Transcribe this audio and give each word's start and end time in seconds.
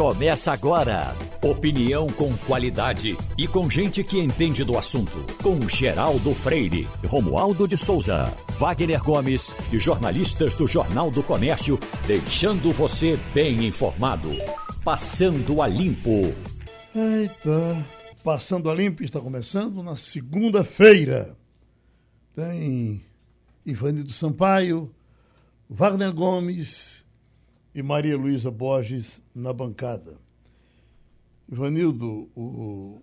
Começa 0.00 0.50
agora. 0.50 1.14
Opinião 1.42 2.06
com 2.06 2.34
qualidade 2.46 3.18
e 3.36 3.46
com 3.46 3.68
gente 3.68 4.02
que 4.02 4.18
entende 4.18 4.64
do 4.64 4.78
assunto. 4.78 5.18
Com 5.42 5.68
Geraldo 5.68 6.34
Freire, 6.34 6.88
Romualdo 7.04 7.68
de 7.68 7.76
Souza, 7.76 8.34
Wagner 8.58 9.04
Gomes 9.04 9.54
e 9.70 9.78
jornalistas 9.78 10.54
do 10.54 10.66
Jornal 10.66 11.10
do 11.10 11.22
Comércio, 11.22 11.78
deixando 12.06 12.72
você 12.72 13.18
bem 13.34 13.66
informado. 13.66 14.30
Passando 14.82 15.60
a 15.60 15.68
Limpo. 15.68 16.34
Eita, 16.94 17.86
Passando 18.24 18.70
a 18.70 18.74
Limpo 18.74 19.02
está 19.02 19.20
começando 19.20 19.82
na 19.82 19.96
segunda-feira. 19.96 21.36
Tem 22.34 23.04
Ivanildo 23.66 24.14
Sampaio, 24.14 24.90
Wagner 25.68 26.14
Gomes 26.14 27.04
e 27.74 27.82
Maria 27.82 28.16
Luísa 28.16 28.50
Borges 28.50 29.22
na 29.34 29.52
bancada. 29.52 30.16
Ivanildo, 31.50 32.28
o 32.36 33.00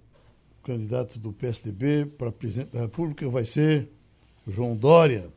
candidato 0.63 1.17
do 1.19 1.31
PSDB 1.31 2.05
para 2.05 2.31
presidente 2.31 2.71
da 2.73 2.81
República 2.81 3.29
vai 3.29 3.45
ser 3.45 3.89
João 4.47 4.75
Dória. 4.75 5.29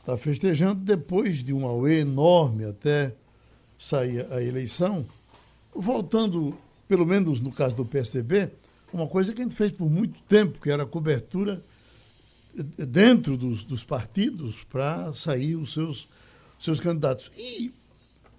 Está 0.00 0.16
festejando 0.16 0.80
depois 0.80 1.42
de 1.42 1.52
um 1.52 1.64
auê 1.64 2.00
enorme 2.00 2.64
até 2.64 3.14
sair 3.78 4.26
a 4.32 4.42
eleição. 4.42 5.06
Voltando, 5.74 6.56
pelo 6.86 7.06
menos 7.06 7.40
no 7.40 7.50
caso 7.50 7.76
do 7.76 7.84
PSDB, 7.84 8.50
uma 8.92 9.08
coisa 9.08 9.32
que 9.32 9.40
a 9.40 9.44
gente 9.44 9.56
fez 9.56 9.72
por 9.72 9.90
muito 9.90 10.20
tempo, 10.22 10.60
que 10.60 10.70
era 10.70 10.84
a 10.84 10.86
cobertura 10.86 11.62
dentro 12.54 13.36
dos, 13.36 13.64
dos 13.64 13.82
partidos 13.82 14.62
para 14.64 15.12
sair 15.14 15.56
os 15.56 15.72
seus, 15.72 16.08
seus 16.60 16.78
candidatos. 16.78 17.30
E 17.36 17.72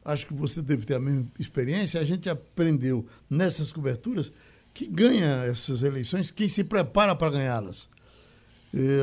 acho 0.06 0.28
que 0.28 0.34
você 0.34 0.62
deve 0.62 0.86
ter 0.86 0.94
a 0.94 1.00
mesma 1.00 1.26
experiência, 1.38 2.00
a 2.00 2.06
gente 2.06 2.30
aprendeu 2.30 3.06
nessas 3.30 3.74
coberturas 3.74 4.32
que 4.74 4.86
ganha 4.86 5.44
essas 5.46 5.82
eleições 5.84 6.32
quem 6.32 6.48
se 6.48 6.64
prepara 6.64 7.16
para 7.16 7.32
ganhá-las. 7.32 7.90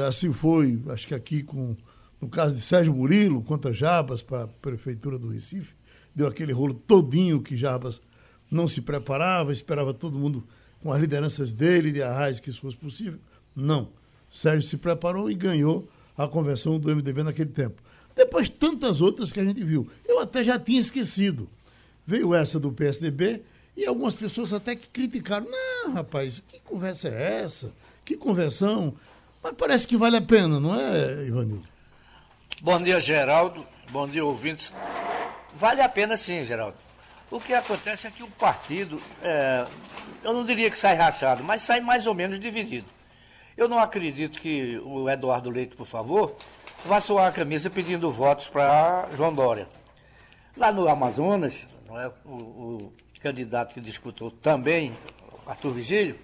Assim 0.08 0.32
foi, 0.32 0.80
acho 0.88 1.06
que 1.08 1.14
aqui 1.14 1.42
com 1.42 1.77
no 2.22 2.28
caso 2.28 2.54
de 2.54 2.60
Sérgio 2.60 2.94
Murilo 2.94 3.42
contra 3.42 3.72
Jabas 3.72 4.22
para 4.22 4.44
a 4.44 4.46
prefeitura 4.46 5.18
do 5.18 5.28
Recife, 5.28 5.74
deu 6.14 6.28
aquele 6.28 6.52
rolo 6.52 6.72
todinho 6.72 7.42
que 7.42 7.56
Jabas 7.56 8.00
não 8.48 8.68
se 8.68 8.80
preparava, 8.80 9.52
esperava 9.52 9.92
todo 9.92 10.16
mundo 10.16 10.46
com 10.80 10.92
as 10.92 11.00
lideranças 11.00 11.52
dele 11.52 11.90
de 11.90 12.00
Arraiz 12.00 12.38
que 12.38 12.50
isso 12.50 12.60
fosse 12.60 12.77
possível. 12.77 13.18
Não. 13.56 13.88
Sérgio 14.30 14.62
se 14.62 14.77
preparou 14.77 15.28
e 15.28 15.34
ganhou 15.34 15.88
a 16.16 16.28
convenção 16.28 16.78
do 16.78 16.94
MDB 16.94 17.24
naquele 17.24 17.50
tempo. 17.50 17.82
Depois, 18.14 18.48
tantas 18.48 19.00
outras 19.00 19.32
que 19.32 19.41
a 19.41 19.44
gente 19.44 19.62
viu. 19.64 19.88
Eu 20.06 20.20
até 20.20 20.44
já 20.44 20.58
tinha 20.58 20.80
esquecido. 20.80 21.48
Veio 22.06 22.34
essa 22.34 22.58
do 22.58 22.72
PSDB 22.72 23.42
e 23.77 23.86
algumas 23.86 24.14
pessoas 24.14 24.52
até 24.52 24.77
que 24.77 24.88
criticaram. 24.88 25.46
Não, 25.48 25.92
rapaz, 25.92 26.42
que 26.48 26.60
conversa 26.60 27.08
é 27.08 27.42
essa? 27.42 27.72
Que 28.05 28.16
conversão? 28.16 28.94
Mas 29.42 29.55
parece 29.56 29.86
que 29.86 29.96
vale 29.96 30.16
a 30.16 30.22
pena, 30.22 30.60
não 30.60 30.78
é, 30.78 31.27
Ivanildo? 31.27 31.66
Bom 32.60 32.83
dia, 32.83 33.00
Geraldo. 33.00 33.66
Bom 33.90 34.08
dia, 34.08 34.24
ouvintes. 34.24 34.72
Vale 35.55 35.83
a 35.83 35.88
pena 35.88 36.16
sim, 36.16 36.44
Geraldo. 36.44 36.77
O 37.30 37.40
que 37.40 37.55
acontece 37.55 38.06
é 38.06 38.10
que 38.10 38.22
o 38.22 38.28
partido, 38.28 39.00
é, 39.22 39.66
eu 40.22 40.33
não 40.33 40.44
diria 40.44 40.70
que 40.70 40.77
sai 40.77 40.94
rachado, 40.94 41.42
mas 41.42 41.62
sai 41.62 41.80
mais 41.80 42.06
ou 42.06 42.14
menos 42.14 42.38
dividido. 42.38 42.86
Eu 43.56 43.68
não 43.68 43.78
acredito 43.78 44.40
que 44.40 44.78
o 44.84 45.08
Eduardo 45.08 45.50
Leite, 45.50 45.74
por 45.74 45.86
favor, 45.86 46.36
soar 47.00 47.28
a 47.28 47.33
camisa 47.33 47.70
pedindo 47.70 48.11
votos 48.11 48.48
para 48.48 49.08
João 49.16 49.33
Dória. 49.33 49.69
Lá 50.56 50.72
no 50.72 50.89
Amazonas, 50.89 51.66
é, 51.91 52.11
o, 52.24 52.34
o 52.34 52.92
candidato 53.20 53.74
que 53.74 53.80
disputou 53.80 54.30
também, 54.30 54.92
Arthur 55.47 55.72
Vigílio, 55.72 56.19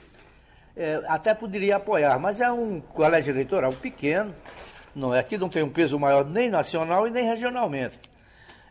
é, 0.76 1.02
até 1.06 1.34
poderia 1.34 1.76
apoiar, 1.76 2.18
mas 2.18 2.40
é 2.40 2.50
um 2.50 2.80
colégio 2.80 3.32
eleitoral 3.32 3.72
pequeno, 3.72 4.34
não 4.94 5.14
é? 5.14 5.20
Aqui 5.20 5.38
não 5.38 5.48
tem 5.48 5.62
um 5.62 5.70
peso 5.70 5.98
maior 5.98 6.24
nem 6.24 6.50
nacional 6.50 7.06
e 7.06 7.10
nem 7.10 7.24
regionalmente. 7.24 7.98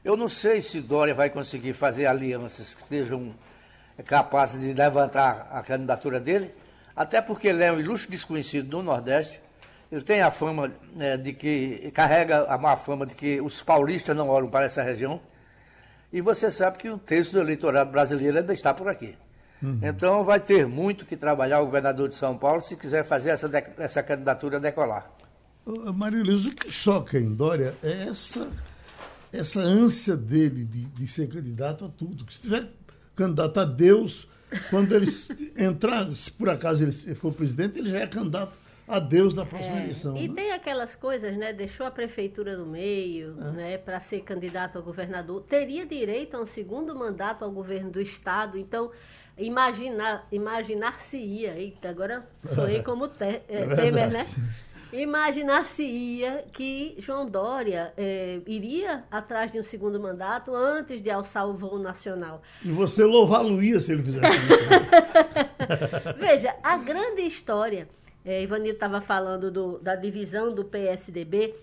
Eu 0.03 0.15
não 0.15 0.27
sei 0.27 0.61
se 0.61 0.81
Dória 0.81 1.13
vai 1.13 1.29
conseguir 1.29 1.73
fazer 1.73 2.05
alianças 2.05 2.73
que 2.73 2.87
sejam 2.87 3.33
capazes 4.05 4.61
de 4.61 4.73
levantar 4.73 5.49
a 5.51 5.61
candidatura 5.61 6.19
dele, 6.19 6.53
até 6.95 7.21
porque 7.21 7.47
ele 7.47 7.63
é 7.63 7.71
um 7.71 7.79
ilustre 7.79 8.11
desconhecido 8.11 8.69
do 8.69 8.83
Nordeste. 8.83 9.39
Ele 9.91 10.01
tem 10.01 10.21
a 10.21 10.29
fama 10.29 10.71
é, 10.99 11.15
de 11.15 11.33
que, 11.33 11.91
carrega 11.93 12.45
a 12.51 12.57
má 12.57 12.75
fama 12.75 13.05
de 13.05 13.15
que 13.15 13.39
os 13.39 13.61
paulistas 13.61 14.15
não 14.15 14.27
olham 14.27 14.49
para 14.49 14.65
essa 14.65 14.83
região. 14.83 15.21
E 16.11 16.21
você 16.21 16.51
sabe 16.51 16.77
que 16.77 16.89
o 16.89 16.97
terço 16.97 17.33
do 17.33 17.39
eleitorado 17.39 17.91
brasileiro 17.91 18.37
ainda 18.37 18.53
está 18.53 18.73
por 18.73 18.89
aqui. 18.89 19.15
Uhum. 19.61 19.79
Então 19.81 20.23
vai 20.23 20.39
ter 20.39 20.67
muito 20.67 21.05
que 21.05 21.15
trabalhar 21.15 21.61
o 21.61 21.65
governador 21.65 22.09
de 22.09 22.15
São 22.15 22.37
Paulo 22.37 22.61
se 22.61 22.75
quiser 22.75 23.03
fazer 23.03 23.31
essa, 23.31 23.49
essa 23.77 24.03
candidatura 24.03 24.59
decolar. 24.59 25.09
Maria 25.93 26.23
Luiz, 26.23 26.45
o 26.45 26.55
que 26.55 26.71
choca 26.71 27.17
em 27.17 27.33
Dória 27.33 27.75
é 27.83 28.07
essa, 28.07 28.49
essa 29.33 29.59
ânsia 29.59 30.15
dele 30.15 30.63
de, 30.63 30.85
de 30.85 31.07
ser 31.07 31.27
candidato 31.27 31.85
a 31.85 31.89
tudo. 31.89 32.25
Que 32.25 32.33
se 32.33 32.41
tiver 32.41 32.69
candidato 33.15 33.59
a 33.59 33.65
Deus, 33.65 34.27
quando 34.69 34.95
ele 34.95 35.07
entrar, 35.57 36.13
se 36.15 36.31
por 36.31 36.49
acaso 36.49 36.83
ele 36.83 37.15
for 37.15 37.33
presidente, 37.33 37.79
ele 37.79 37.89
já 37.89 37.99
é 37.99 38.07
candidato 38.07 38.57
a 38.87 38.99
Deus 38.99 39.33
na 39.33 39.45
próxima 39.45 39.77
é, 39.79 39.83
eleição. 39.83 40.15
E 40.15 40.27
né? 40.27 40.33
tem 40.33 40.51
aquelas 40.51 40.95
coisas, 40.95 41.35
né? 41.35 41.51
Deixou 41.51 41.85
a 41.85 41.91
prefeitura 41.91 42.55
no 42.55 42.65
meio, 42.65 43.35
é. 43.39 43.51
né? 43.51 43.77
Para 43.77 43.99
ser 43.99 44.21
candidato 44.21 44.77
a 44.77 44.81
governador. 44.81 45.43
Teria 45.43 45.85
direito 45.85 46.37
a 46.37 46.41
um 46.41 46.45
segundo 46.45 46.95
mandato 46.95 47.43
ao 47.43 47.51
governo 47.51 47.91
do 47.91 47.99
estado. 47.99 48.57
Então, 48.57 48.91
imaginar, 49.37 50.25
imaginar-se-ia. 50.31 51.57
Eita, 51.57 51.89
agora 51.89 52.25
sonhei 52.55 52.81
como 52.83 53.09
te, 53.09 53.25
é, 53.25 53.43
é 53.49 53.75
Temer, 53.75 54.09
né? 54.09 54.25
Imaginar-se-ia 54.93 56.45
que 56.53 56.95
João 56.97 57.25
Dória 57.29 57.91
é, 57.97 58.39
iria 58.47 59.03
atrás 59.11 59.51
de 59.51 59.59
um 59.59 59.63
segundo 59.63 59.99
mandato 59.99 60.55
antes 60.55 61.01
de 61.01 61.09
alçar 61.09 61.45
o 61.45 61.53
voo 61.53 61.77
nacional. 61.77 62.41
E 62.63 62.71
você 62.71 63.03
louvá-lo-ia 63.03 63.81
se 63.81 63.91
ele 63.91 64.03
fizesse 64.03 64.27
isso. 64.27 64.67
Veja, 66.17 66.55
a 66.63 66.77
grande 66.77 67.21
história, 67.23 67.89
é, 68.27 68.43
Ivanildo 68.43 68.73
estava 68.73 68.99
falando 68.99 69.49
do, 69.49 69.79
da 69.79 69.95
divisão 69.95 70.53
do 70.53 70.65
PSDB, 70.65 71.55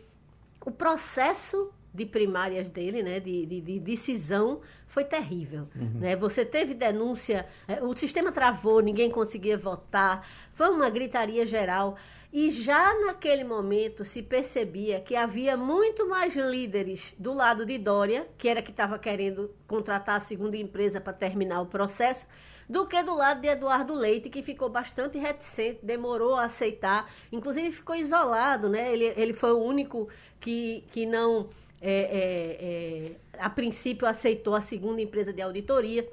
o 0.65 0.71
processo 0.71 1.71
de 1.95 2.05
primárias 2.05 2.69
dele, 2.69 3.03
né, 3.03 3.21
de, 3.21 3.47
de, 3.47 3.61
de 3.61 3.79
decisão, 3.79 4.61
foi 4.89 5.05
terrível. 5.05 5.69
Uhum. 5.77 6.01
Né? 6.01 6.17
Você 6.17 6.45
teve 6.45 6.75
denúncia, 6.75 7.47
é, 7.69 7.83
o 7.83 7.97
sistema 7.97 8.33
travou, 8.33 8.81
ninguém 8.81 9.11
conseguia 9.11 9.57
votar, 9.57 10.29
foi 10.53 10.69
uma 10.69 10.91
gritaria 10.91 11.47
geral. 11.47 11.97
E 12.33 12.51
já 12.51 12.93
naquele 12.99 13.45
momento 13.45 14.05
se 14.05 14.21
percebia 14.21 15.01
que 15.01 15.15
havia 15.15 15.57
muito 15.57 16.09
mais 16.09 16.35
líderes 16.35 17.15
do 17.17 17.33
lado 17.33 17.65
de 17.65 17.79
Dória, 17.79 18.27
que 18.37 18.49
era 18.49 18.61
que 18.61 18.73
estava 18.73 18.99
querendo 18.99 19.55
contratar 19.69 20.17
a 20.17 20.21
segunda 20.21 20.57
empresa 20.57 21.01
para 21.01 21.13
terminar 21.13 21.61
o 21.61 21.67
processo, 21.67 22.27
do 22.69 22.89
que 22.89 23.01
do 23.05 23.15
lado 23.15 23.41
de 23.41 23.47
Eduardo 23.47 23.95
Leite, 23.95 24.29
que 24.29 24.43
ficou 24.43 24.69
bastante 24.69 25.17
reticente, 25.17 25.79
demorou 25.83 26.35
a 26.35 26.47
aceitar, 26.47 27.09
inclusive 27.31 27.71
ficou 27.71 27.95
isolado, 27.95 28.69
né? 28.69 28.93
Ele, 28.93 29.13
ele 29.17 29.33
foi 29.33 29.53
o 29.53 29.63
único 29.63 30.09
que, 30.41 30.83
que 30.91 31.07
não, 31.07 31.49
é, 31.87 31.91
é, 31.91 32.59
é, 32.61 33.13
a 33.39 33.51
princípio, 33.51 34.07
aceitou 34.07 34.55
a 34.55 34.63
segunda 34.63 35.03
empresa 35.03 35.33
de 35.33 35.43
auditoria. 35.43 36.09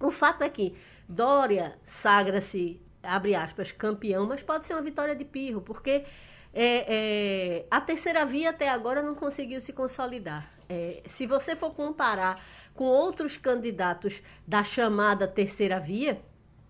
O 0.00 0.10
fato 0.10 0.42
é 0.42 0.48
que 0.48 0.74
Dória 1.08 1.78
sagra-se 1.86 2.80
abre 3.00 3.34
aspas, 3.34 3.70
campeão, 3.70 4.26
mas 4.26 4.42
pode 4.42 4.66
ser 4.66 4.74
uma 4.74 4.82
vitória 4.82 5.14
de 5.14 5.24
pirro, 5.24 5.60
porque 5.60 6.04
é, 6.52 6.94
é, 6.94 7.66
a 7.70 7.80
terceira 7.80 8.24
via 8.24 8.50
até 8.50 8.68
agora 8.68 9.02
não 9.02 9.14
conseguiu 9.14 9.60
se 9.60 9.72
consolidar. 9.72 10.50
É, 10.68 11.02
se 11.08 11.26
você 11.26 11.54
for 11.54 11.74
comparar 11.74 12.42
com 12.74 12.84
outros 12.84 13.36
candidatos 13.36 14.22
da 14.46 14.64
chamada 14.64 15.28
terceira 15.28 15.78
via, 15.78 16.20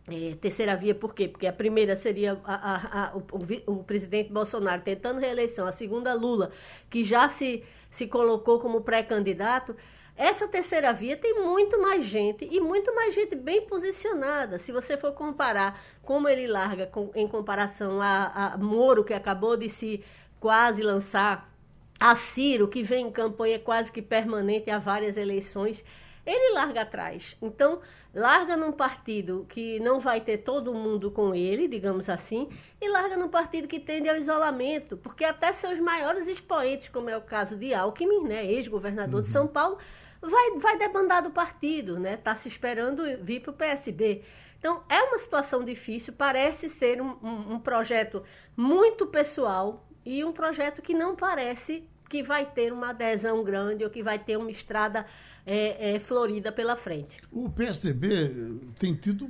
é, 0.07 0.35
terceira 0.41 0.77
via 0.77 0.95
por 0.95 1.15
quê? 1.15 1.29
Porque 1.29 1.47
a 1.47 1.53
primeira 1.53 1.97
seria 1.97 2.39
a, 2.45 2.55
a, 2.55 3.07
a, 3.07 3.17
o, 3.17 3.73
o, 3.73 3.85
presidente 3.85 4.31
Bolsonaro 4.31 4.83
tentando 4.83 5.19
reeleição, 5.19 5.67
a 5.67 5.73
segunda 5.73 6.13
Lula, 6.13 6.51
que 6.91 7.03
já 7.03 7.29
se, 7.29 7.65
se 7.91 8.07
colocou 8.07 8.61
como 8.61 8.83
pré-candidato. 8.83 9.75
Essa 10.17 10.47
terceira 10.47 10.93
via 10.93 11.17
tem 11.17 11.43
muito 11.43 11.81
mais 11.81 12.05
gente 12.05 12.47
e 12.49 12.61
muito 12.61 12.95
mais 12.95 13.15
gente 13.15 13.35
bem 13.35 13.63
posicionada. 13.67 14.59
Se 14.59 14.71
você 14.71 14.97
for 14.97 15.13
comparar 15.13 15.81
como 16.03 16.29
ele 16.29 16.47
larga 16.47 16.87
com, 16.87 17.11
em 17.15 17.27
comparação 17.27 18.01
a, 18.01 18.53
a 18.53 18.59
Moro, 18.59 19.03
que 19.03 19.15
acabou 19.15 19.57
de 19.57 19.69
se 19.69 20.05
quase 20.39 20.83
lançar, 20.83 21.51
a 21.99 22.15
Ciro, 22.17 22.69
que 22.69 22.83
vem 22.83 23.07
em 23.07 23.11
campanha 23.11 23.59
quase 23.59 23.91
que 23.91 24.03
permanente 24.03 24.71
há 24.71 24.79
várias 24.79 25.17
eleições, 25.17 25.83
ele 26.27 26.55
larga 26.55 26.83
atrás. 26.83 27.37
Então, 27.41 27.81
larga 28.15 28.57
num 28.57 28.73
partido 28.73 29.45
que 29.49 29.79
não 29.81 30.01
vai 30.01 30.21
ter 30.21 30.39
todo 30.39 30.75
mundo 30.75 31.11
com 31.11 31.35
ele, 31.35 31.69
digamos 31.69 32.09
assim, 32.09 32.49
e 32.81 32.89
larga 32.89 33.17
num 33.17 33.29
partido 33.29 33.69
que 33.69 33.81
tende 33.81 34.09
ao 34.09 34.17
isolamento, 34.17 34.97
porque 34.97 35.25
até 35.25 35.53
seus 35.53 35.79
maiores 35.79 36.27
expoentes, 36.27 36.89
como 36.89 37.11
é 37.11 37.17
o 37.17 37.23
caso 37.23 37.57
de 37.57 37.75
Alckmin, 37.75 38.25
né, 38.25 38.45
ex-governador 38.47 39.17
uhum. 39.17 39.23
de 39.23 39.29
São 39.29 39.47
Paulo, 39.47 39.79
vai, 40.21 40.59
vai 40.59 40.79
debandar 40.79 41.23
do 41.23 41.31
partido, 41.31 41.99
né? 41.99 42.15
Está 42.15 42.35
se 42.35 42.49
esperando 42.49 43.03
vir 43.23 43.41
para 43.41 43.51
o 43.51 43.55
PSB. 43.55 44.23
Então, 44.59 44.83
é 44.89 45.03
uma 45.03 45.19
situação 45.19 45.63
difícil, 45.63 46.15
parece 46.17 46.71
ser 46.71 47.03
um, 47.03 47.19
um, 47.23 47.55
um 47.55 47.61
projeto 47.61 48.23
muito 48.57 49.07
pessoal 49.07 49.87
e 50.07 50.25
um 50.25 50.33
projeto 50.33 50.81
que 50.81 50.95
não 50.95 51.15
parece 51.15 51.87
que 52.09 52.23
vai 52.23 52.47
ter 52.47 52.73
uma 52.73 52.91
adesão 52.91 53.43
grande 53.43 53.85
ou 53.85 53.91
que 53.91 54.03
vai 54.03 54.19
ter 54.19 54.37
uma 54.37 54.51
estrada 54.51 55.07
é, 55.47 55.95
é, 55.95 55.99
florida 55.99 56.51
pela 56.51 56.77
frente. 56.77 57.19
O 57.31 57.49
PSDB 57.49 58.59
tem 58.79 58.95
tido 58.95 59.29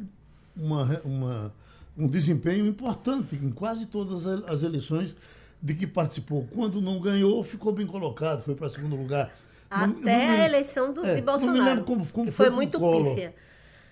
uma, 0.56 1.00
uma, 1.05 1.55
um 1.96 2.06
desempenho 2.06 2.66
importante 2.66 3.34
em 3.37 3.50
quase 3.50 3.87
todas 3.87 4.26
as 4.26 4.62
eleições 4.62 5.14
de 5.61 5.75
que 5.75 5.87
participou. 5.87 6.46
Quando 6.55 6.81
não 6.81 7.00
ganhou, 7.00 7.43
ficou 7.43 7.72
bem 7.72 7.87
colocado, 7.87 8.43
foi 8.43 8.55
para 8.55 8.69
segundo 8.69 8.96
lugar. 8.96 9.34
Até 9.70 9.87
não, 9.87 10.00
não 10.00 10.12
a 10.12 10.44
eleição 10.44 10.93
do, 10.93 11.05
é, 11.05 11.16
de 11.16 11.22
Bolsonaro, 11.22 11.84
como, 11.84 12.06
como 12.06 12.26
que 12.26 12.32
foi, 12.32 12.46
foi 12.46 12.55
muito 12.55 12.78
pífia. 12.78 13.34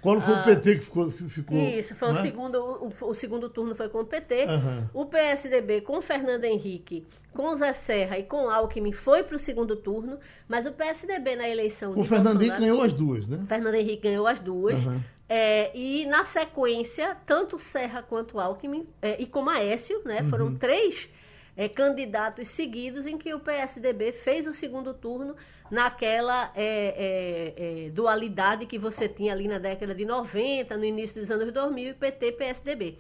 Quando 0.03 0.21
foi 0.21 0.35
ah, 0.35 0.41
o 0.41 0.45
PT 0.45 0.75
que 0.75 0.81
ficou. 0.81 1.11
ficou 1.13 1.57
isso, 1.57 1.95
foi 1.95 2.13
o, 2.13 2.19
é? 2.19 2.23
segundo, 2.23 2.57
o, 2.59 2.93
o, 3.07 3.15
segundo 3.15 3.49
turno 3.49 3.73
foi 3.77 3.89
com 3.89 4.01
o 4.01 4.05
PT. 4.05 4.47
Uhum. 4.47 4.89
O 4.93 5.07
PSDB 5.07 5.81
com 5.81 5.99
o 5.99 6.03
Fernando 6.03 6.43
Henrique, 6.43 7.07
com 7.33 7.47
o 7.47 7.55
Zé 7.55 7.73
Serra 7.73 8.19
e 8.19 8.25
com 8.25 8.47
o 8.47 8.51
Alckmin 8.51 8.93
foi 8.93 9.23
para 9.23 9.37
o 9.37 9.39
segundo 9.39 9.77
turno, 9.77 10.19
mas 10.49 10.67
o 10.67 10.73
PSDB 10.73 11.37
na 11.37 11.49
eleição. 11.49 11.97
O 11.97 12.05
Fernando 12.05 12.43
Henrique 12.43 12.59
ganhou 12.59 12.83
as 12.83 12.93
duas, 12.93 13.29
né? 13.29 13.39
O 13.45 13.47
Fernando 13.47 13.75
Henrique 13.77 14.03
ganhou 14.03 14.27
as 14.27 14.41
duas. 14.41 14.85
Uhum. 14.85 15.01
É, 15.29 15.71
e 15.75 16.05
na 16.07 16.25
sequência, 16.25 17.17
tanto 17.25 17.57
Serra 17.61 18.03
quanto 18.03 18.41
Alckmin, 18.41 18.89
é, 19.01 19.23
e 19.23 19.27
como 19.27 19.51
Aécio, 19.51 20.03
né? 20.05 20.21
Uhum. 20.21 20.29
Foram 20.29 20.55
três 20.57 21.09
é, 21.57 21.69
candidatos 21.69 22.49
seguidos 22.49 23.07
em 23.07 23.17
que 23.17 23.33
o 23.33 23.41
PSDB 23.41 24.11
fez 24.11 24.47
o 24.49 24.55
segundo 24.55 24.93
turno 24.93 25.37
naquela 25.73 26.53
é, 26.55 26.67
é, 26.67 27.87
é, 27.87 27.91
dualidade 27.91 28.67
que 28.67 28.79
você 28.79 29.09
tinha 29.09 29.33
ali 29.33 29.49
na 29.49 29.59
década 29.59 29.95
de 29.95 30.05
90, 30.05 30.77
no 30.77 30.85
início 30.85 31.19
dos 31.19 31.31
anos 31.31 31.51
2000, 31.51 31.95
PT-PSDB. 31.95 32.99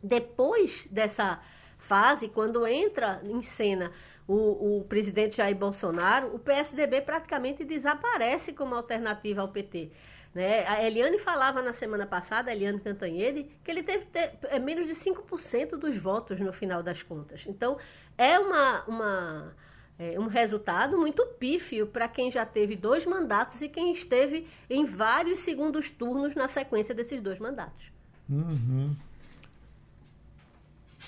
Depois 0.00 0.86
dessa 0.88 1.42
fase, 1.76 2.28
quando 2.28 2.64
entra 2.64 3.20
em 3.24 3.42
cena 3.42 3.90
o, 4.28 4.78
o, 4.78 4.84
presidente 4.84 5.38
Jair 5.38 5.56
Bolsonaro, 5.56 6.32
o 6.32 6.38
PSDB 6.38 7.00
praticamente 7.00 7.64
desaparece 7.64 8.52
como 8.52 8.76
alternativa 8.76 9.40
ao 9.40 9.48
PT. 9.48 9.90
Né? 10.32 10.64
A 10.68 10.84
Eliane 10.84 11.18
falava 11.18 11.60
na 11.60 11.72
semana 11.72 12.06
passada, 12.06 12.52
a 12.52 12.54
Eliane 12.54 12.78
Cantanhede, 12.78 13.50
que 13.64 13.70
ele 13.70 13.82
teve 13.82 14.04
ter, 14.04 14.38
é, 14.44 14.60
menos 14.60 14.86
de 14.86 14.92
5% 14.92 15.70
dos 15.70 15.98
votos 15.98 16.38
no 16.38 16.52
final 16.52 16.84
das 16.84 17.02
contas. 17.02 17.46
Então, 17.48 17.76
é, 18.16 18.38
uma, 18.38 18.84
uma, 18.84 19.56
é 19.98 20.20
um 20.20 20.26
resultado 20.26 20.98
muito 20.98 21.24
pífio 21.38 21.86
para 21.86 22.06
quem 22.06 22.30
já 22.30 22.44
teve 22.44 22.76
dois 22.76 23.06
mandatos 23.06 23.62
e 23.62 23.68
quem 23.68 23.92
esteve 23.92 24.46
em 24.68 24.84
vários 24.84 25.40
segundos 25.40 25.88
turnos 25.88 26.34
na 26.34 26.48
sequência 26.48 26.94
desses 26.94 27.20
dois 27.22 27.38
mandatos. 27.38 27.90
Uhum. 28.28 28.94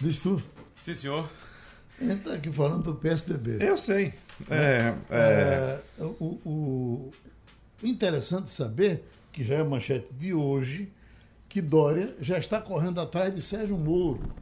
Diz 0.00 0.20
tu. 0.20 0.42
Sim, 0.80 0.94
senhor. 0.94 1.28
Ele 2.00 2.14
está 2.14 2.34
aqui 2.34 2.50
falando 2.52 2.84
do 2.84 2.94
PSDB. 2.94 3.58
Eu 3.60 3.76
sei. 3.76 4.14
É, 4.48 4.94
é... 5.10 5.80
é 5.98 6.02
o, 6.02 6.38
o 6.44 7.12
interessante 7.82 8.50
saber 8.50 9.04
que 9.32 9.44
já 9.44 9.56
é 9.56 9.60
a 9.60 9.64
manchete 9.64 10.12
de 10.14 10.32
hoje, 10.32 10.90
que 11.48 11.60
Dória 11.60 12.14
já 12.20 12.38
está 12.38 12.60
correndo 12.60 13.00
atrás 13.00 13.34
de 13.34 13.42
Sérgio 13.42 13.76
Moro. 13.76 14.32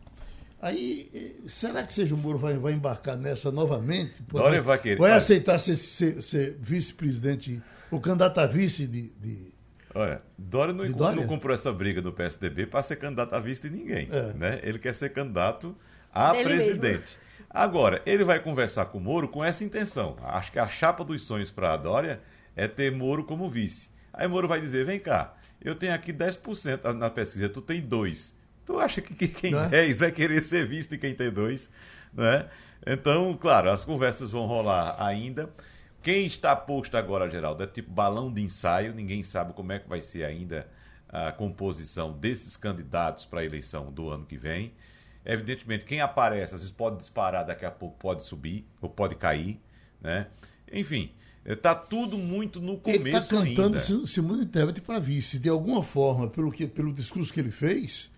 Aí, 0.67 1.09
eh, 1.15 1.49
será 1.49 1.85
que 1.85 1.95
Sérgio 1.95 2.17
Moro 2.17 2.39
vai, 2.39 2.59
vai 2.59 2.73
embarcar 2.73 3.17
nessa 3.17 3.53
novamente? 3.53 4.21
Dória 4.25 4.61
vai 4.61 4.77
querer. 4.77 4.99
Vai 4.99 5.13
aceitar 5.13 5.61
ser, 5.61 5.77
ser, 5.77 6.21
ser 6.21 6.57
vice-presidente, 6.61 7.63
o 7.89 8.01
candidato 8.01 8.39
a 8.41 8.47
vice 8.47 8.85
de. 8.85 9.11
de 9.11 9.53
Olha, 9.95 10.21
Dória 10.37 10.75
não, 10.75 10.85
Dória 10.91 11.21
não, 11.21 11.29
comprou 11.29 11.55
essa 11.55 11.73
briga 11.73 12.03
do 12.03 12.13
PSDB 12.13 12.67
para 12.67 12.83
ser 12.83 12.97
candidato 12.97 13.33
a 13.33 13.39
vice 13.39 13.63
de 13.63 13.71
ninguém. 13.71 14.09
É. 14.11 14.33
Né? 14.33 14.61
Ele 14.65 14.81
quer 14.81 14.93
ser 14.93 15.11
candidato 15.11 15.73
a 16.13 16.35
ele 16.35 16.43
presidente. 16.43 16.99
Mesmo. 16.99 17.47
Agora, 17.49 18.03
ele 18.05 18.25
vai 18.25 18.41
conversar 18.41 18.87
com 18.87 18.99
o 18.99 19.01
Moro 19.01 19.29
com 19.29 19.45
essa 19.45 19.63
intenção. 19.63 20.17
Acho 20.21 20.51
que 20.51 20.59
a 20.59 20.67
chapa 20.67 21.05
dos 21.05 21.23
sonhos 21.23 21.49
para 21.49 21.75
a 21.75 21.77
Dória 21.77 22.21
é 22.57 22.67
ter 22.67 22.91
Moro 22.91 23.23
como 23.23 23.49
vice. 23.49 23.89
Aí 24.13 24.27
Moro 24.27 24.49
vai 24.49 24.61
dizer: 24.61 24.85
vem 24.85 24.99
cá, 24.99 25.37
eu 25.63 25.77
tenho 25.77 25.95
aqui 25.95 26.13
10% 26.13 26.93
na 26.95 27.09
pesquisa, 27.09 27.49
tu 27.49 27.63
tem 27.63 27.81
2%. 27.81 28.35
Tu 28.67 28.79
acha 28.79 29.01
que 29.01 29.15
quem 29.15 29.29
tem 29.29 29.53
10 29.53 29.73
é? 29.73 29.95
vai 29.95 30.13
querer 30.13 30.43
ser 30.43 30.67
visto 30.67 30.91
de 30.91 30.99
quem 30.99 31.15
tem 31.15 31.31
2%? 31.31 31.69
Né? 32.13 32.49
Então, 32.85 33.37
claro, 33.41 33.71
as 33.71 33.85
conversas 33.85 34.33
vão 34.33 34.47
rolar 34.47 34.97
ainda. 34.99 35.49
Quem 36.03 36.27
está 36.27 36.55
posto 36.55 36.97
agora, 36.97 37.31
Geraldo, 37.31 37.63
é 37.63 37.67
tipo 37.67 37.91
balão 37.91 38.33
de 38.33 38.43
ensaio, 38.43 38.95
ninguém 38.95 39.23
sabe 39.23 39.53
como 39.53 39.73
é 39.73 39.79
que 39.79 39.89
vai 39.89 40.03
ser 40.03 40.25
ainda 40.25 40.69
a 41.09 41.33
composição 41.33 42.13
desses 42.13 42.57
candidatos 42.57 43.25
para 43.25 43.41
a 43.41 43.45
eleição 43.45 43.93
do 43.93 44.11
ano 44.11 44.27
que 44.27 44.37
vem. 44.37 44.73
Evidentemente, 45.25 45.85
quem 45.85 46.01
aparece, 46.01 46.55
às 46.55 46.61
vezes 46.61 46.75
pode 46.75 46.99
disparar, 46.99 47.45
daqui 47.45 47.65
a 47.65 47.71
pouco 47.71 47.97
pode 47.99 48.25
subir 48.25 48.67
ou 48.81 48.89
pode 48.89 49.15
cair, 49.17 49.61
né? 50.01 50.27
Enfim, 50.73 51.13
Está 51.45 51.77
tudo 51.77 52.19
muito 52.19 52.61
no 52.61 52.77
começo 52.77 53.01
ele 53.01 53.17
está 53.17 53.37
cantando 53.37 53.79
ainda. 53.79 54.07
Simone 54.07 54.47
Tebet 54.47 54.81
para 54.81 54.99
vice. 54.99 55.39
De 55.39 55.49
alguma 55.49 55.81
forma, 55.81 56.29
pelo, 56.29 56.51
que, 56.51 56.67
pelo 56.67 56.93
discurso 56.93 57.33
que 57.33 57.39
ele 57.39 57.53
fez, 57.53 58.11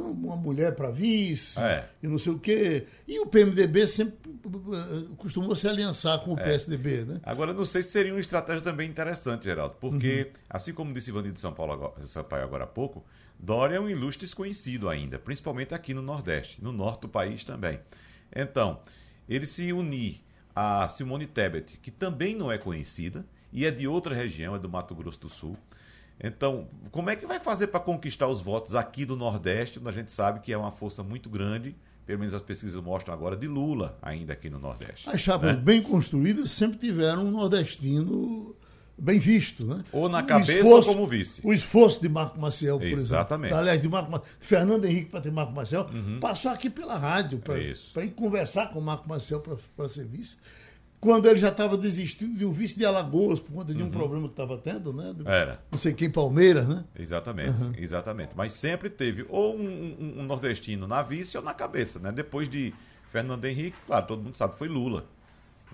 uma 0.00 0.36
mulher 0.36 0.74
para 0.74 0.90
vice 0.90 1.58
é. 1.58 1.86
e 2.02 2.08
não 2.08 2.18
sei 2.18 2.32
o 2.32 2.38
quê. 2.38 2.86
E 3.06 3.18
o 3.20 3.26
PMDB 3.26 3.86
sempre 3.86 4.14
eh, 4.24 5.06
costumou 5.16 5.54
se 5.54 5.68
aliançar 5.68 6.20
com 6.20 6.34
o 6.34 6.38
é. 6.38 6.44
PSDB, 6.44 7.04
né? 7.04 7.20
Agora, 7.22 7.52
não 7.52 7.64
sei 7.64 7.82
se 7.82 7.90
seria 7.90 8.12
uma 8.12 8.20
estratégia 8.20 8.62
também 8.62 8.88
interessante, 8.88 9.44
Geraldo, 9.44 9.76
porque, 9.80 10.22
uhum. 10.22 10.40
assim 10.50 10.72
como 10.72 10.92
disse 10.92 11.10
Ivanildo 11.10 11.38
São 11.38 11.52
Paulo 11.52 11.72
agora, 11.72 12.06
Sampaio 12.06 12.44
agora 12.44 12.64
há 12.64 12.66
pouco, 12.66 13.04
Dória 13.38 13.76
é 13.76 13.80
um 13.80 13.88
ilustre 13.88 14.26
desconhecido 14.26 14.88
ainda, 14.88 15.18
principalmente 15.18 15.74
aqui 15.74 15.92
no 15.92 16.02
Nordeste, 16.02 16.62
no 16.62 16.72
norte 16.72 17.02
do 17.02 17.08
país 17.08 17.44
também. 17.44 17.80
Então, 18.34 18.80
ele 19.28 19.46
se 19.46 19.72
unir 19.72 20.22
a 20.54 20.88
Simone 20.88 21.26
Tebet, 21.26 21.78
que 21.78 21.90
também 21.90 22.34
não 22.34 22.50
é 22.50 22.58
conhecida 22.58 23.24
e 23.52 23.66
é 23.66 23.70
de 23.70 23.86
outra 23.86 24.14
região, 24.14 24.54
é 24.54 24.58
do 24.58 24.68
Mato 24.68 24.94
Grosso 24.94 25.20
do 25.20 25.28
Sul. 25.28 25.56
Então, 26.20 26.68
como 26.90 27.10
é 27.10 27.16
que 27.16 27.26
vai 27.26 27.40
fazer 27.40 27.68
para 27.68 27.80
conquistar 27.80 28.28
os 28.28 28.40
votos 28.40 28.74
aqui 28.74 29.04
do 29.04 29.16
Nordeste, 29.16 29.78
onde 29.78 29.88
a 29.88 29.92
gente 29.92 30.12
sabe 30.12 30.40
que 30.40 30.52
é 30.52 30.56
uma 30.56 30.70
força 30.70 31.02
muito 31.02 31.28
grande, 31.28 31.74
pelo 32.06 32.18
menos 32.18 32.34
as 32.34 32.42
pesquisas 32.42 32.80
mostram 32.82 33.14
agora, 33.14 33.36
de 33.36 33.46
Lula 33.48 33.98
ainda 34.00 34.32
aqui 34.32 34.48
no 34.48 34.58
Nordeste? 34.58 35.08
As 35.08 35.20
chapas 35.20 35.54
né? 35.54 35.60
bem 35.60 35.82
construídas 35.82 36.50
sempre 36.50 36.78
tiveram 36.78 37.26
um 37.26 37.30
nordestino 37.30 38.54
bem 38.96 39.18
visto, 39.18 39.64
né? 39.64 39.84
Ou 39.92 40.08
na 40.08 40.22
cabeça 40.22 40.52
esforço, 40.52 40.88
ou 40.90 40.94
como 40.94 41.06
vice. 41.06 41.40
O 41.44 41.52
esforço 41.52 42.00
de 42.00 42.08
Marco 42.08 42.40
Maciel, 42.40 42.78
por 42.78 42.86
Exatamente. 42.86 43.46
exemplo. 43.48 43.60
Aliás, 43.60 43.82
de, 43.82 43.88
Marco, 43.88 44.22
de 44.40 44.46
Fernando 44.46 44.84
Henrique 44.84 45.10
para 45.10 45.20
ter 45.20 45.32
Marco 45.32 45.52
Maciel, 45.52 45.88
uhum. 45.92 46.20
passou 46.20 46.50
aqui 46.50 46.70
pela 46.70 46.96
rádio 46.96 47.38
para 47.38 48.04
ir 48.04 48.10
conversar 48.10 48.70
com 48.70 48.80
Marco 48.80 49.08
Maciel 49.08 49.42
para 49.76 49.88
ser 49.88 50.04
vice. 50.04 50.36
Quando 51.04 51.28
ele 51.28 51.38
já 51.38 51.50
estava 51.50 51.76
desistindo 51.76 52.34
de 52.34 52.46
um 52.46 52.50
vice 52.50 52.78
de 52.78 52.84
Alagoas, 52.86 53.38
por 53.38 53.52
conta 53.52 53.74
de 53.74 53.82
um 53.82 53.86
uhum. 53.86 53.90
problema 53.90 54.26
que 54.26 54.32
estava 54.32 54.56
tendo, 54.56 54.90
né? 54.90 55.12
De, 55.14 55.28
Era. 55.28 55.60
Não 55.70 55.78
sei 55.78 55.92
quem, 55.92 56.08
Palmeiras, 56.08 56.66
né? 56.66 56.82
Exatamente, 56.98 57.62
uhum. 57.62 57.72
exatamente. 57.76 58.34
Mas 58.34 58.54
sempre 58.54 58.88
teve 58.88 59.26
ou 59.28 59.54
um, 59.54 59.60
um, 59.60 60.20
um 60.20 60.22
nordestino 60.22 60.86
na 60.86 61.02
vice 61.02 61.36
ou 61.36 61.42
na 61.42 61.52
cabeça, 61.52 61.98
né? 61.98 62.10
Depois 62.10 62.48
de 62.48 62.72
Fernando 63.10 63.44
Henrique, 63.44 63.76
claro, 63.86 64.06
todo 64.06 64.22
mundo 64.22 64.34
sabe, 64.34 64.56
foi 64.56 64.66
Lula 64.66 65.04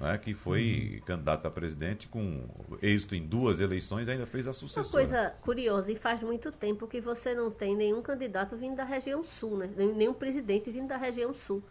né, 0.00 0.18
que 0.18 0.32
foi 0.32 0.94
uhum. 0.94 1.06
candidato 1.06 1.46
a 1.46 1.50
presidente 1.50 2.08
com 2.08 2.48
êxito 2.80 3.14
em 3.14 3.24
duas 3.24 3.60
eleições, 3.60 4.08
ainda 4.08 4.26
fez 4.26 4.48
a 4.48 4.52
sucessora. 4.52 4.86
Uma 4.86 4.92
coisa 4.92 5.34
curiosa, 5.42 5.92
e 5.92 5.96
faz 5.96 6.22
muito 6.22 6.50
tempo 6.50 6.88
que 6.88 7.00
você 7.00 7.34
não 7.34 7.50
tem 7.50 7.76
nenhum 7.76 8.00
candidato 8.00 8.56
vindo 8.56 8.76
da 8.76 8.84
região 8.84 9.22
sul, 9.22 9.58
né? 9.58 9.70
nenhum 9.76 10.14
presidente 10.14 10.70
vindo 10.70 10.88
da 10.88 10.96
região 10.96 11.34
sul. 11.34 11.62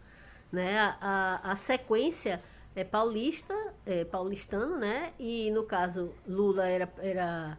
Né? 0.52 0.78
A, 0.78 0.96
a, 1.42 1.52
a 1.52 1.56
sequência 1.56 2.40
é 2.74 2.84
paulista, 2.84 3.54
é 3.84 4.04
paulistano, 4.04 4.76
né? 4.78 5.12
e 5.18 5.50
no 5.50 5.64
caso 5.64 6.12
Lula 6.26 6.68
era, 6.68 6.88
era 6.98 7.58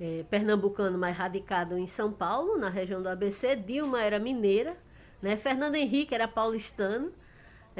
é, 0.00 0.24
pernambucano, 0.30 0.98
mas 0.98 1.16
radicado 1.16 1.76
em 1.76 1.86
São 1.86 2.12
Paulo, 2.12 2.58
na 2.58 2.68
região 2.68 3.02
do 3.02 3.08
ABC, 3.08 3.56
Dilma 3.56 4.02
era 4.02 4.18
mineira, 4.18 4.76
né? 5.20 5.36
Fernando 5.36 5.74
Henrique 5.74 6.14
era 6.14 6.28
paulistano, 6.28 7.12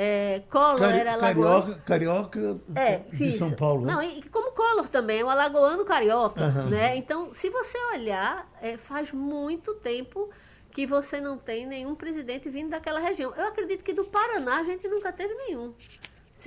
é, 0.00 0.42
Collor 0.48 0.78
Cari 0.78 0.98
era 0.98 1.14
alagoano. 1.14 1.74
Carioca, 1.80 1.82
carioca 1.84 2.60
é, 2.76 2.98
de 3.12 3.32
São 3.32 3.50
Paulo. 3.50 3.84
Né? 3.84 3.92
Não, 3.92 4.00
e 4.00 4.22
como 4.22 4.52
Collor 4.52 4.86
também, 4.86 5.20
é 5.20 5.24
um 5.24 5.28
alagoano 5.28 5.84
carioca. 5.84 6.40
Uhum. 6.40 6.70
Né? 6.70 6.96
Então, 6.96 7.34
se 7.34 7.50
você 7.50 7.76
olhar, 7.92 8.48
é, 8.62 8.76
faz 8.76 9.10
muito 9.10 9.74
tempo 9.74 10.30
que 10.70 10.86
você 10.86 11.20
não 11.20 11.36
tem 11.36 11.66
nenhum 11.66 11.96
presidente 11.96 12.48
vindo 12.48 12.70
daquela 12.70 13.00
região. 13.00 13.34
Eu 13.34 13.48
acredito 13.48 13.82
que 13.82 13.92
do 13.92 14.04
Paraná 14.04 14.60
a 14.60 14.62
gente 14.62 14.86
nunca 14.86 15.12
teve 15.12 15.34
nenhum. 15.34 15.74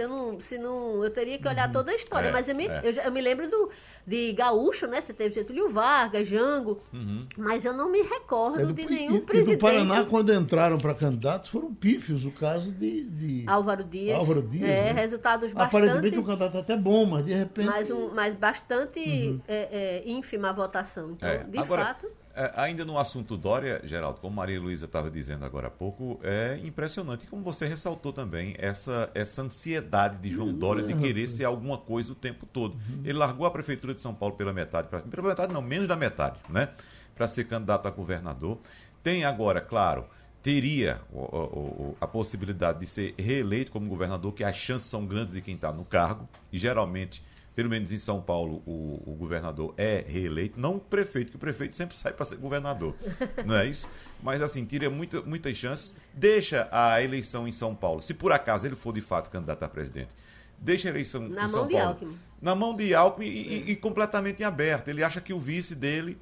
Se 0.02 0.06
eu 0.06 0.10
não, 0.10 0.42
se 0.42 0.58
não, 0.58 1.04
eu 1.04 1.12
teria 1.12 1.38
que 1.38 1.48
olhar 1.48 1.68
uhum. 1.68 1.74
toda 1.74 1.92
a 1.92 1.96
história, 1.96 2.30
é, 2.30 2.32
mas 2.32 2.48
eu 2.48 2.56
me, 2.56 2.66
é. 2.66 2.82
eu, 2.84 2.92
eu, 3.04 3.12
me 3.12 3.22
lembro 3.22 3.48
do, 3.48 3.70
de 4.06 4.34
Gaúcho, 4.34 4.88
né? 4.88 5.00
Você 5.00 5.14
teve 5.14 5.36
Getúlio 5.36 5.70
Vargas, 5.70 6.28
Jango, 6.28 6.82
uhum. 6.92 7.28
mas 7.38 7.64
eu 7.64 7.72
não 7.72 7.92
me 7.92 8.02
recordo 8.02 8.62
é 8.62 8.66
do, 8.66 8.74
de 8.74 8.86
nenhum 8.88 9.18
e, 9.18 9.22
presidente. 9.22 9.54
E 9.54 9.58
do 9.58 9.62
Paraná, 9.62 10.04
quando 10.06 10.34
entraram 10.34 10.80
para 10.80 10.96
candidatos, 10.96 11.50
foram 11.50 11.72
pífios, 11.72 12.26
o 12.26 12.32
caso 12.32 12.72
de, 12.72 13.04
de... 13.04 13.44
Álvaro 13.46 13.84
Dias. 13.84 14.18
Álvaro 14.18 14.42
Dias. 14.42 14.68
É, 14.68 14.92
né? 14.92 15.02
resultados 15.02 15.54
bastante... 15.54 15.84
Aparentemente 15.84 16.18
um 16.18 16.24
candidato 16.24 16.58
até 16.58 16.76
bom, 16.76 17.06
mas 17.06 17.26
de 17.26 17.34
repente... 17.34 17.68
Mas, 17.68 17.92
um, 17.92 18.10
mas 18.12 18.34
bastante 18.34 19.00
uhum. 19.00 19.42
é, 19.48 20.02
é, 20.04 20.10
ínfima 20.10 20.50
a 20.50 20.54
votação. 20.54 21.12
Então, 21.12 21.30
é, 21.30 21.44
de 21.44 21.60
Agora, 21.60 21.86
fato... 21.86 22.08
É, 22.36 22.52
ainda 22.56 22.86
no 22.86 22.98
assunto 22.98 23.36
Dória, 23.36 23.82
Geraldo, 23.84 24.20
como 24.20 24.36
Maria 24.36 24.60
Luísa 24.60 24.86
estava 24.86 25.12
dizendo 25.12 25.44
agora 25.44 25.68
há 25.68 25.72
pouco, 25.72 26.20
é 26.24 26.60
impressionante. 26.64 27.28
Como 27.28 27.44
você 27.44 27.68
ressaltou 27.68 28.14
também, 28.14 28.56
essa, 28.58 29.10
essa 29.14 29.42
ansiedade 29.42 30.18
de 30.18 30.32
João 30.32 30.54
Dória 30.54 30.84
de 30.84 30.94
querer 30.96 31.30
ser 31.30 31.46
alguma 31.46 31.78
coisa 31.78 32.12
o 32.12 32.16
tempo 32.16 32.46
todo. 32.46 32.78
Ele 33.04 33.18
largou 33.18 33.46
a 33.46 33.52
Prefeitura 33.52 33.94
de 33.94 34.02
São 34.02 34.14
Paulo 34.14 34.36
pela 34.36 34.54
metade, 34.54 34.88
pra, 34.88 35.02
pela 35.02 35.30
metade 35.30 35.54
não, 35.54 35.62
menos 35.62 35.88
da 35.88 35.96
metade, 35.96 36.40
né? 36.50 36.70
Para 37.16 37.28
ser 37.28 37.46
candidato 37.46 37.88
a 37.88 37.92
governador. 37.92 38.58
Tem 39.04 39.26
agora, 39.26 39.60
claro, 39.60 40.06
teria 40.42 41.02
o, 41.12 41.20
o, 41.20 41.98
a 42.00 42.08
possibilidade 42.08 42.80
de 42.80 42.86
ser 42.86 43.14
reeleito 43.18 43.72
como 43.72 43.88
governador, 43.88 44.34
que 44.34 44.44
as 44.44 44.56
chances 44.56 44.90
são 44.90 45.06
grandes 45.06 45.34
de 45.34 45.42
quem 45.42 45.56
está 45.56 45.72
no 45.72 45.86
cargo, 45.86 46.28
e 46.52 46.58
geralmente 46.58 47.24
pelo 47.56 47.70
menos 47.70 47.92
em 47.92 47.98
São 47.98 48.22
Paulo, 48.22 48.64
o, 48.66 49.04
o, 49.06 49.16
governador 49.16 49.74
é 49.78 50.04
reeleito, 50.08 50.60
não 50.60 50.78
o 50.78 50.80
prefeito, 50.80 51.32
que 51.32 51.36
o 51.36 51.40
prefeito 51.40 51.76
sempre 51.76 51.98
sai 51.98 52.14
para 52.14 52.26
ser 52.26 52.38
governador, 52.38 52.96
não 53.46 53.58
é 53.58 53.68
isso? 53.68 53.90
Mas 54.24 54.42
assim, 54.42 54.66
tira 54.66 54.90
muita, 54.90 55.22
muitas 55.22 55.58
chances, 55.58 55.96
deixa 56.14 56.68
a 56.72 57.02
eleição 57.02 57.48
em 57.48 57.52
São 57.52 57.76
Paulo, 57.76 58.02
se 58.02 58.14
por 58.14 58.32
acaso 58.32 58.66
ele 58.66 58.76
for 58.76 58.94
de 58.94 59.02
fato 59.02 59.30
candidato 59.30 59.64
a 59.64 59.70
presidente, 59.70 60.10
deixa 60.58 60.88
a 60.88 60.92
eleição 60.92 61.28
na 61.28 61.46
em 61.46 61.48
São 61.48 61.68
Paulo 61.68 61.88
Alckmin. 61.88 62.18
na 62.42 62.56
mão 62.56 62.76
de 62.76 62.94
Alckmin 62.94 63.28
e, 63.28 63.48
e, 63.48 63.72
e 63.72 63.76
completamente 63.76 64.42
em 64.42 64.46
aberto. 64.46 64.88
Ele 64.88 65.04
acha 65.04 65.20
que 65.20 65.34
o 65.34 65.40
vice 65.40 65.76
dele 65.76 66.18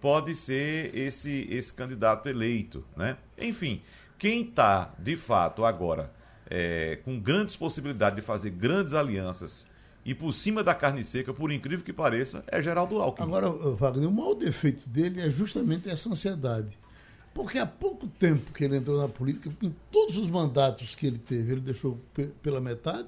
pode 0.00 0.34
ser 0.34 0.96
esse, 0.96 1.46
esse 1.50 1.74
candidato 1.74 2.28
eleito, 2.28 2.86
né? 2.96 3.18
Enfim, 3.36 3.82
quem 4.18 4.42
está 4.42 4.94
de 4.98 5.16
fato 5.16 5.64
agora 5.64 6.10
é, 6.48 6.98
com 7.04 7.18
grandes 7.20 7.54
possibilidades 7.56 8.16
de 8.16 8.22
fazer 8.22 8.50
grandes 8.50 8.94
alianças 8.94 9.69
e 10.10 10.14
por 10.14 10.32
cima 10.34 10.64
da 10.64 10.74
carne 10.74 11.04
seca, 11.04 11.32
por 11.32 11.52
incrível 11.52 11.84
que 11.84 11.92
pareça, 11.92 12.42
é 12.48 12.60
Geraldo 12.60 13.00
Alckmin. 13.00 13.28
Agora, 13.28 13.48
Wagner, 13.48 14.08
o 14.08 14.12
maior 14.12 14.34
defeito 14.34 14.88
dele 14.88 15.20
é 15.20 15.30
justamente 15.30 15.88
essa 15.88 16.10
ansiedade. 16.10 16.76
Porque 17.32 17.60
há 17.60 17.66
pouco 17.66 18.08
tempo 18.08 18.52
que 18.52 18.64
ele 18.64 18.76
entrou 18.76 19.00
na 19.00 19.06
política, 19.06 19.52
em 19.62 19.72
todos 19.88 20.16
os 20.16 20.28
mandatos 20.28 20.96
que 20.96 21.06
ele 21.06 21.18
teve, 21.18 21.52
ele 21.52 21.60
deixou 21.60 21.96
pela 22.42 22.60
metade. 22.60 23.06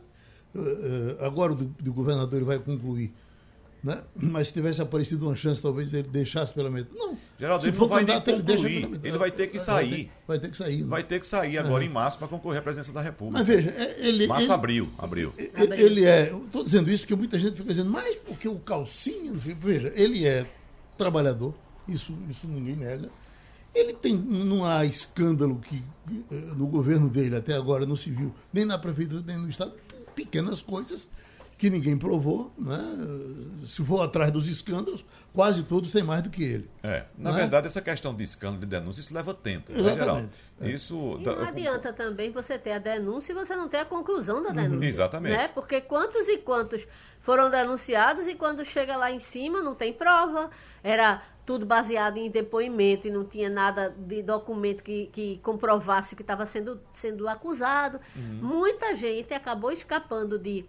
Eh, 0.54 0.61
eh, 0.61 1.26
agora, 1.26 1.56
do, 1.56 1.64
do 1.64 1.92
governador, 1.92 2.37
ele 2.37 2.44
vai 2.44 2.61
concluir 2.61 3.12
né? 3.82 4.00
Mas 4.14 4.48
se 4.48 4.54
tivesse 4.54 4.80
aparecido 4.80 5.26
uma 5.26 5.34
chance, 5.34 5.60
talvez 5.60 5.92
ele 5.92 6.08
deixasse 6.08 6.52
pela 6.52 6.70
metade. 6.70 6.96
Não. 6.96 7.18
Geraldo, 7.38 7.66
ele 7.66 7.76
não 7.76 7.88
vai 7.88 8.04
nem 8.04 8.20
concluir. 8.20 8.34
Ele, 8.34 8.86
deixa 8.86 9.08
ele 9.08 9.18
vai 9.18 9.30
ter 9.32 9.46
que 9.48 9.58
sair. 9.58 9.88
Vai 9.88 9.98
ter, 9.98 10.10
vai 10.26 10.38
ter 10.38 10.50
que 10.50 10.56
sair. 10.56 10.82
Né? 10.82 10.86
Vai 10.86 11.02
ter 11.02 11.20
que 11.20 11.26
sair 11.26 11.58
agora 11.58 11.82
é. 11.82 11.86
em 11.86 11.90
março 11.90 12.16
para 12.16 12.28
concorrer 12.28 12.60
à 12.60 12.62
presidência 12.62 12.92
da 12.92 13.02
República. 13.02 13.40
Mas 13.40 13.46
veja, 13.46 13.70
é, 13.70 14.06
ele. 14.06 14.28
Março, 14.28 14.44
ele, 14.44 14.52
abril, 14.52 14.92
abril. 14.96 15.34
Ele 15.36 16.04
é. 16.04 16.32
Estou 16.32 16.62
dizendo 16.62 16.90
isso 16.92 17.02
porque 17.02 17.16
muita 17.16 17.36
gente 17.38 17.56
fica 17.56 17.70
dizendo, 17.70 17.90
mas 17.90 18.16
porque 18.18 18.48
o 18.48 18.56
calcinha. 18.60 19.32
Veja, 19.34 19.92
ele 19.96 20.24
é 20.24 20.46
trabalhador, 20.96 21.52
isso, 21.88 22.16
isso 22.30 22.46
ninguém 22.46 22.76
nega. 22.76 23.10
Ele 23.74 23.94
tem, 23.94 24.14
não 24.14 24.64
há 24.64 24.84
escândalo 24.84 25.58
que 25.58 25.82
eh, 26.30 26.34
no 26.54 26.66
governo 26.66 27.08
dele 27.08 27.36
até 27.36 27.54
agora 27.54 27.86
não 27.86 27.96
se 27.96 28.10
viu, 28.10 28.32
nem 28.52 28.66
na 28.66 28.78
prefeitura, 28.78 29.22
nem 29.26 29.38
no 29.38 29.48
Estado, 29.48 29.72
pequenas 30.14 30.60
coisas 30.60 31.08
que 31.62 31.71
ninguém 31.71 31.97
provou, 31.97 32.52
né? 32.59 32.76
se 33.69 33.85
for 33.85 34.02
atrás 34.02 34.33
dos 34.33 34.49
escândalos, 34.49 35.04
quase 35.33 35.62
todos 35.62 35.92
têm 35.92 36.02
mais 36.02 36.21
do 36.21 36.28
que 36.28 36.42
ele. 36.42 36.69
É, 36.83 37.04
na 37.16 37.31
né? 37.31 37.38
verdade, 37.38 37.69
essa 37.69 37.81
questão 37.81 38.12
de 38.12 38.25
escândalo 38.25 38.59
de 38.59 38.66
denúncia, 38.66 39.00
isso 39.00 39.14
leva 39.14 39.33
tempo, 39.33 39.71
né, 39.71 39.78
Exatamente. 39.78 40.42
né, 40.59 40.69
é. 40.69 40.71
Isso, 40.73 41.19
e 41.21 41.25
não 41.25 41.45
adianta 41.45 41.92
também 41.92 42.33
você 42.33 42.59
ter 42.59 42.73
a 42.73 42.78
denúncia 42.81 43.31
e 43.31 43.37
você 43.37 43.54
não 43.54 43.69
ter 43.69 43.76
a 43.76 43.85
conclusão 43.85 44.42
da 44.42 44.49
uhum. 44.49 44.57
denúncia. 44.57 44.88
Exatamente. 44.88 45.37
Né? 45.37 45.47
Porque 45.54 45.81
quantos 45.81 46.26
e 46.26 46.38
quantos 46.38 46.85
foram 47.21 47.49
denunciados 47.49 48.26
e 48.26 48.35
quando 48.35 48.64
chega 48.64 48.97
lá 48.97 49.12
em 49.12 49.21
cima 49.21 49.62
não 49.62 49.76
tem 49.76 49.92
prova, 49.92 50.50
era 50.83 51.23
tudo 51.47 51.64
baseado 51.64 52.16
em 52.16 52.28
depoimento 52.28 53.07
e 53.07 53.11
não 53.12 53.25
tinha 53.25 53.49
nada 53.49 53.95
de 53.97 54.21
documento 54.21 54.83
que, 54.83 55.07
que 55.12 55.38
comprovasse 55.45 56.16
que 56.16 56.23
estava 56.23 56.45
sendo, 56.45 56.81
sendo 56.92 57.28
acusado. 57.28 58.00
Uhum. 58.16 58.40
Muita 58.42 58.97
gente 58.97 59.33
acabou 59.33 59.71
escapando 59.71 60.40
de 60.40 60.64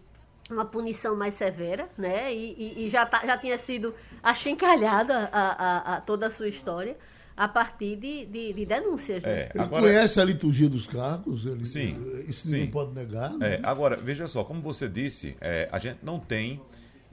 uma 0.50 0.66
punição 0.66 1.16
mais 1.16 1.34
severa, 1.36 1.88
né? 1.98 2.34
E, 2.34 2.56
e, 2.58 2.86
e 2.86 2.90
já, 2.90 3.06
tá, 3.06 3.26
já 3.26 3.38
tinha 3.38 3.58
sido 3.58 3.94
achincalhada 4.22 5.30
a, 5.32 5.42
a, 5.42 5.96
a, 5.96 6.02
toda 6.02 6.28
a 6.28 6.30
sua 6.30 6.48
história 6.48 6.98
a 7.36 7.48
partir 7.48 7.96
de, 7.96 8.26
de, 8.26 8.54
de 8.54 8.66
denúncias. 8.66 9.24
Né? 9.24 9.32
É, 9.32 9.52
ele 9.54 9.64
agora, 9.64 9.82
conhece 9.82 10.20
a 10.20 10.24
liturgia 10.24 10.70
dos 10.70 10.86
cargos, 10.86 11.46
ele, 11.46 11.66
sim, 11.66 11.98
isso 12.28 12.48
sim. 12.48 12.54
ninguém 12.54 12.72
pode 12.72 12.94
negar. 12.94 13.34
Né? 13.34 13.56
É, 13.56 13.60
agora, 13.64 13.98
veja 13.98 14.28
só, 14.28 14.44
como 14.44 14.62
você 14.62 14.88
disse, 14.88 15.36
é, 15.42 15.68
a 15.72 15.80
gente 15.80 16.00
não 16.04 16.20
tem 16.20 16.62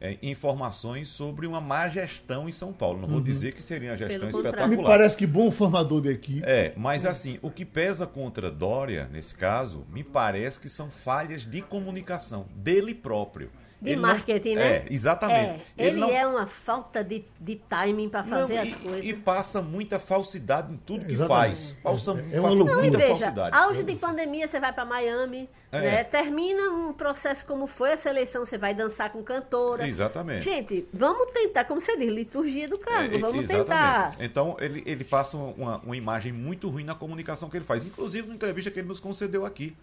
é, 0.00 0.16
informações 0.22 1.08
sobre 1.08 1.46
uma 1.46 1.60
má 1.60 1.88
gestão 1.88 2.48
em 2.48 2.52
São 2.52 2.72
Paulo. 2.72 3.00
Não 3.00 3.08
vou 3.08 3.18
uhum. 3.18 3.22
dizer 3.22 3.52
que 3.52 3.62
seria 3.62 3.90
uma 3.90 3.96
gestão 3.96 4.28
Pelo 4.28 4.30
espetacular. 4.30 4.68
Me 4.68 4.82
parece 4.82 5.16
que 5.16 5.26
bom 5.26 5.50
formador 5.50 6.00
de 6.00 6.08
equipe. 6.08 6.42
É, 6.44 6.72
mas 6.76 7.04
assim, 7.04 7.38
o 7.42 7.50
que 7.50 7.64
pesa 7.64 8.06
contra 8.06 8.50
Dória, 8.50 9.08
nesse 9.12 9.34
caso, 9.34 9.84
me 9.90 10.02
parece 10.02 10.58
que 10.58 10.68
são 10.68 10.90
falhas 10.90 11.44
de 11.44 11.60
comunicação 11.60 12.46
dele 12.54 12.94
próprio. 12.94 13.50
De 13.80 13.92
ele 13.92 14.00
marketing, 14.00 14.56
não, 14.56 14.62
né? 14.62 14.76
É, 14.76 14.86
exatamente. 14.90 15.40
É, 15.40 15.60
ele, 15.78 15.88
ele 15.88 16.00
não, 16.00 16.10
é 16.10 16.26
uma 16.26 16.46
falta 16.46 17.02
de, 17.02 17.24
de 17.40 17.56
timing 17.56 18.10
para 18.10 18.22
fazer 18.22 18.54
não, 18.54 18.62
as 18.62 18.68
e, 18.68 18.74
coisas. 18.74 19.04
E 19.06 19.14
passa 19.14 19.62
muita 19.62 19.98
falsidade 19.98 20.72
em 20.72 20.76
tudo 20.76 21.06
que 21.06 21.16
faz. 21.16 21.74
Passa, 21.82 22.12
é, 22.30 22.36
é 22.36 22.40
uma. 22.40 22.54
Não, 22.54 22.84
e 22.84 22.90
veja, 22.90 23.16
falsidade. 23.16 23.56
auge 23.56 23.82
de 23.82 23.96
pandemia, 23.96 24.46
você 24.46 24.60
vai 24.60 24.70
para 24.70 24.84
Miami, 24.84 25.48
é. 25.72 25.80
né? 25.80 26.04
termina 26.04 26.70
um 26.70 26.92
processo 26.92 27.46
como 27.46 27.66
foi 27.66 27.92
essa 27.92 28.10
eleição, 28.10 28.44
você 28.44 28.58
vai 28.58 28.74
dançar 28.74 29.10
com 29.10 29.22
cantora. 29.22 29.88
Exatamente. 29.88 30.44
Gente, 30.44 30.86
vamos 30.92 31.32
tentar, 31.32 31.64
como 31.64 31.80
você 31.80 31.96
diz, 31.96 32.12
liturgia 32.12 32.68
do 32.68 32.78
cargo, 32.78 33.16
é, 33.16 33.18
vamos 33.18 33.44
exatamente. 33.44 33.64
tentar. 33.64 34.12
Então, 34.20 34.56
ele, 34.60 34.82
ele 34.84 35.04
passa 35.04 35.38
uma, 35.38 35.78
uma 35.78 35.96
imagem 35.96 36.32
muito 36.32 36.68
ruim 36.68 36.84
na 36.84 36.94
comunicação 36.94 37.48
que 37.48 37.56
ele 37.56 37.64
faz, 37.64 37.86
inclusive 37.86 38.28
na 38.28 38.34
entrevista 38.34 38.70
que 38.70 38.78
ele 38.78 38.88
nos 38.88 39.00
concedeu 39.00 39.46
aqui. 39.46 39.74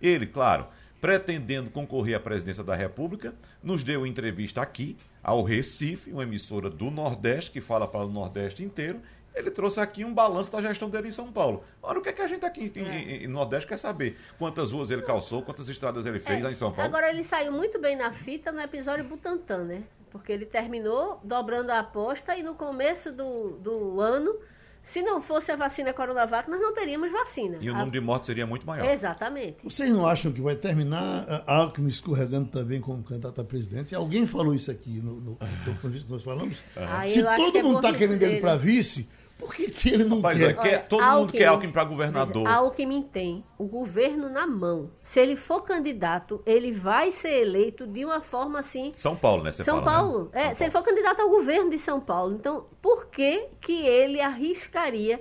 Ele, 0.00 0.26
claro 0.26 0.66
pretendendo 1.02 1.68
concorrer 1.68 2.14
à 2.14 2.20
presidência 2.20 2.62
da 2.62 2.76
República, 2.76 3.34
nos 3.60 3.82
deu 3.82 4.06
entrevista 4.06 4.62
aqui, 4.62 4.96
ao 5.20 5.42
Recife, 5.42 6.12
uma 6.12 6.22
emissora 6.22 6.70
do 6.70 6.92
Nordeste, 6.92 7.50
que 7.50 7.60
fala 7.60 7.88
para 7.88 8.04
o 8.04 8.08
Nordeste 8.08 8.62
inteiro. 8.62 9.02
Ele 9.34 9.50
trouxe 9.50 9.80
aqui 9.80 10.04
um 10.04 10.14
balanço 10.14 10.52
da 10.52 10.62
gestão 10.62 10.88
dele 10.88 11.08
em 11.08 11.12
São 11.12 11.32
Paulo. 11.32 11.64
Ora, 11.82 11.98
o 11.98 12.02
que 12.02 12.10
é 12.10 12.12
que 12.12 12.22
a 12.22 12.28
gente 12.28 12.44
aqui 12.44 12.72
em, 12.76 12.88
é. 12.88 13.24
em, 13.24 13.26
Nordeste 13.26 13.66
quer 13.66 13.78
saber? 13.78 14.16
Quantas 14.38 14.70
ruas 14.70 14.92
ele 14.92 15.02
calçou, 15.02 15.42
quantas 15.42 15.68
estradas 15.68 16.06
ele 16.06 16.20
fez 16.20 16.38
é. 16.38 16.44
lá 16.44 16.52
em 16.52 16.54
São 16.54 16.70
Paulo? 16.70 16.88
Agora, 16.88 17.10
ele 17.10 17.24
saiu 17.24 17.50
muito 17.50 17.80
bem 17.80 17.96
na 17.96 18.12
fita 18.12 18.52
no 18.52 18.60
episódio 18.60 19.04
Butantan, 19.04 19.64
né? 19.64 19.82
Porque 20.08 20.30
ele 20.30 20.46
terminou 20.46 21.18
dobrando 21.24 21.72
a 21.72 21.80
aposta 21.80 22.36
e 22.36 22.44
no 22.44 22.54
começo 22.54 23.10
do, 23.10 23.56
do 23.56 24.00
ano 24.00 24.38
se 24.82 25.00
não 25.02 25.20
fosse 25.20 25.52
a 25.52 25.56
vacina 25.56 25.92
Coronavac, 25.92 26.50
nós 26.50 26.60
não 26.60 26.74
teríamos 26.74 27.10
vacina. 27.10 27.58
E 27.60 27.68
o 27.68 27.72
número 27.72 27.88
a... 27.88 27.92
de 27.92 28.00
mortes 28.00 28.26
seria 28.26 28.46
muito 28.46 28.66
maior. 28.66 28.88
Exatamente. 28.88 29.58
Vocês 29.62 29.90
não 29.92 30.06
acham 30.06 30.32
que 30.32 30.40
vai 30.40 30.56
terminar 30.56 31.44
a 31.46 31.56
Alckmin 31.56 31.88
escorregando 31.88 32.48
também 32.48 32.80
como 32.80 33.02
candidato 33.02 33.40
a 33.40 33.44
presidente? 33.44 33.94
Alguém 33.94 34.26
falou 34.26 34.54
isso 34.54 34.70
aqui 34.70 35.00
no, 35.00 35.14
no, 35.14 35.20
no, 35.20 35.38
no 35.82 35.92
que 35.92 36.10
nós 36.10 36.22
falamos? 36.22 36.62
Ah, 36.76 37.06
Se 37.06 37.22
todo 37.22 37.58
é 37.58 37.62
mundo 37.62 37.76
está 37.76 37.92
querendo 37.92 38.22
ele 38.22 38.40
para 38.40 38.56
vice, 38.56 39.08
por 39.38 39.54
que, 39.54 39.70
que 39.70 39.88
ele 39.88 40.04
não 40.04 40.20
Mas 40.20 40.38
quer? 40.38 40.50
É, 40.50 40.54
quer 40.54 40.88
todo 40.88 41.00
Alckmin, 41.00 41.20
mundo 41.20 41.32
quer 41.32 41.46
Alckmin 41.46 41.72
para 41.72 41.84
governador. 41.84 42.46
Alckmin 42.46 43.02
tem 43.02 43.44
o 43.58 43.64
governo 43.64 44.28
na 44.28 44.46
mão. 44.46 44.90
Se 45.02 45.20
ele 45.20 45.36
for 45.36 45.62
candidato, 45.62 46.42
ele 46.46 46.72
vai 46.72 47.10
ser 47.10 47.40
eleito 47.40 47.86
de 47.86 48.04
uma 48.04 48.20
forma 48.20 48.60
assim. 48.60 48.92
São 48.94 49.16
Paulo, 49.16 49.42
né? 49.42 49.52
Você 49.52 49.64
São 49.64 49.82
fala, 49.82 49.90
Paulo. 49.90 50.30
Né? 50.32 50.42
É, 50.42 50.46
São 50.46 50.56
se 50.56 50.64
ele 50.64 50.70
for 50.70 50.82
candidato 50.82 51.20
ao 51.20 51.28
governo 51.28 51.70
de 51.70 51.78
São 51.78 52.00
Paulo. 52.00 52.34
Então, 52.34 52.66
por 52.80 53.06
que, 53.06 53.48
que 53.60 53.84
ele 53.84 54.20
arriscaria 54.20 55.20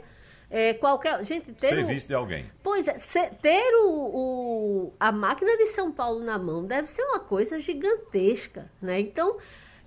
é, 0.51 0.73
qualquer. 0.73 1.23
Gente, 1.23 1.53
ter. 1.53 1.69
Serviço 1.69 2.05
o, 2.05 2.09
de 2.09 2.13
alguém. 2.13 2.51
Pois 2.61 2.87
é, 2.87 3.29
ter 3.41 3.73
o, 3.85 3.89
o, 3.89 4.93
a 4.99 5.11
máquina 5.11 5.55
de 5.57 5.67
São 5.67 5.91
Paulo 5.91 6.19
na 6.19 6.37
mão 6.37 6.65
deve 6.65 6.89
ser 6.89 7.01
uma 7.03 7.19
coisa 7.19 7.59
gigantesca, 7.61 8.69
né? 8.81 8.99
Então, 8.99 9.37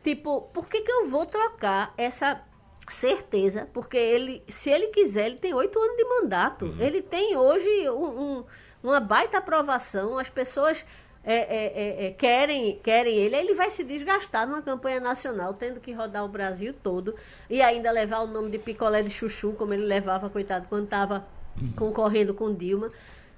tipo, 0.03 0.41
por 0.55 0.67
que, 0.67 0.81
que 0.81 0.91
eu 0.91 1.07
vou 1.07 1.27
trocar 1.27 1.93
essa 1.99 2.43
certeza, 2.93 3.69
porque 3.73 3.97
ele, 3.97 4.43
se 4.49 4.71
ele 4.71 4.89
quiser, 4.89 5.27
ele 5.27 5.37
tem 5.37 5.55
oito 5.55 5.79
anos 5.79 5.97
de 5.97 6.05
mandato. 6.05 6.67
Uhum. 6.67 6.81
Ele 6.81 7.01
tem 7.01 7.37
hoje 7.37 7.89
um, 7.91 8.05
um, 8.05 8.45
uma 8.83 9.01
baita 9.01 9.39
aprovação, 9.39 10.19
as 10.19 10.29
pessoas 10.29 10.85
é, 11.25 11.35
é, 11.35 11.73
é, 11.75 12.07
é, 12.07 12.11
querem, 12.11 12.79
querem 12.83 13.15
ele, 13.15 13.35
ele 13.35 13.55
vai 13.55 13.71
se 13.71 13.83
desgastar 13.83 14.47
numa 14.47 14.61
campanha 14.61 15.01
nacional, 15.01 15.55
tendo 15.55 15.81
que 15.81 15.93
rodar 15.93 16.23
o 16.25 16.29
Brasil 16.29 16.75
todo 16.83 17.15
e 17.49 17.63
ainda 17.63 17.91
levar 17.91 18.21
o 18.21 18.27
nome 18.27 18.51
de 18.51 18.59
picolé 18.59 19.03
de 19.03 19.11
chuchu, 19.11 19.53
como 19.53 19.73
ele 19.73 19.87
levava, 19.87 20.29
coitado, 20.29 20.67
quando 20.69 20.85
estava 20.85 21.27
concorrendo 21.77 22.35
com 22.35 22.55
Dilma. 22.55 22.91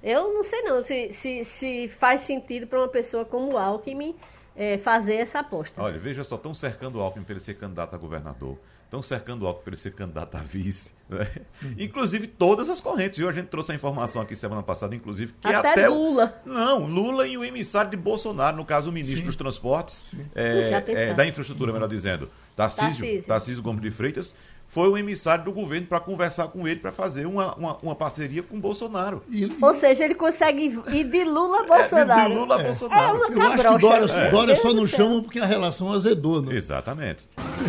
Eu 0.03 0.35
não 0.35 0.43
sei 0.43 0.63
não 0.63 0.83
se, 0.83 1.13
se, 1.13 1.45
se 1.45 1.89
faz 1.89 2.23
sentido 2.23 2.67
para 2.67 2.81
uma 2.81 2.89
pessoa 2.89 3.25
como 3.25 3.53
o 3.53 3.59
Alckmin 3.59 4.17
é, 4.57 4.79
fazer 4.79 5.15
essa 5.15 5.39
aposta. 5.39 5.81
Olha, 5.81 5.99
veja 5.99 6.25
só, 6.25 6.35
estão 6.35 6.55
cercando 6.55 6.99
o 6.99 7.03
Alckmin 7.03 7.25
para 7.25 7.35
ele 7.35 7.41
ser 7.41 7.55
candidato 7.55 7.95
a 7.95 7.99
governador 7.99 8.59
estão 8.87 9.03
cercando 9.03 9.45
o 9.45 9.47
Alckmin 9.47 9.65
para 9.65 9.71
ele 9.71 9.81
ser 9.81 9.93
candidato 9.93 10.37
a 10.37 10.41
vice. 10.41 10.97
Né? 11.09 11.25
Uhum. 11.63 11.75
Inclusive 11.79 12.27
todas 12.27 12.69
as 12.69 12.81
correntes. 12.81 13.17
Viu? 13.17 13.29
A 13.29 13.33
gente 13.33 13.47
trouxe 13.47 13.71
a 13.71 13.75
informação 13.77 14.21
aqui 14.21 14.35
semana 14.35 14.61
passada, 14.61 14.93
inclusive, 14.93 15.35
que 15.41 15.47
até, 15.47 15.71
até 15.71 15.89
Lula. 15.89 16.43
O... 16.45 16.49
Não, 16.49 16.85
Lula 16.85 17.29
e 17.29 17.39
o 17.39 17.45
emissário 17.45 17.89
de 17.93 17.97
Bolsonaro, 17.97 18.57
no 18.57 18.65
caso 18.65 18.91
o 18.91 18.93
ministro 18.93 19.21
Sim. 19.21 19.27
dos 19.27 19.37
Transportes, 19.37 20.13
é, 20.35 20.83
é, 20.89 21.15
da 21.15 21.25
infraestrutura, 21.25 21.73
melhor 21.73 21.89
dizendo, 21.89 22.29
Tarcísio, 22.57 23.05
Tarcísio. 23.05 23.23
Tarcísio 23.29 23.63
Gomes 23.63 23.83
de 23.83 23.93
Freitas, 23.93 24.35
foi 24.69 24.89
o 24.89 24.97
emissário 24.97 25.45
do 25.45 25.53
governo 25.53 25.87
para 25.87 26.01
conversar 26.01 26.49
com 26.49 26.67
ele, 26.67 26.81
para 26.81 26.93
fazer 26.93 27.27
uma, 27.27 27.55
uma, 27.55 27.77
uma, 27.79 27.95
parceria 27.95 28.43
com 28.43 28.57
o 28.57 28.61
Bolsonaro. 28.61 29.23
E, 29.29 29.51
Ou 29.61 29.75
seja, 29.75 30.05
ele 30.05 30.15
consegue 30.15 30.77
ir 30.89 31.05
de 31.05 31.25
Lula 31.25 31.61
a 31.61 31.65
Bolsonaro. 31.65 32.21
É, 32.21 32.29
de 32.29 32.35
Lula 32.35 32.55
a 32.57 32.63
Bolsonaro. 32.63 33.03
É 33.03 33.27
uma 33.27 33.29
Eu 33.29 33.53
acho 33.53 33.63
que 33.63 33.79
Dória, 33.79 34.13
é. 34.13 34.31
Dória 34.31 34.57
só 34.57 34.75
não 34.75 34.87
chama 34.87 35.23
porque 35.23 35.39
a 35.39 35.47
relação 35.47 35.93
azedou, 35.93 36.43
né? 36.43 36.55
Exatamente. 36.55 37.21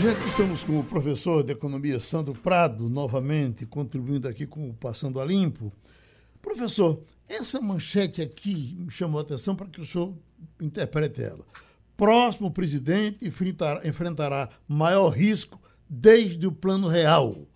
Gente, 0.01 0.27
estamos 0.27 0.63
com 0.63 0.79
o 0.79 0.83
professor 0.83 1.43
de 1.43 1.53
economia 1.53 1.99
Sandro 1.99 2.33
Prado, 2.33 2.89
novamente, 2.89 3.65
contribuindo 3.65 4.27
aqui 4.27 4.45
com 4.45 4.69
o 4.69 4.73
Passando 4.73 5.21
a 5.21 5.25
Limpo. 5.25 5.71
Professor, 6.41 6.99
essa 7.29 7.61
manchete 7.61 8.21
aqui 8.21 8.75
me 8.79 8.91
chamou 8.91 9.19
a 9.19 9.21
atenção 9.21 9.55
para 9.55 9.67
que 9.67 9.81
o 9.81 9.85
senhor 9.85 10.13
interprete 10.61 11.21
ela. 11.21 11.45
Próximo 11.95 12.51
presidente 12.51 13.25
enfrentará, 13.25 13.87
enfrentará 13.87 14.49
maior 14.67 15.09
risco 15.09 15.59
desde 15.89 16.48
o 16.48 16.51
plano 16.51 16.88
real. 16.88 17.48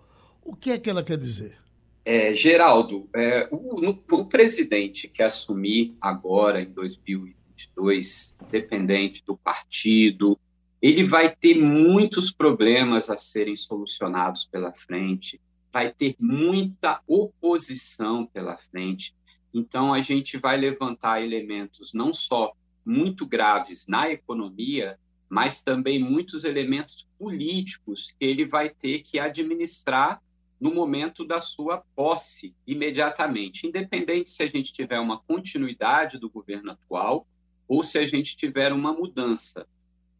O 0.43 0.55
que 0.55 0.71
é 0.71 0.77
que 0.77 0.89
ela 0.89 1.03
quer 1.03 1.17
dizer? 1.17 1.57
É, 2.03 2.35
Geraldo, 2.35 3.07
é, 3.15 3.47
o, 3.51 3.79
no, 3.79 4.03
o, 4.11 4.25
presidente 4.25 5.07
que 5.07 5.21
assumir 5.21 5.95
agora, 6.01 6.61
em 6.61 6.71
2022, 6.71 8.35
independente 8.47 9.23
do 9.25 9.37
partido, 9.37 10.39
ele 10.81 11.03
vai 11.03 11.33
ter 11.35 11.55
muitos 11.55 12.33
problemas 12.33 13.09
a 13.09 13.17
serem 13.17 13.55
solucionados 13.55 14.45
pela 14.45 14.73
frente, 14.73 15.39
vai 15.71 15.93
ter 15.93 16.15
muita 16.19 17.01
oposição 17.07 18.25
pela 18.25 18.57
frente. 18.57 19.15
Então, 19.53 19.93
a 19.93 20.01
gente 20.01 20.37
vai 20.37 20.57
levantar 20.57 21.21
elementos 21.21 21.93
não 21.93 22.11
só 22.13 22.51
muito 22.83 23.27
graves 23.27 23.85
na 23.87 24.09
economia, 24.09 24.97
mas 25.31 25.63
também 25.63 25.97
muitos 25.97 26.43
elementos 26.43 27.07
políticos 27.17 28.13
que 28.19 28.25
ele 28.25 28.45
vai 28.45 28.69
ter 28.69 28.99
que 28.99 29.17
administrar 29.17 30.21
no 30.59 30.73
momento 30.73 31.23
da 31.23 31.39
sua 31.39 31.77
posse, 31.95 32.53
imediatamente, 32.67 33.65
independente 33.65 34.29
se 34.29 34.43
a 34.43 34.49
gente 34.49 34.73
tiver 34.73 34.99
uma 34.99 35.21
continuidade 35.21 36.17
do 36.17 36.29
governo 36.29 36.71
atual 36.71 37.25
ou 37.65 37.81
se 37.81 37.97
a 37.97 38.05
gente 38.05 38.35
tiver 38.35 38.73
uma 38.73 38.91
mudança. 38.91 39.65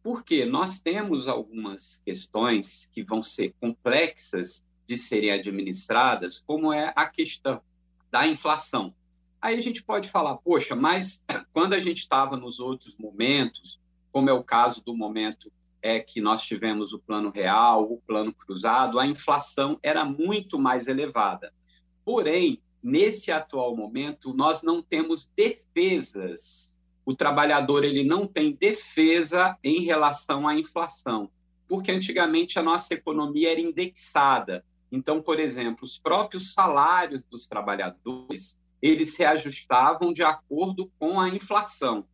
Porque 0.02 0.46
nós 0.46 0.80
temos 0.80 1.28
algumas 1.28 2.00
questões 2.02 2.88
que 2.90 3.02
vão 3.02 3.22
ser 3.22 3.54
complexas 3.60 4.66
de 4.86 4.96
serem 4.96 5.30
administradas, 5.30 6.38
como 6.38 6.72
é 6.72 6.90
a 6.96 7.04
questão 7.04 7.60
da 8.10 8.26
inflação. 8.26 8.94
Aí 9.42 9.58
a 9.58 9.62
gente 9.62 9.82
pode 9.82 10.08
falar, 10.08 10.38
poxa, 10.38 10.74
mas 10.74 11.22
quando 11.52 11.74
a 11.74 11.80
gente 11.80 11.98
estava 11.98 12.34
nos 12.34 12.60
outros 12.60 12.96
momentos, 12.96 13.78
como 14.12 14.28
é 14.28 14.32
o 14.32 14.44
caso 14.44 14.84
do 14.84 14.94
momento 14.94 15.50
é 15.80 15.98
que 15.98 16.20
nós 16.20 16.42
tivemos 16.42 16.92
o 16.92 16.98
plano 16.98 17.30
real, 17.30 17.90
o 17.90 18.00
plano 18.06 18.32
cruzado, 18.32 19.00
a 19.00 19.06
inflação 19.06 19.78
era 19.82 20.04
muito 20.04 20.58
mais 20.58 20.86
elevada. 20.86 21.52
Porém, 22.04 22.62
nesse 22.82 23.32
atual 23.32 23.74
momento, 23.74 24.32
nós 24.32 24.62
não 24.62 24.80
temos 24.80 25.30
defesas. 25.34 26.78
O 27.04 27.16
trabalhador 27.16 27.84
ele 27.84 28.04
não 28.04 28.28
tem 28.28 28.52
defesa 28.52 29.58
em 29.64 29.82
relação 29.82 30.46
à 30.46 30.56
inflação, 30.56 31.28
porque 31.66 31.90
antigamente 31.90 32.60
a 32.60 32.62
nossa 32.62 32.94
economia 32.94 33.50
era 33.50 33.60
indexada. 33.60 34.64
Então, 34.90 35.20
por 35.20 35.40
exemplo, 35.40 35.84
os 35.84 35.98
próprios 35.98 36.52
salários 36.52 37.24
dos 37.24 37.48
trabalhadores, 37.48 38.60
eles 38.80 39.14
se 39.14 39.24
ajustavam 39.24 40.12
de 40.12 40.22
acordo 40.22 40.92
com 40.98 41.18
a 41.18 41.28
inflação. 41.28 42.06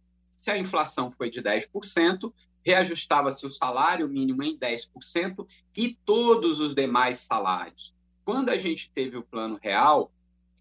Se 0.48 0.52
a 0.52 0.56
inflação 0.56 1.10
foi 1.10 1.28
de 1.28 1.42
10%, 1.42 2.32
reajustava-se 2.64 3.44
o 3.44 3.50
salário 3.50 4.08
mínimo 4.08 4.42
em 4.42 4.56
10% 4.56 5.46
e 5.76 5.94
todos 6.06 6.58
os 6.58 6.74
demais 6.74 7.18
salários. 7.18 7.94
Quando 8.24 8.48
a 8.48 8.58
gente 8.58 8.90
teve 8.94 9.18
o 9.18 9.22
plano 9.22 9.58
real, 9.62 10.10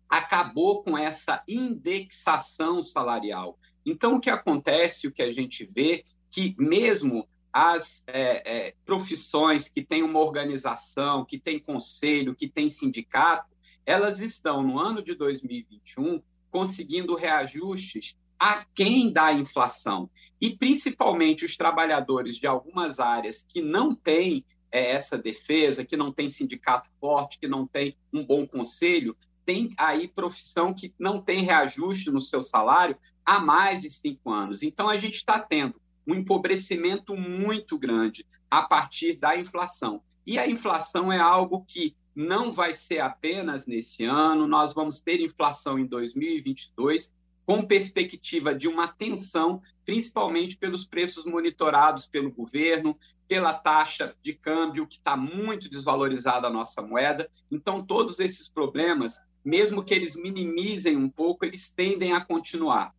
acabou 0.10 0.84
com 0.84 0.98
essa 0.98 1.42
indexação 1.48 2.82
salarial. 2.82 3.58
Então, 3.86 4.16
o 4.16 4.20
que 4.20 4.30
acontece, 4.30 5.08
o 5.08 5.12
que 5.14 5.24
a 5.24 5.32
gente 5.32 5.64
vê, 5.64 6.04
que 6.30 6.54
mesmo 6.60 7.26
as 7.54 8.04
é, 8.08 8.68
é, 8.68 8.76
profissões 8.86 9.70
que 9.70 9.82
têm 9.82 10.04
uma 10.04 10.20
organização, 10.20 11.24
que 11.24 11.40
têm 11.40 11.60
conselho, 11.60 12.36
que 12.36 12.50
têm 12.50 12.68
sindicato, 12.68 13.56
elas 13.86 14.20
estão, 14.20 14.62
no 14.62 14.78
ano 14.78 15.02
de 15.02 15.16
2021, 15.16 16.22
conseguindo 16.52 17.16
reajustes 17.16 18.18
aquém 18.40 19.12
da 19.12 19.32
inflação. 19.34 20.10
E, 20.40 20.56
principalmente, 20.56 21.46
os 21.46 21.56
trabalhadores 21.56 22.38
de 22.38 22.48
algumas 22.48 23.00
áreas 23.00 23.44
que 23.48 23.62
não 23.62 23.96
têm 23.96 24.46
é, 24.72 24.92
essa 24.92 25.18
defesa, 25.18 25.86
que 25.86 25.98
não 25.98 26.12
tem 26.12 26.30
sindicato 26.30 26.90
forte, 27.00 27.40
que 27.40 27.48
não 27.48 27.66
tem 27.66 27.96
um 28.14 28.26
bom 28.26 28.46
conselho, 28.46 29.16
tem 29.46 29.74
aí 29.78 30.08
profissão 30.08 30.74
que 30.74 30.94
não 31.00 31.22
tem 31.22 31.42
reajuste 31.42 32.12
no 32.12 32.20
seu 32.20 32.42
salário 32.42 32.98
há 33.26 33.40
mais 33.40 33.82
de 33.82 33.90
cinco 33.90 34.30
anos. 34.30 34.62
Então, 34.62 34.90
a 34.90 34.98
gente 34.98 35.16
está 35.16 35.40
tendo 35.40 35.80
um 36.06 36.16
empobrecimento 36.16 37.16
muito 37.16 37.78
grande 37.78 38.26
a 38.50 38.64
partir 38.64 39.16
da 39.16 39.38
inflação. 39.38 40.02
E 40.26 40.38
a 40.38 40.48
inflação 40.48 41.12
é 41.12 41.20
algo 41.20 41.64
que 41.66 41.96
não 42.16 42.52
vai 42.52 42.74
ser 42.74 43.00
apenas 43.00 43.68
nesse 43.68 44.04
ano, 44.04 44.48
nós 44.48 44.74
vamos 44.74 45.00
ter 45.00 45.22
inflação 45.22 45.78
em 45.78 45.86
2022 45.86 47.14
com 47.48 47.66
perspectiva 47.66 48.54
de 48.54 48.68
uma 48.68 48.90
tensão, 48.90 49.62
principalmente 49.86 50.58
pelos 50.58 50.84
preços 50.84 51.24
monitorados 51.24 52.06
pelo 52.06 52.30
governo, 52.30 53.00
pela 53.26 53.54
taxa 53.54 54.14
de 54.22 54.34
câmbio, 54.34 54.86
que 54.86 54.98
está 54.98 55.16
muito 55.16 55.70
desvalorizada 55.70 56.48
a 56.48 56.52
nossa 56.52 56.82
moeda. 56.82 57.32
Então, 57.50 57.82
todos 57.82 58.20
esses 58.20 58.50
problemas, 58.50 59.22
mesmo 59.46 59.82
que 59.82 59.94
eles 59.94 60.18
minimizem 60.18 60.98
um 60.98 61.10
pouco, 61.10 61.46
eles 61.46 61.72
tendem 61.72 62.12
a 62.12 62.20
continuar. 62.20 62.94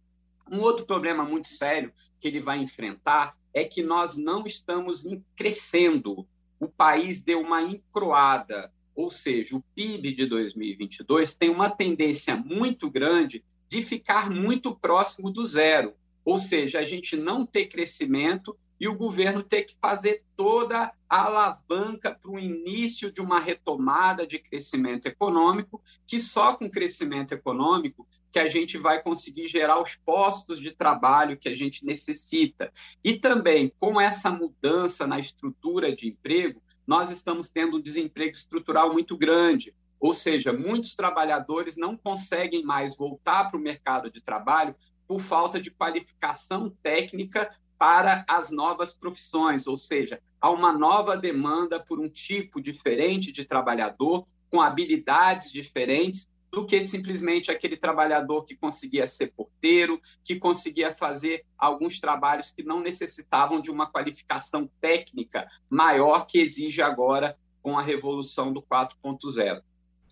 Um 0.50 0.62
outro 0.62 0.86
problema 0.86 1.22
muito 1.26 1.48
sério 1.48 1.92
que 2.18 2.26
ele 2.26 2.40
vai 2.40 2.58
enfrentar 2.58 3.36
é 3.52 3.64
que 3.64 3.82
nós 3.82 4.16
não 4.16 4.46
estamos 4.46 5.06
crescendo. 5.36 6.26
O 6.58 6.68
país 6.68 7.20
deu 7.20 7.42
uma 7.42 7.60
encroada, 7.60 8.72
ou 8.94 9.10
seja, 9.10 9.58
o 9.58 9.64
PIB 9.74 10.14
de 10.14 10.24
2022 10.24 11.36
tem 11.36 11.50
uma 11.50 11.68
tendência 11.68 12.34
muito 12.34 12.90
grande 12.90 13.44
de 13.68 13.82
ficar 13.82 14.30
muito 14.30 14.74
próximo 14.74 15.30
do 15.30 15.46
zero, 15.46 15.94
ou 16.24 16.38
seja, 16.38 16.80
a 16.80 16.84
gente 16.84 17.16
não 17.16 17.44
ter 17.44 17.66
crescimento 17.66 18.56
e 18.80 18.86
o 18.88 18.96
governo 18.96 19.42
ter 19.42 19.62
que 19.62 19.76
fazer 19.80 20.22
toda 20.36 20.92
a 21.08 21.22
alavanca 21.22 22.14
para 22.14 22.30
o 22.30 22.38
início 22.38 23.10
de 23.10 23.20
uma 23.20 23.40
retomada 23.40 24.26
de 24.26 24.38
crescimento 24.38 25.06
econômico, 25.06 25.82
que 26.06 26.20
só 26.20 26.54
com 26.54 26.70
crescimento 26.70 27.32
econômico 27.32 28.06
que 28.30 28.38
a 28.38 28.48
gente 28.48 28.78
vai 28.78 29.02
conseguir 29.02 29.48
gerar 29.48 29.82
os 29.82 29.96
postos 29.96 30.60
de 30.60 30.70
trabalho 30.70 31.36
que 31.36 31.48
a 31.48 31.54
gente 31.54 31.84
necessita. 31.84 32.70
E 33.02 33.18
também 33.18 33.72
com 33.78 34.00
essa 34.00 34.30
mudança 34.30 35.06
na 35.06 35.18
estrutura 35.18 35.94
de 35.94 36.08
emprego, 36.08 36.62
nós 36.86 37.10
estamos 37.10 37.50
tendo 37.50 37.78
um 37.78 37.80
desemprego 37.80 38.34
estrutural 38.34 38.92
muito 38.92 39.16
grande. 39.16 39.74
Ou 40.00 40.14
seja, 40.14 40.52
muitos 40.52 40.94
trabalhadores 40.94 41.76
não 41.76 41.96
conseguem 41.96 42.62
mais 42.62 42.96
voltar 42.96 43.50
para 43.50 43.58
o 43.58 43.62
mercado 43.62 44.10
de 44.10 44.20
trabalho 44.22 44.74
por 45.06 45.20
falta 45.20 45.60
de 45.60 45.70
qualificação 45.70 46.70
técnica 46.82 47.50
para 47.78 48.24
as 48.28 48.50
novas 48.50 48.92
profissões, 48.92 49.66
ou 49.66 49.76
seja, 49.76 50.20
há 50.40 50.50
uma 50.50 50.72
nova 50.72 51.16
demanda 51.16 51.80
por 51.80 52.00
um 52.00 52.08
tipo 52.08 52.60
diferente 52.60 53.32
de 53.32 53.44
trabalhador, 53.44 54.24
com 54.50 54.60
habilidades 54.60 55.52
diferentes, 55.52 56.30
do 56.50 56.66
que 56.66 56.82
simplesmente 56.82 57.50
aquele 57.50 57.76
trabalhador 57.76 58.44
que 58.44 58.56
conseguia 58.56 59.06
ser 59.06 59.32
porteiro, 59.32 60.00
que 60.24 60.36
conseguia 60.36 60.92
fazer 60.92 61.44
alguns 61.56 62.00
trabalhos 62.00 62.50
que 62.50 62.62
não 62.62 62.80
necessitavam 62.80 63.60
de 63.60 63.70
uma 63.70 63.90
qualificação 63.90 64.68
técnica 64.80 65.46
maior 65.68 66.26
que 66.26 66.38
exige 66.38 66.80
agora 66.80 67.38
com 67.62 67.78
a 67.78 67.82
revolução 67.82 68.52
do 68.52 68.62
4.0. 68.62 69.62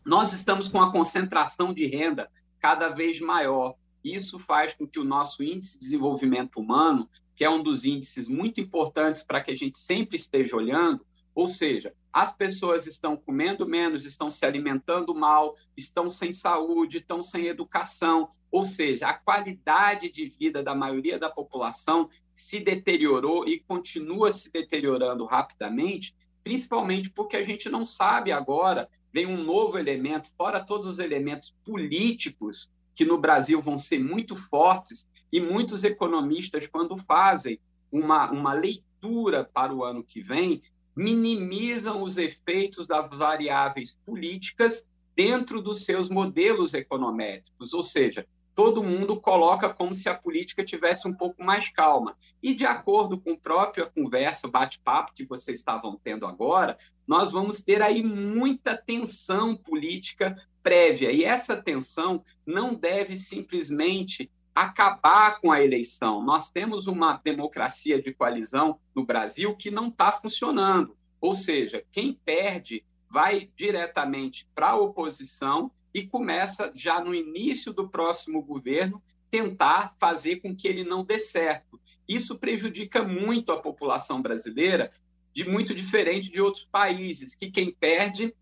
Nós 0.07 0.33
estamos 0.33 0.69
com 0.69 0.81
a 0.81 0.92
concentração 0.92 1.75
de 1.75 1.85
renda 1.85 2.31
cada 2.61 2.88
vez 2.90 3.19
maior. 3.19 3.75
Isso 4.05 4.38
faz 4.38 4.73
com 4.73 4.87
que 4.87 5.01
o 5.01 5.05
nosso 5.05 5.42
índice 5.42 5.75
de 5.75 5.81
desenvolvimento 5.81 6.61
humano, 6.61 7.09
que 7.35 7.45
é 7.45 7.51
um 7.51 7.61
dos 7.61 7.85
índices 7.85 8.29
muito 8.29 8.61
importantes 8.61 9.25
para 9.25 9.40
que 9.40 9.51
a 9.51 9.57
gente 9.57 9.81
sempre 9.81 10.14
esteja 10.16 10.55
olhando, 10.55 11.05
Ou 11.37 11.51
seja, 11.51 11.92
as 12.11 12.35
pessoas 12.35 12.87
estão 12.87 13.14
comendo 13.14 13.69
menos, 13.69 14.07
estão 14.07 14.31
se 14.31 14.47
alimentando 14.47 15.14
mal, 15.14 15.55
estão 15.77 16.09
sem 16.09 16.33
saúde, 16.33 16.97
estão 16.97 17.21
sem 17.21 17.47
educação. 17.47 18.31
Ou 18.51 18.64
seja, 18.64 19.09
a 19.09 19.12
qualidade 19.12 20.11
de 20.11 20.27
vida 20.27 20.62
da 20.62 20.75
maioria 20.75 21.19
da 21.19 21.29
população 21.29 22.09
se 22.35 22.59
deteriorou 22.59 23.47
e 23.47 23.61
continua 23.61 24.33
se 24.33 24.51
deteriorando 24.51 25.27
rapidamente, 25.27 26.16
principalmente 26.47 27.11
porque 27.11 27.37
a 27.37 27.43
gente 27.43 27.69
não 27.69 27.85
sabe 27.85 28.31
agora, 28.31 28.89
vem 29.13 29.27
um 29.27 29.43
novo 29.43 29.77
elemento, 29.77 30.29
fora 30.39 30.65
todos 30.65 30.87
os 30.87 31.01
elementos 31.01 31.53
políticos 31.65 32.71
que 32.95 33.05
no 33.05 33.19
Brasil 33.19 33.61
vão 33.61 33.77
ser 33.77 33.99
muito 33.99 34.37
fortes, 34.37 35.11
e 35.33 35.41
muitos 35.41 35.83
economistas, 35.83 36.69
quando 36.69 36.97
fazem 36.97 37.59
uma, 37.91 38.31
uma 38.31 38.53
leitura 38.53 39.43
para 39.43 39.75
o 39.75 39.83
ano 39.83 40.05
que 40.05 40.23
vem, 40.23 40.63
minimizam 40.95 42.01
os 42.01 42.17
efeitos 42.17 42.87
das 42.87 43.11
variáveis 43.11 43.99
políticas 44.07 44.89
dentro 45.17 45.61
dos 45.61 45.85
seus 45.85 46.09
modelos 46.09 46.75
econométricos, 46.75 47.75
ou 47.75 47.83
seja, 47.83 48.25
todo 48.57 48.83
mundo 48.83 49.21
coloca 49.21 49.69
como 49.69 49.95
se 49.95 50.09
a 50.09 50.14
política 50.14 50.64
tivesse 50.64 51.07
um 51.07 51.12
pouco 51.12 51.45
mais 51.45 51.69
calma. 51.69 52.16
E 52.42 52.55
de 52.55 52.64
acordo 52.64 53.21
com 53.21 53.33
a 53.33 53.37
própria 53.37 53.85
conversa, 53.85 54.49
bate-papo 54.49 55.12
que 55.14 55.27
vocês 55.27 55.59
estavam 55.59 56.01
tendo 56.03 56.27
agora, 56.27 56.75
nós 57.07 57.31
vamos 57.31 57.62
ter 57.62 57.83
aí 57.83 58.03
muita 58.03 58.75
tensão 58.75 59.55
política 59.55 60.35
prévia. 60.62 61.12
E 61.12 61.23
essa 61.23 61.55
tensão 61.55 62.25
não 62.47 62.75
deve 62.75 63.14
simplesmente 63.14 64.31
acabar 64.55 65.38
com 65.38 65.53
a 65.53 65.62
eleição. 65.62 66.25
Nós 66.25 66.51
temos 66.51 66.87
uma 66.87 67.21
democracia 67.23 68.01
de 68.01 68.14
coalizão 68.14 68.81
no 68.95 69.05
Brasil 69.05 69.55
que 69.55 69.71
não 69.71 69.88
está 69.88 70.11
funcionando. 70.11 70.97
Ou 71.21 71.35
seja, 71.35 71.85
quem 71.92 72.19
perde 72.25 72.83
vai 73.07 73.51
diretamente 73.55 74.49
para 74.55 74.71
a 74.71 74.77
oposição 74.77 75.71
e 75.97 76.07
começa, 76.07 76.71
já 76.75 77.03
no 77.03 77.15
início 77.15 77.73
do 77.73 77.89
próximo 77.89 78.43
governo, 78.43 79.03
tentar 79.31 79.95
fazer 79.99 80.37
com 80.37 80.55
que 80.55 80.69
ele 80.69 80.85
não 80.85 81.03
dê 81.03 81.19
certo. 81.19 81.81
Isso 82.07 82.39
prejudica 82.39 83.03
muito 83.03 83.51
a 83.51 83.59
população 83.59 84.21
brasileira, 84.21 84.91
de 85.33 85.49
muito 85.49 85.75
diferente 85.75 86.31
de 86.31 86.39
outros 86.39 86.67
países, 86.67 87.35
que 87.35 87.51
quem 87.51 87.73
perde 87.73 88.35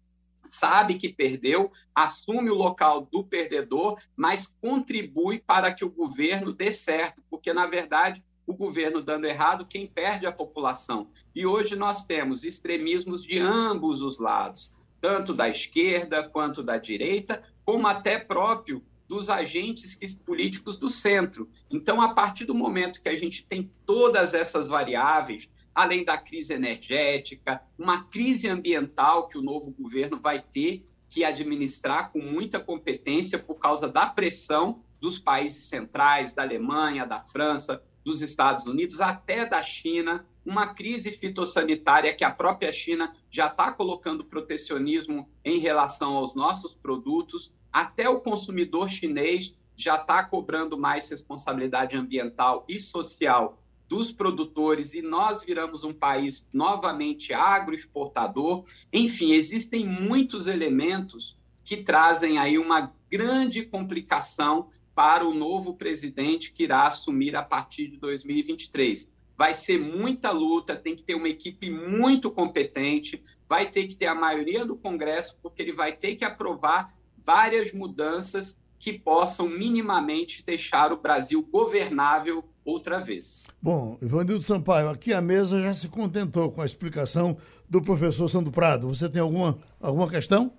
sabe 0.42 0.96
que 0.96 1.08
perdeu, 1.08 1.70
assume 1.94 2.50
o 2.50 2.54
local 2.54 3.08
do 3.10 3.22
perdedor, 3.22 4.00
mas 4.16 4.52
contribui 4.60 5.38
para 5.38 5.72
que 5.72 5.84
o 5.84 5.90
governo 5.90 6.52
dê 6.52 6.72
certo, 6.72 7.22
porque, 7.30 7.52
na 7.52 7.68
verdade, 7.68 8.22
o 8.44 8.52
governo 8.52 9.00
dando 9.00 9.26
errado, 9.26 9.64
quem 9.64 9.86
perde 9.86 10.26
é 10.26 10.28
a 10.28 10.32
população. 10.32 11.08
E 11.32 11.46
hoje 11.46 11.76
nós 11.76 12.04
temos 12.04 12.42
extremismos 12.42 13.22
de 13.22 13.38
ambos 13.38 14.02
os 14.02 14.18
lados, 14.18 14.74
tanto 15.04 15.34
da 15.34 15.50
esquerda 15.50 16.26
quanto 16.26 16.62
da 16.62 16.78
direita, 16.78 17.38
como 17.62 17.86
até 17.86 18.18
próprio 18.18 18.82
dos 19.06 19.28
agentes 19.28 20.14
políticos 20.14 20.78
do 20.78 20.88
centro. 20.88 21.46
Então, 21.70 22.00
a 22.00 22.14
partir 22.14 22.46
do 22.46 22.54
momento 22.54 23.02
que 23.02 23.10
a 23.10 23.14
gente 23.14 23.44
tem 23.44 23.70
todas 23.84 24.32
essas 24.32 24.66
variáveis, 24.66 25.50
além 25.74 26.06
da 26.06 26.16
crise 26.16 26.54
energética, 26.54 27.60
uma 27.78 28.04
crise 28.04 28.48
ambiental 28.48 29.28
que 29.28 29.36
o 29.36 29.42
novo 29.42 29.72
governo 29.72 30.18
vai 30.18 30.40
ter 30.40 30.82
que 31.06 31.22
administrar 31.22 32.10
com 32.10 32.20
muita 32.20 32.58
competência 32.58 33.38
por 33.38 33.56
causa 33.56 33.86
da 33.86 34.06
pressão 34.06 34.82
dos 35.02 35.18
países 35.18 35.64
centrais, 35.64 36.32
da 36.32 36.44
Alemanha, 36.44 37.04
da 37.04 37.20
França, 37.20 37.82
dos 38.04 38.20
Estados 38.20 38.66
Unidos, 38.66 39.00
até 39.00 39.46
da 39.46 39.62
China, 39.62 40.26
uma 40.44 40.74
crise 40.74 41.10
fitossanitária 41.10 42.14
que 42.14 42.22
a 42.22 42.30
própria 42.30 42.70
China 42.70 43.12
já 43.30 43.46
está 43.46 43.72
colocando 43.72 44.24
protecionismo 44.24 45.28
em 45.42 45.58
relação 45.58 46.16
aos 46.16 46.34
nossos 46.34 46.74
produtos, 46.74 47.52
até 47.72 48.08
o 48.08 48.20
consumidor 48.20 48.88
chinês 48.88 49.56
já 49.74 49.96
está 49.96 50.22
cobrando 50.22 50.78
mais 50.78 51.08
responsabilidade 51.08 51.96
ambiental 51.96 52.64
e 52.68 52.78
social 52.78 53.58
dos 53.88 54.12
produtores 54.12 54.94
e 54.94 55.02
nós 55.02 55.42
viramos 55.42 55.84
um 55.84 55.92
país 55.92 56.48
novamente 56.52 57.32
agroexportador. 57.32 58.64
Enfim, 58.92 59.32
existem 59.32 59.86
muitos 59.86 60.46
elementos 60.46 61.36
que 61.62 61.78
trazem 61.78 62.38
aí 62.38 62.58
uma 62.58 62.92
grande 63.10 63.64
complicação 63.64 64.68
para 64.94 65.26
o 65.26 65.34
novo 65.34 65.74
presidente 65.74 66.52
que 66.52 66.64
irá 66.64 66.86
assumir 66.86 67.34
a 67.36 67.42
partir 67.42 67.88
de 67.88 67.96
2023. 67.96 69.12
Vai 69.36 69.52
ser 69.52 69.80
muita 69.80 70.30
luta, 70.30 70.76
tem 70.76 70.94
que 70.94 71.02
ter 71.02 71.14
uma 71.14 71.28
equipe 71.28 71.68
muito 71.70 72.30
competente, 72.30 73.22
vai 73.48 73.68
ter 73.68 73.86
que 73.86 73.96
ter 73.96 74.06
a 74.06 74.14
maioria 74.14 74.64
do 74.64 74.76
Congresso, 74.76 75.38
porque 75.42 75.60
ele 75.60 75.72
vai 75.72 75.92
ter 75.92 76.14
que 76.14 76.24
aprovar 76.24 76.86
várias 77.16 77.72
mudanças 77.72 78.60
que 78.78 78.92
possam 78.92 79.48
minimamente 79.48 80.44
deixar 80.46 80.92
o 80.92 80.96
Brasil 80.96 81.42
governável 81.50 82.44
outra 82.64 83.00
vez. 83.00 83.46
Bom, 83.60 83.96
Ivanildo 84.00 84.42
Sampaio, 84.42 84.88
aqui 84.88 85.12
a 85.12 85.20
mesa 85.20 85.60
já 85.60 85.74
se 85.74 85.88
contentou 85.88 86.50
com 86.52 86.60
a 86.60 86.66
explicação 86.66 87.36
do 87.68 87.82
professor 87.82 88.28
Sandro 88.28 88.52
Prado. 88.52 88.88
Você 88.88 89.08
tem 89.08 89.20
alguma, 89.20 89.58
alguma 89.80 90.08
questão? 90.08 90.52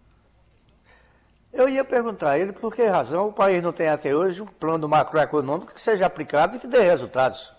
Eu 1.55 1.69
ia 1.69 1.85
perguntar 1.85 2.31
a 2.31 2.37
ele 2.37 2.51
por 2.51 2.75
que 2.75 2.83
razão 2.83 3.29
o 3.29 3.33
país 3.33 3.63
não 3.63 3.71
tem 3.71 3.87
até 3.87 4.13
hoje 4.13 4.41
um 4.41 4.45
plano 4.45 4.89
macroeconômico 4.89 5.73
que 5.73 5.81
seja 5.81 6.05
aplicado 6.05 6.57
e 6.57 6.59
que 6.59 6.67
dê 6.67 6.81
resultados. 6.81 7.49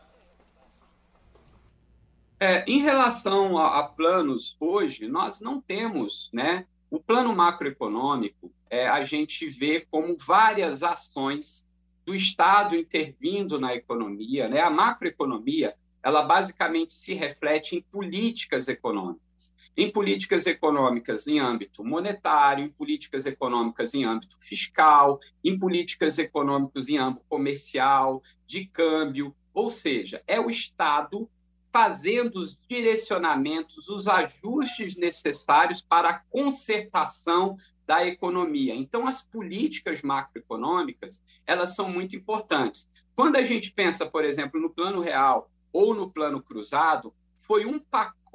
É, 2.38 2.62
em 2.68 2.82
relação 2.82 3.56
a, 3.56 3.78
a, 3.78 3.82
planos 3.84 4.54
hoje, 4.60 5.08
nós 5.08 5.40
não 5.40 5.58
temos, 5.58 6.28
né? 6.30 6.66
O 6.90 7.00
plano 7.00 7.34
macroeconômico, 7.34 8.52
é, 8.68 8.86
a 8.86 9.02
gente 9.02 9.48
vê 9.48 9.80
como 9.90 10.14
várias 10.14 10.82
ações 10.82 11.66
do 12.04 12.14
Estado 12.14 12.76
intervindo 12.76 13.58
na 13.58 13.74
economia. 13.74 14.46
Né? 14.46 14.60
A 14.60 14.68
macroeconomia, 14.68 15.74
ela 16.02 16.22
basicamente 16.22 16.92
se 16.92 17.14
reflete 17.14 17.74
em 17.74 17.82
políticas 17.82 18.68
econômicas. 18.68 19.54
Em 19.76 19.90
políticas 19.90 20.46
econômicas 20.46 21.26
em 21.26 21.38
âmbito 21.38 21.84
monetário, 21.84 22.64
em 22.64 22.70
políticas 22.70 23.26
econômicas 23.26 23.92
em 23.94 24.04
âmbito 24.04 24.36
fiscal, 24.40 25.20
em 25.44 25.58
políticas 25.58 26.18
econômicas 26.18 26.88
em 26.88 26.96
âmbito 26.96 27.26
comercial, 27.28 28.22
de 28.46 28.64
câmbio, 28.66 29.34
ou 29.52 29.70
seja, 29.70 30.22
é 30.26 30.40
o 30.40 30.48
Estado 30.48 31.28
fazendo 31.70 32.36
os 32.36 32.58
direcionamentos, 32.66 33.90
os 33.90 34.08
ajustes 34.08 34.96
necessários 34.96 35.82
para 35.82 36.08
a 36.08 36.18
consertação 36.30 37.54
da 37.86 38.06
economia. 38.06 38.74
Então, 38.74 39.06
as 39.06 39.22
políticas 39.22 40.00
macroeconômicas, 40.00 41.22
elas 41.46 41.74
são 41.74 41.90
muito 41.90 42.16
importantes. 42.16 42.90
Quando 43.14 43.36
a 43.36 43.42
gente 43.42 43.70
pensa, 43.70 44.06
por 44.06 44.24
exemplo, 44.24 44.58
no 44.58 44.70
plano 44.70 45.02
real 45.02 45.50
ou 45.70 45.94
no 45.94 46.10
plano 46.10 46.42
cruzado, 46.42 47.12
foi 47.36 47.66
um 47.66 47.78
pacote 47.78 48.25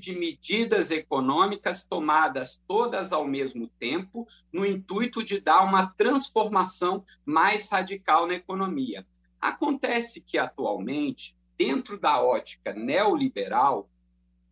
de 0.00 0.14
medidas 0.14 0.90
econômicas 0.90 1.84
tomadas 1.84 2.58
todas 2.66 3.12
ao 3.12 3.26
mesmo 3.26 3.68
tempo, 3.78 4.26
no 4.50 4.64
intuito 4.64 5.22
de 5.22 5.38
dar 5.38 5.62
uma 5.62 5.86
transformação 5.86 7.04
mais 7.26 7.68
radical 7.68 8.26
na 8.26 8.34
economia. 8.34 9.06
Acontece 9.38 10.22
que, 10.22 10.38
atualmente, 10.38 11.36
dentro 11.58 11.98
da 11.98 12.22
ótica 12.22 12.72
neoliberal, 12.72 13.86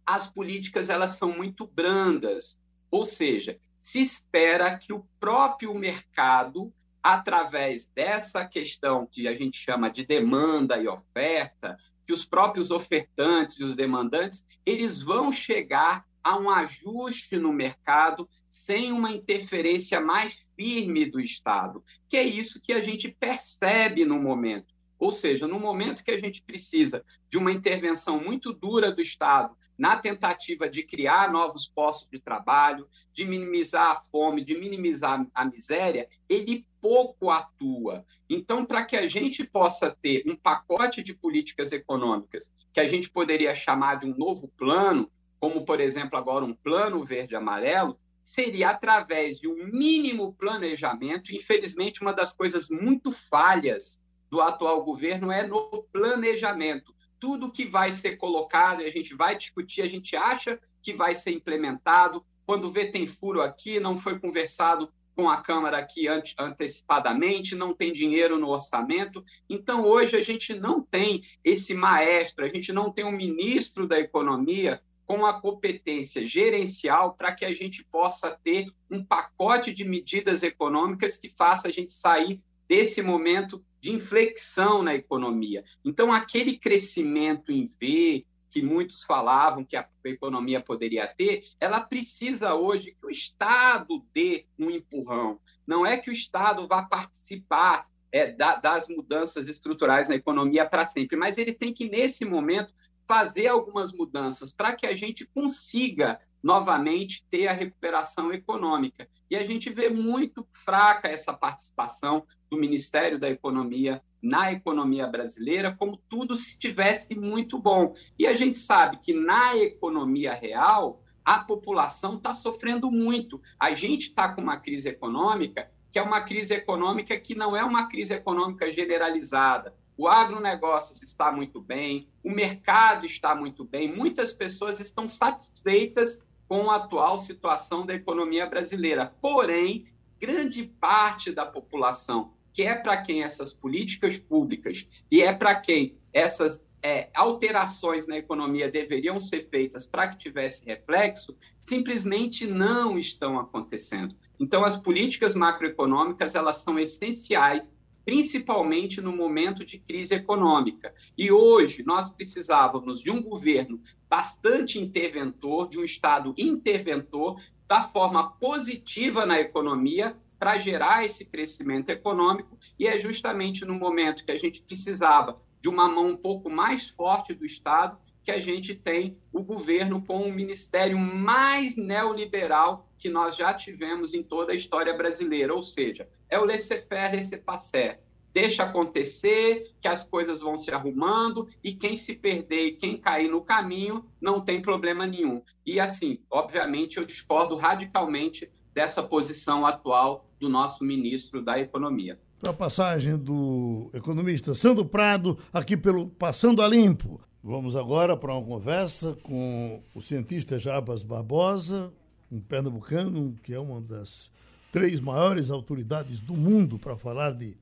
as 0.05 0.29
políticas 0.29 0.91
elas 0.91 1.13
são 1.13 1.35
muito 1.35 1.67
brandas, 1.67 2.61
ou 2.91 3.07
seja, 3.07 3.59
se 3.79 4.03
espera 4.03 4.77
que 4.77 4.93
o 4.93 5.07
próprio 5.19 5.75
mercado, 5.75 6.71
através 7.03 7.87
dessa 7.87 8.45
questão 8.45 9.07
que 9.07 9.27
a 9.27 9.35
gente 9.35 9.59
chama 9.59 9.91
de 9.91 10.07
demanda 10.07 10.79
e 10.79 10.87
oferta, 10.87 11.77
que 12.07 12.13
os 12.13 12.25
próprios 12.25 12.71
ofertantes 12.71 13.59
e 13.59 13.65
os 13.65 13.75
demandantes, 13.75 14.47
eles 14.65 15.01
vão 15.01 15.33
chegar 15.33 16.05
a 16.23 16.37
um 16.37 16.49
ajuste 16.49 17.37
no 17.37 17.53
mercado 17.53 18.29
sem 18.47 18.93
uma 18.93 19.11
interferência 19.11 20.01
mais 20.01 20.47
firme 20.57 21.05
do 21.05 21.21
Estado, 21.21 21.83
que 22.09 22.17
é 22.17 22.23
isso 22.23 22.61
que 22.63 22.73
a 22.73 22.81
gente 22.81 23.09
percebe 23.09 24.05
no 24.05 24.21
momento. 24.21 24.73
Ou 25.03 25.11
seja, 25.11 25.49
no 25.49 25.59
momento 25.59 26.05
que 26.05 26.13
a 26.13 26.17
gente 26.17 26.41
precisa 26.41 27.05
de 27.29 27.37
uma 27.37 27.51
intervenção 27.51 28.23
muito 28.23 28.53
dura 28.53 28.93
do 28.93 29.03
Estado 29.03 29.53
na 29.77 29.97
tentativa 29.97 30.71
de 30.71 30.85
criar 30.85 31.33
novos 31.33 31.67
postos 31.67 32.09
de 32.09 32.21
trabalho, 32.21 32.87
de 33.13 33.25
minimizar 33.25 33.89
a 33.89 34.01
fome, 34.01 34.45
de 34.45 34.57
minimizar 34.57 35.27
a 35.35 35.45
miséria, 35.45 36.07
ele 36.29 36.65
pouco 36.81 37.31
atua. 37.31 38.07
Então, 38.31 38.65
para 38.65 38.85
que 38.85 38.97
a 38.97 39.09
gente 39.09 39.43
possa 39.43 39.91
ter 39.91 40.23
um 40.25 40.37
pacote 40.37 41.03
de 41.03 41.13
políticas 41.13 41.73
econômicas 41.73 42.55
que 42.73 42.79
a 42.79 42.87
gente 42.87 43.11
poderia 43.11 43.57
chamar 43.57 43.97
de 43.97 44.07
um 44.07 44.17
novo 44.17 44.47
plano, 44.57 45.11
como, 45.41 45.65
por 45.65 45.81
exemplo, 45.81 46.17
agora 46.17 46.45
um 46.45 46.55
plano 46.55 47.03
verde-amarelo, 47.03 47.99
seria 48.23 48.71
através 48.71 49.41
de 49.41 49.49
um 49.49 49.67
mínimo 49.67 50.33
planejamento. 50.35 51.35
Infelizmente, 51.35 52.03
uma 52.03 52.13
das 52.13 52.33
coisas 52.33 52.69
muito 52.69 53.11
falhas 53.11 54.01
do 54.33 54.41
atual 54.41 54.83
governo 54.83 55.31
é 55.31 55.47
no 55.47 55.85
planejamento. 55.93 56.95
tudo 57.21 57.53
que 57.53 57.67
vai 57.67 57.93
ser 57.93 58.17
colocado 58.17 58.81
a 58.81 58.91
gente 58.91 59.15
vai 59.15 59.37
discutir, 59.37 59.83
a 59.83 59.87
gente 59.87 60.17
acha 60.17 60.59
que 60.83 60.93
vai 60.93 61.15
ser 61.15 61.31
implementado. 61.31 62.25
Quando 62.45 62.73
vê 62.73 62.87
tem 62.87 63.07
furo 63.07 63.41
aqui, 63.43 63.79
não 63.79 63.97
foi 63.97 64.19
conversado 64.19 64.91
com 65.15 65.31
a 65.31 65.37
Câmara 65.37 65.79
aqui 65.79 66.09
antecipadamente, 66.37 67.55
não 67.55 67.75
tem 67.75 67.93
dinheiro 67.93 68.41
no 68.41 68.49
orçamento. 68.49 69.23
Então, 69.49 69.85
hoje, 69.85 70.17
a 70.17 70.21
gente 70.21 70.53
não 70.55 70.81
tem 70.83 71.23
esse 71.45 71.75
maestro, 71.75 72.45
a 72.45 72.49
gente 72.49 72.73
não 72.73 72.91
tem 72.91 73.05
um 73.05 73.13
ministro 73.13 73.87
da 73.87 74.01
Economia 74.01 74.83
com 75.07 75.25
a 75.25 75.41
competência 75.41 76.27
gerencial 76.27 77.15
para 77.15 77.33
que 77.33 77.45
a 77.45 77.55
gente 77.55 77.85
possa 77.85 78.37
ter 78.43 78.67
um 78.91 79.05
pacote 79.05 79.73
de 79.73 79.85
medidas 79.85 80.43
econômicas 80.43 81.19
que 81.19 81.29
faça 81.29 81.69
a 81.69 81.71
gente 81.71 81.93
sair 81.93 82.41
desse 82.67 83.01
momento 83.01 83.63
de 83.83 83.93
inflexão 83.93 84.81
na 84.81 84.95
economia. 84.95 85.65
Então, 85.85 86.13
aquele 86.13 86.57
crescimento 86.57 87.51
em 87.51 87.67
V, 87.67 88.25
que 88.49 88.63
muitos 88.63 89.03
falavam 89.03 89.65
que 89.65 89.77
a 89.77 89.89
economia 90.05 90.61
poderia 90.61 91.07
ter, 91.07 91.43
ela 91.59 91.81
precisa 91.81 92.55
hoje 92.55 92.93
que 92.93 93.07
o 93.07 93.11
Estado 93.11 94.05
dê 94.15 94.47
um 94.57 94.71
empurrão. 94.71 95.41
Não 95.67 95.85
é 95.85 95.97
que 95.97 96.11
o 96.11 96.13
Estado 96.13 96.69
vá 96.69 96.85
participar 96.85 97.89
é, 98.13 98.31
da, 98.31 98.55
das 98.55 98.87
mudanças 98.89 99.49
estruturais 99.49 100.09
na 100.09 100.15
economia 100.15 100.65
para 100.65 100.87
sempre, 100.87 101.17
mas 101.17 101.37
ele 101.37 101.53
tem 101.53 101.73
que, 101.73 101.89
nesse 101.89 102.25
momento, 102.25 102.73
fazer 103.07 103.49
algumas 103.49 103.93
mudanças 103.93 104.53
para 104.53 104.75
que 104.75 104.87
a 104.87 104.95
gente 104.95 105.27
consiga 105.27 106.19
novamente 106.43 107.25
ter 107.31 107.47
a 107.47 107.53
recuperação 107.53 108.33
econômica. 108.33 109.09
E 109.31 109.37
a 109.37 109.45
gente 109.45 109.71
vê 109.71 109.89
muito 109.89 110.47
fraca 110.53 111.09
essa 111.09 111.33
participação 111.33 112.25
do 112.51 112.57
Ministério 112.57 113.19
da 113.19 113.29
Economia 113.29 114.03
na 114.23 114.53
economia 114.53 115.07
brasileira, 115.07 115.75
como 115.77 116.01
tudo 116.09 116.35
estivesse 116.35 117.19
muito 117.19 117.59
bom. 117.59 117.93
E 118.17 118.27
a 118.27 118.35
gente 118.35 118.59
sabe 118.59 118.99
que 118.99 119.13
na 119.13 119.57
economia 119.57 120.33
real, 120.33 121.03
a 121.25 121.41
população 121.41 122.17
está 122.17 122.33
sofrendo 122.33 122.91
muito. 122.91 123.41
A 123.59 123.75
gente 123.75 124.09
está 124.09 124.33
com 124.33 124.41
uma 124.41 124.57
crise 124.57 124.89
econômica 124.89 125.69
que 125.93 125.99
é 125.99 126.03
uma 126.03 126.23
crise 126.23 126.55
econômica 126.55 127.21
que 127.21 127.35
não 127.35 127.55
é 127.55 127.63
uma 127.63 127.87
crise 127.87 128.15
econômica 128.15 128.71
generalizada. 128.71 129.75
O 130.03 130.09
agronegócio 130.09 130.95
está 130.95 131.31
muito 131.31 131.61
bem, 131.61 132.09
o 132.25 132.31
mercado 132.33 133.07
está 133.07 133.37
muito 133.37 133.65
bem, 133.65 133.95
muitas 133.95 134.33
pessoas 134.33 134.81
estão 134.81 135.07
satisfeitas 135.07 136.21
com 136.49 136.73
a 136.73 136.75
atual 136.75 137.17
situação 137.17 137.87
da 137.87 137.95
economia 137.95 138.45
brasileira. 138.45 139.15
Porém, 139.23 139.85
grande 140.19 140.65
parte 140.65 141.31
da 141.31 141.47
população 141.47 142.33
que 142.53 142.65
é 142.65 142.75
para 142.75 143.01
quem 143.01 143.23
essas 143.23 143.53
políticas 143.53 144.19
públicas 144.19 144.89
e 145.09 145.23
é 145.23 145.33
para 145.33 145.55
quem 145.55 145.97
essas 146.13 146.61
é, 146.83 147.09
alterações 147.15 148.09
na 148.09 148.19
economia 148.19 148.69
deveriam 148.69 149.21
ser 149.21 149.49
feitas 149.49 149.87
para 149.87 150.09
que 150.09 150.19
tivesse 150.19 150.67
reflexo, 150.67 151.37
simplesmente 151.61 152.45
não 152.45 152.99
estão 152.99 153.39
acontecendo. 153.39 154.17
Então, 154.41 154.65
as 154.65 154.77
políticas 154.77 155.37
macroeconômicas 155.37 156.35
elas 156.35 156.57
são 156.57 156.77
essenciais, 156.77 157.73
principalmente 158.05 159.01
no 159.01 159.15
momento 159.15 159.65
de 159.65 159.79
crise 159.79 160.15
econômica. 160.15 160.95
E 161.17 161.31
hoje 161.31 161.83
nós 161.85 162.11
precisávamos 162.11 163.01
de 163.01 163.11
um 163.11 163.23
governo 163.23 163.81
bastante 164.09 164.79
interventor, 164.79 165.69
de 165.69 165.79
um 165.79 165.85
Estado 165.85 166.35
interventor, 166.37 167.41
da 167.67 167.83
forma 167.83 168.33
positiva 168.33 169.25
na 169.25 169.41
economia, 169.41 170.17
para 170.39 170.59
gerar 170.59 171.05
esse 171.05 171.25
crescimento 171.25 171.91
econômico, 171.91 172.59
e 172.77 172.89
é 172.89 172.99
justamente 172.99 173.65
no 173.65 173.77
momento 173.77 174.25
que 174.25 174.33
a 174.33 174.37
gente 174.37 174.61
precisava 174.61 175.41
de 175.61 175.69
uma 175.69 175.89
mão 175.89 176.09
um 176.09 176.17
pouco 176.17 176.51
mais 176.51 176.89
forte 176.89 177.33
do 177.33 177.47
Estado 177.47 177.97
que 178.25 178.31
a 178.31 178.41
gente 178.41 178.75
tem 178.75 179.17
o 179.33 179.43
governo 179.43 180.03
com 180.05 180.25
um 180.25 180.33
ministério 180.33 180.99
mais 180.99 181.77
neoliberal 181.77 182.89
que 183.03 183.09
nós 183.09 183.35
já 183.35 183.53
tivemos 183.53 184.15
em 184.15 184.23
toda 184.23 184.53
a 184.53 184.55
história 184.55 184.97
brasileira, 184.97 185.53
ou 185.53 185.61
seja, 185.61 186.09
é 186.31 186.39
o 186.39 186.45
laissez-faire, 186.45 187.17
laissez-passer. 187.17 187.99
Deixa 188.33 188.63
acontecer, 188.63 189.75
que 189.81 189.89
as 189.89 190.05
coisas 190.05 190.39
vão 190.39 190.57
se 190.57 190.71
arrumando 190.71 191.49
e 191.65 191.73
quem 191.73 191.97
se 191.97 192.15
perder 192.15 192.67
e 192.67 192.73
quem 192.73 192.97
cair 192.97 193.29
no 193.29 193.43
caminho 193.43 194.05
não 194.21 194.41
tem 194.41 194.63
problema 194.63 195.05
nenhum. 195.05 195.43
E 195.67 195.81
assim, 195.81 196.21
obviamente, 196.31 196.97
eu 196.97 197.05
discordo 197.05 197.57
radicalmente 197.57 198.49
dessa 198.73 199.03
posição 199.03 199.67
atual 199.67 200.25
do 200.39 200.49
nosso 200.49 200.85
ministro 200.85 201.43
da 201.43 201.59
Economia. 201.59 202.21
A 202.41 202.53
passagem 202.53 203.19
do 203.19 203.91
economista 203.93 204.55
Sandro 204.55 204.85
Prado, 204.85 205.37
aqui 205.53 205.77
pelo 205.77 206.07
Passando 206.07 206.63
a 206.63 206.69
Limpo. 206.69 207.21
Vamos 207.43 207.75
agora 207.75 208.17
para 208.17 208.33
uma 208.33 208.47
conversa 208.47 209.19
com 209.25 209.83
o 209.93 210.01
cientista 210.01 210.61
Jabas 210.61 211.03
Barbosa, 211.03 211.93
um 212.33 212.41
pernambucano, 212.41 213.37
que 213.43 213.53
é 213.53 213.61
uma 213.61 213.79
das 213.81 214.33
três 214.73 215.01
maiores 215.01 215.51
autoridades 215.51 216.19
do 216.19 216.35
mundo 216.35 216.79
para 216.79 216.97
falar 216.97 217.33
de 217.33 217.59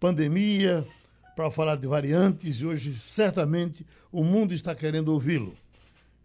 pandemia, 0.00 0.88
para 1.36 1.50
falar 1.50 1.76
de 1.76 1.86
variantes, 1.86 2.56
e 2.56 2.64
hoje 2.64 2.98
certamente 2.98 3.86
o 4.10 4.24
mundo 4.24 4.54
está 4.54 4.74
querendo 4.74 5.10
ouvi-lo. 5.10 5.54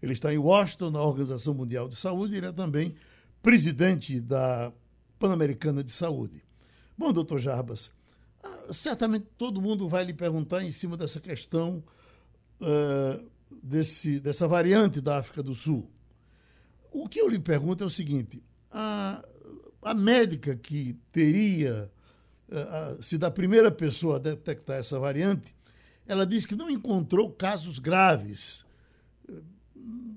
Ele 0.02 0.14
está 0.14 0.34
em 0.34 0.38
Washington, 0.38 0.90
na 0.90 1.02
Organização 1.02 1.54
Mundial 1.54 1.90
de 1.90 1.98
Saúde, 1.98 2.34
e 2.34 2.38
ele 2.38 2.48
é 2.48 2.52
também 2.54 2.96
presidente 3.44 4.22
da 4.22 4.72
Pan-Americana 5.20 5.84
de 5.84 5.92
Saúde. 5.92 6.42
Bom, 6.98 7.12
doutor 7.12 7.40
Jarbas, 7.40 7.92
ah, 8.42 8.72
certamente 8.72 9.26
todo 9.38 9.62
mundo 9.62 9.90
vai 9.90 10.06
lhe 10.06 10.14
perguntar 10.14 10.64
em 10.64 10.72
cima 10.72 10.96
dessa 10.96 11.20
questão 11.20 11.84
uh, 12.62 13.30
desse, 13.62 14.20
dessa 14.20 14.48
variante 14.48 15.02
da 15.02 15.18
África 15.18 15.44
do 15.44 15.54
Sul. 15.54 15.90
O 16.92 17.08
que 17.08 17.20
eu 17.20 17.30
lhe 17.30 17.40
pergunto 17.40 17.84
é 17.84 17.88
o 17.88 17.90
seguinte: 17.90 18.44
a, 18.70 19.24
a 19.82 19.94
médica 19.94 20.56
que 20.56 20.96
teria 21.12 21.90
uh, 22.50 23.02
sido 23.02 23.24
a 23.24 23.32
primeira 23.32 23.72
pessoa 23.72 24.18
a 24.18 24.20
detectar 24.20 24.78
essa 24.78 25.00
variante, 25.00 25.56
ela 26.06 26.26
disse 26.26 26.48
que 26.48 26.56
não 26.56 26.70
encontrou 26.70 27.32
casos 27.32 27.80
graves. 27.80 28.66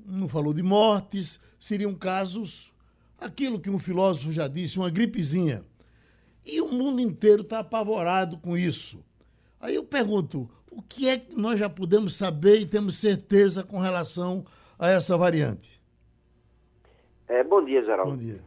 Não 0.06 0.28
falou 0.28 0.52
de 0.52 0.62
mortes, 0.62 1.40
seriam 1.58 1.94
casos 1.94 2.72
aquilo 3.18 3.60
que 3.60 3.70
um 3.70 3.78
filósofo 3.78 4.32
já 4.32 4.46
disse, 4.48 4.78
uma 4.78 4.90
gripezinha. 4.90 5.64
E 6.44 6.60
o 6.60 6.70
mundo 6.70 7.00
inteiro 7.00 7.42
está 7.42 7.60
apavorado 7.60 8.36
com 8.36 8.56
isso. 8.56 9.02
Aí 9.58 9.76
eu 9.76 9.84
pergunto, 9.84 10.50
o 10.70 10.82
que 10.82 11.08
é 11.08 11.18
que 11.18 11.34
nós 11.34 11.58
já 11.58 11.70
podemos 11.70 12.14
saber 12.14 12.60
e 12.60 12.66
temos 12.66 12.96
certeza 12.96 13.62
com 13.62 13.80
relação 13.80 14.44
a 14.78 14.88
essa 14.88 15.16
variante? 15.16 15.73
É, 17.28 17.42
bom 17.42 17.64
dia, 17.64 17.84
Geraldo. 17.84 18.12
Bom 18.12 18.18
dia. 18.18 18.40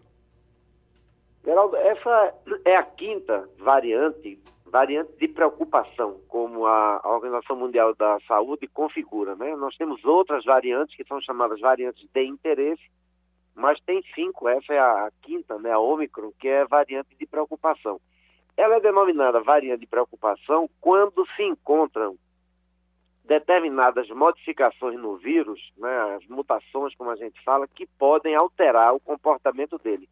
Geraldo, 1.43 1.75
essa 1.77 2.33
é 2.65 2.75
a 2.75 2.83
quinta 2.83 3.49
variante, 3.57 4.37
variante 4.65 5.13
de 5.17 5.27
preocupação, 5.29 6.19
como 6.27 6.65
a, 6.65 7.01
Organização 7.05 7.55
Mundial 7.55 7.95
da 7.95 8.19
Saúde 8.27 8.67
configura. 8.67 9.35
Né? 9.35 9.55
Nós 9.55 9.75
temos 9.77 10.03
outras 10.03 10.43
variantes 10.43 10.95
que 10.95 11.05
são 11.05 11.21
chamadas 11.21 11.59
variantes 11.59 12.05
de 12.13 12.23
interesse, 12.25 12.83
mas 13.55 13.79
tem 13.81 14.03
cinco, 14.13 14.47
essa 14.47 14.73
é 14.73 14.79
a 14.79 15.09
quinta, 15.21 15.57
né, 15.57 15.71
a 15.71 15.79
Ômicron, 15.79 16.31
que 16.39 16.47
é 16.47 16.65
variante 16.65 17.15
de 17.17 17.25
preocupação. 17.25 17.99
Ela 18.55 18.75
é 18.75 18.79
denominada 18.79 19.41
variante 19.41 19.79
de 19.79 19.87
preocupação 19.87 20.69
quando 20.79 21.25
se 21.35 21.43
encontram 21.43 22.15
determinadas 23.27 24.09
modificações 24.09 24.97
no 24.99 25.17
vírus, 25.17 25.59
né, 25.77 26.15
as 26.15 26.25
mutações, 26.27 26.95
como 26.95 27.11
a 27.11 27.15
gente 27.15 27.41
fala, 27.43 27.67
que 27.67 27.85
podem 27.85 28.35
alterar 28.35 28.95
o 28.95 28.99
comportamento 28.99 29.77
dele. 29.77 30.09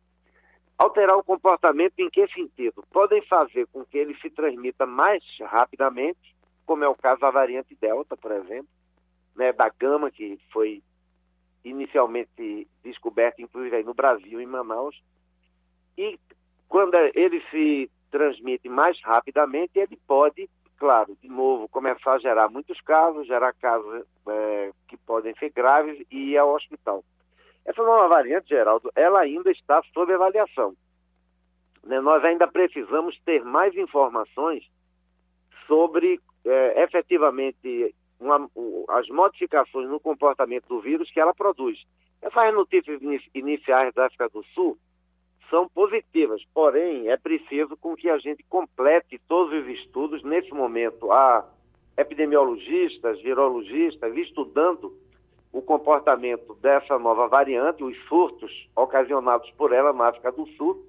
Alterar 0.78 1.18
o 1.18 1.24
comportamento 1.24 1.94
em 1.98 2.10
que 2.10 2.28
sentido? 2.28 2.84
Podem 2.92 3.22
fazer 3.24 3.66
com 3.68 3.86
que 3.86 3.98
ele 3.98 4.14
se 4.18 4.30
transmita 4.30 4.86
mais 4.86 5.24
rapidamente, 5.42 6.36
como 6.66 6.84
é 6.84 6.88
o 6.90 6.96
caso 6.96 7.22
da 7.22 7.32
variante 7.32 7.74
Delta, 7.80 8.18
por 8.18 8.32
exemplo, 8.32 8.68
né, 9.36 9.54
da 9.54 9.70
Gama, 9.70 10.12
que 10.12 10.38
foi 10.52 10.84
inicialmente 11.64 12.68
descoberto, 12.84 13.42
inclusive 13.42 13.78
aí 13.78 13.84
no 13.84 13.94
Brasil, 13.94 14.42
em 14.42 14.46
Manaus. 14.46 15.02
E 15.98 16.20
quando 16.68 16.96
ele 16.96 17.42
se 17.50 17.90
transmite 18.12 18.68
mais 18.68 19.02
rapidamente, 19.02 19.80
ele 19.80 19.98
pode, 20.06 20.50
claro, 20.78 21.18
de 21.22 21.28
novo, 21.28 21.68
começar 21.68 22.14
a 22.14 22.20
gerar 22.20 22.50
muitos 22.50 22.80
casos, 22.82 23.28
gerar 23.28 23.54
casos 23.54 24.04
é, 24.28 24.72
que 24.88 24.98
podem 24.98 25.36
ser 25.36 25.50
graves 25.52 26.06
e 26.12 26.32
ir 26.32 26.38
ao 26.38 26.54
hospital. 26.54 27.04
Essa 27.66 27.82
nova 27.82 28.08
variante, 28.08 28.50
Geraldo, 28.50 28.92
ela 28.96 29.22
ainda 29.22 29.52
está 29.52 29.82
sob 29.94 30.14
avaliação. 30.14 30.76
Né? 31.84 32.00
Nós 32.00 32.24
ainda 32.24 32.48
precisamos 32.48 33.20
ter 33.26 33.44
mais 33.44 33.76
informações 33.76 34.64
sobre 35.68 36.20
é, 36.46 36.84
efetivamente 36.84 37.96
uma, 38.20 38.50
as 38.90 39.08
modificações 39.10 39.90
no 39.90 40.00
comportamento 40.00 40.68
do 40.68 40.80
vírus 40.80 41.10
que 41.12 41.20
ela 41.20 41.34
produz. 41.34 41.80
Essas 42.22 42.54
notícias 42.54 43.02
iniciais 43.34 43.94
da 43.94 44.06
África 44.06 44.30
do 44.30 44.44
Sul 44.54 44.78
são 45.50 45.68
positivas, 45.70 46.42
porém 46.54 47.10
é 47.10 47.18
preciso 47.18 47.78
com 47.78 47.96
que 47.96 48.10
a 48.10 48.18
gente 48.18 48.44
complete 48.44 49.20
todos 49.28 49.54
os 49.54 49.68
estudos. 49.80 50.24
Nesse 50.24 50.52
momento, 50.52 51.12
a 51.12 51.48
epidemiologistas, 51.98 53.22
virologistas, 53.22 54.16
estudando 54.18 54.94
o 55.52 55.62
comportamento 55.62 56.54
dessa 56.56 57.00
nova 57.00 57.28
variante, 57.28 57.84
os 57.84 57.98
surtos 58.08 58.70
ocasionados 58.76 59.50
por 59.52 59.72
ela 59.72 59.94
na 59.94 60.10
África 60.10 60.32
do 60.32 60.46
Sul, 60.50 60.86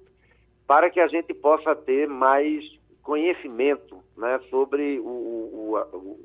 para 0.67 0.89
que 0.89 0.99
a 0.99 1.07
gente 1.07 1.33
possa 1.33 1.73
ter 1.75 2.07
mais 2.07 2.65
conhecimento 3.01 4.03
né, 4.17 4.39
sobre 4.49 4.99
o, 4.99 5.07
o, 5.07 5.77
o, 5.93 6.19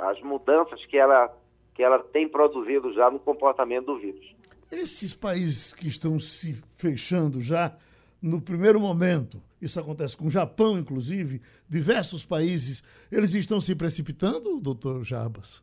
as 0.00 0.20
mudanças 0.22 0.84
que 0.86 0.98
ela, 0.98 1.32
que 1.74 1.82
ela 1.84 2.00
tem 2.00 2.28
produzido 2.28 2.92
já 2.92 3.08
no 3.08 3.20
comportamento 3.20 3.86
do 3.86 3.98
vírus. 3.98 4.35
Esses 4.70 5.14
países 5.14 5.72
que 5.72 5.86
estão 5.86 6.18
se 6.18 6.60
fechando 6.76 7.40
já 7.40 7.76
no 8.20 8.40
primeiro 8.40 8.80
momento, 8.80 9.40
isso 9.62 9.78
acontece 9.78 10.16
com 10.16 10.26
o 10.26 10.30
Japão, 10.30 10.78
inclusive, 10.78 11.40
diversos 11.68 12.24
países, 12.24 12.82
eles 13.10 13.34
estão 13.34 13.60
se 13.60 13.74
precipitando, 13.76 14.58
doutor 14.58 15.04
Jarbas? 15.04 15.62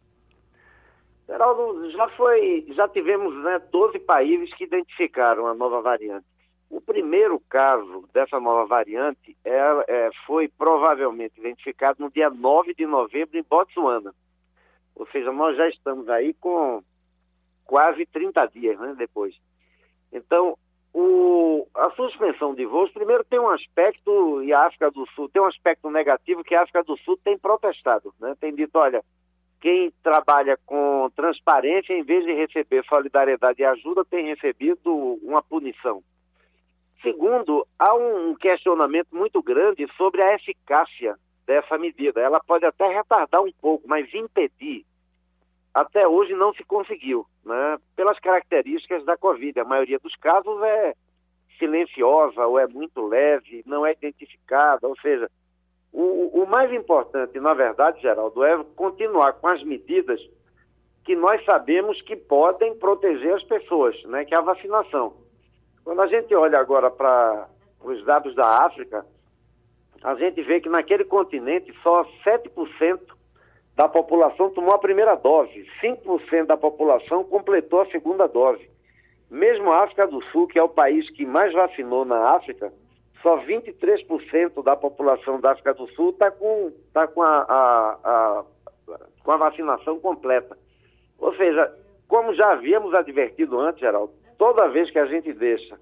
Geraldo, 1.28 1.89
já 1.92 2.08
foi, 2.10 2.66
já 2.76 2.88
tivemos 2.88 3.34
né, 3.44 3.60
12 3.72 4.00
países 4.00 4.54
que 4.56 4.66
identificaram 4.66 5.48
a 5.48 5.54
nova 5.54 5.82
variante. 5.82 6.26
O 6.70 6.82
primeiro 6.82 7.39
caso 7.50 8.08
dessa 8.13 8.39
nova 8.39 8.66
variante 8.66 9.36
é, 9.44 9.60
é, 9.88 10.10
foi 10.26 10.48
provavelmente 10.48 11.39
identificado 11.39 12.02
no 12.02 12.10
dia 12.10 12.30
9 12.30 12.74
de 12.74 12.86
novembro 12.86 13.38
em 13.38 13.44
Botsuana. 13.44 14.13
Ou 14.96 15.08
seja, 15.08 15.32
nós 15.32 15.56
já 15.58 15.68
estamos 15.70 16.08
aí 16.10 16.34
com 16.34 16.84
quase 17.65 18.06
30 18.06 18.45
dias 18.47 18.80
né, 18.80 18.95
depois. 18.97 19.36
Então, 20.12 20.58
o, 20.93 21.67
a 21.76 21.89
suspensão 21.91 22.54
de 22.54 22.65
voos, 22.65 22.91
primeiro 22.91 23.23
tem 23.23 23.39
um 23.39 23.49
aspecto, 23.49 24.43
e 24.43 24.54
a 24.54 24.67
África 24.67 24.91
do 24.91 25.08
Sul 25.15 25.28
tem 25.30 25.41
um 25.41 25.47
aspecto 25.47 25.89
negativo 25.89 26.43
que 26.43 26.54
a 26.54 26.62
África 26.62 26.84
do 26.84 26.95
Sul 26.97 27.17
tem 27.23 27.38
protestado, 27.38 28.13
né? 28.19 28.36
tem 28.39 28.54
dito, 28.54 28.78
olha, 28.78 29.04
quem 29.60 29.91
trabalha 30.04 30.58
com 30.65 31.10
transparência, 31.15 31.93
em 31.93 32.04
vez 32.04 32.26
de 32.26 32.34
receber 32.34 32.84
solidariedade 32.86 33.62
e 33.62 33.65
ajuda, 33.65 34.06
tem 34.06 34.26
recebido 34.26 34.93
uma 35.23 35.41
punição. 35.41 36.04
Segundo, 37.02 37.65
há 37.80 37.93
um 37.95 38.36
questionamento 38.36 39.15
muito 39.15 39.41
grande 39.41 39.88
sobre 39.97 40.21
a 40.21 40.36
eficácia 40.36 41.17
dessa 41.45 41.78
medida. 41.78 42.21
Ela 42.21 42.39
pode 42.39 42.65
até 42.65 42.88
retardar 42.88 43.41
um 43.41 43.52
pouco, 43.62 43.88
mas 43.88 44.13
impedir 44.13 44.86
até 45.74 46.08
hoje 46.08 46.34
não 46.34 46.54
se 46.54 46.64
conseguiu, 46.64 47.26
né? 47.44 47.78
pelas 47.96 48.20
características 48.20 49.04
da 49.06 49.18
Covid. 49.18 49.60
A 49.60 49.66
maioria 49.66 50.00
dos 50.00 50.16
casos 50.18 50.62
é 50.62 50.94
silenciosa 51.58 52.46
ou 52.46 52.60
é 52.60 52.68
muito 52.68 53.06
leve, 53.06 53.64
não 53.66 53.86
é 53.86 53.94
identificada, 53.94 54.88
ou 54.88 54.96
seja, 55.00 55.30
o, 55.92 56.42
o 56.44 56.48
mais 56.48 56.72
importante, 56.74 57.40
na 57.40 57.54
verdade, 57.54 58.02
Geraldo, 58.02 58.44
é 58.44 58.64
continuar 58.76 59.34
com 59.34 59.48
as 59.48 59.64
medidas 59.64 60.20
que 61.06 61.16
nós 61.16 61.44
sabemos 61.46 62.02
que 62.02 62.16
podem 62.16 62.76
proteger 62.78 63.34
as 63.36 63.44
pessoas, 63.44 64.02
né? 64.06 64.26
que 64.26 64.34
é 64.34 64.38
a 64.38 64.42
vacinação. 64.42 65.14
Quando 65.84 66.02
a 66.02 66.08
gente 66.08 66.34
olha 66.34 66.60
agora 66.60 66.90
para 66.90 67.48
os 67.84 68.04
dados 68.06 68.34
da 68.36 68.66
África, 68.66 69.06
a 70.04 70.16
gente 70.16 70.42
vê 70.42 70.62
que 70.62 70.70
naquele 70.70 71.04
continente 71.04 71.74
só 71.84 72.04
7% 72.26 73.00
da 73.76 73.88
população 73.88 74.52
tomou 74.52 74.74
a 74.74 74.80
primeira 74.80 75.16
dose, 75.16 75.66
5% 75.82 76.46
da 76.46 76.58
população 76.58 77.24
completou 77.24 77.82
a 77.82 77.88
segunda 77.88 78.28
dose. 78.28 78.70
Mesmo 79.30 79.72
a 79.72 79.84
África 79.84 80.06
do 80.06 80.22
Sul, 80.26 80.48
que 80.48 80.60
é 80.60 80.64
o 80.64 80.70
país 80.70 81.10
que 81.10 81.26
mais 81.26 81.52
vacinou 81.54 82.06
na 82.06 82.36
África, 82.36 82.72
só 83.22 83.38
23% 83.46 84.62
da 84.64 84.76
população 84.76 85.40
da 85.40 85.54
África 85.54 85.74
do 85.74 85.88
Sul 85.94 86.12
está 86.12 86.30
com, 86.30 86.72
tá 86.94 87.08
com, 87.08 87.24
a, 87.24 87.40
a, 87.42 87.98
a, 88.04 88.44
com 89.24 89.32
a 89.32 89.38
vacinação 89.38 90.00
completa. 90.00 90.56
Ou 91.18 91.34
seja, 91.36 91.74
como 92.08 92.36
já 92.36 92.52
havíamos 92.52 92.94
advertido 92.94 93.60
antes, 93.60 93.80
Geraldo, 93.80 94.14
toda 94.38 94.68
vez 94.68 94.92
que 94.92 95.00
a 95.00 95.06
gente 95.06 95.34
deixa 95.34 95.80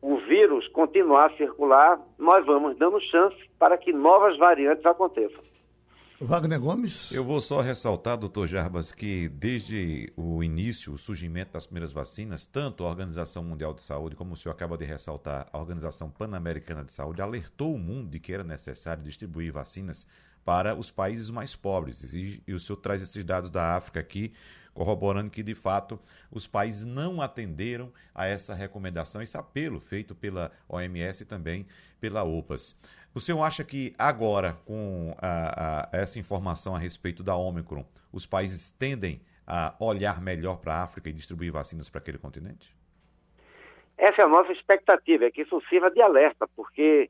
o 0.00 0.18
vírus 0.18 0.68
continuar 0.68 1.26
a 1.26 1.36
circular, 1.36 1.98
nós 2.18 2.46
vamos 2.46 2.76
dando 2.76 3.00
chance 3.00 3.36
para 3.58 3.76
que 3.76 3.92
novas 3.92 4.36
variantes 4.36 4.86
aconteçam. 4.86 5.42
Wagner 6.18 6.58
Gomes? 6.58 7.12
Eu 7.12 7.22
vou 7.22 7.42
só 7.42 7.60
ressaltar, 7.60 8.16
doutor 8.16 8.48
Jarbas, 8.48 8.90
que 8.90 9.28
desde 9.28 10.10
o 10.16 10.42
início, 10.42 10.94
o 10.94 10.98
surgimento 10.98 11.52
das 11.52 11.66
primeiras 11.66 11.92
vacinas, 11.92 12.46
tanto 12.46 12.84
a 12.84 12.88
Organização 12.88 13.44
Mundial 13.44 13.74
de 13.74 13.82
Saúde, 13.82 14.16
como 14.16 14.32
o 14.32 14.36
senhor 14.36 14.54
acaba 14.54 14.78
de 14.78 14.86
ressaltar, 14.86 15.46
a 15.52 15.58
Organização 15.58 16.08
Pan-Americana 16.08 16.82
de 16.82 16.92
Saúde, 16.92 17.20
alertou 17.20 17.74
o 17.74 17.78
mundo 17.78 18.08
de 18.08 18.18
que 18.18 18.32
era 18.32 18.42
necessário 18.42 19.02
distribuir 19.02 19.52
vacinas 19.52 20.06
para 20.42 20.74
os 20.74 20.90
países 20.90 21.28
mais 21.28 21.54
pobres. 21.54 22.02
E, 22.14 22.42
e 22.46 22.54
o 22.54 22.60
senhor 22.60 22.78
traz 22.78 23.02
esses 23.02 23.22
dados 23.22 23.50
da 23.50 23.76
África 23.76 24.00
aqui, 24.00 24.32
corroborando 24.72 25.28
que, 25.28 25.42
de 25.42 25.54
fato, 25.54 26.00
os 26.30 26.46
países 26.46 26.84
não 26.84 27.20
atenderam 27.20 27.92
a 28.14 28.26
essa 28.26 28.54
recomendação, 28.54 29.20
esse 29.20 29.36
apelo 29.36 29.80
feito 29.80 30.14
pela 30.14 30.50
OMS 30.66 31.22
e 31.22 31.26
também 31.26 31.66
pela 32.00 32.24
OPAS. 32.24 32.74
O 33.16 33.18
senhor 33.18 33.42
acha 33.42 33.64
que 33.64 33.94
agora, 33.98 34.58
com 34.66 35.16
a, 35.16 35.88
a, 35.90 35.96
essa 35.96 36.18
informação 36.18 36.76
a 36.76 36.78
respeito 36.78 37.22
da 37.22 37.34
Omicron, 37.34 37.82
os 38.12 38.26
países 38.26 38.72
tendem 38.72 39.22
a 39.46 39.74
olhar 39.80 40.20
melhor 40.20 40.60
para 40.60 40.74
a 40.74 40.82
África 40.82 41.08
e 41.08 41.14
distribuir 41.14 41.50
vacinas 41.50 41.88
para 41.88 41.98
aquele 41.98 42.18
continente? 42.18 42.76
Essa 43.96 44.20
é 44.20 44.24
a 44.26 44.28
nossa 44.28 44.52
expectativa, 44.52 45.24
é 45.24 45.30
que 45.30 45.40
isso 45.40 45.62
sirva 45.66 45.90
de 45.90 46.02
alerta, 46.02 46.46
porque 46.54 47.08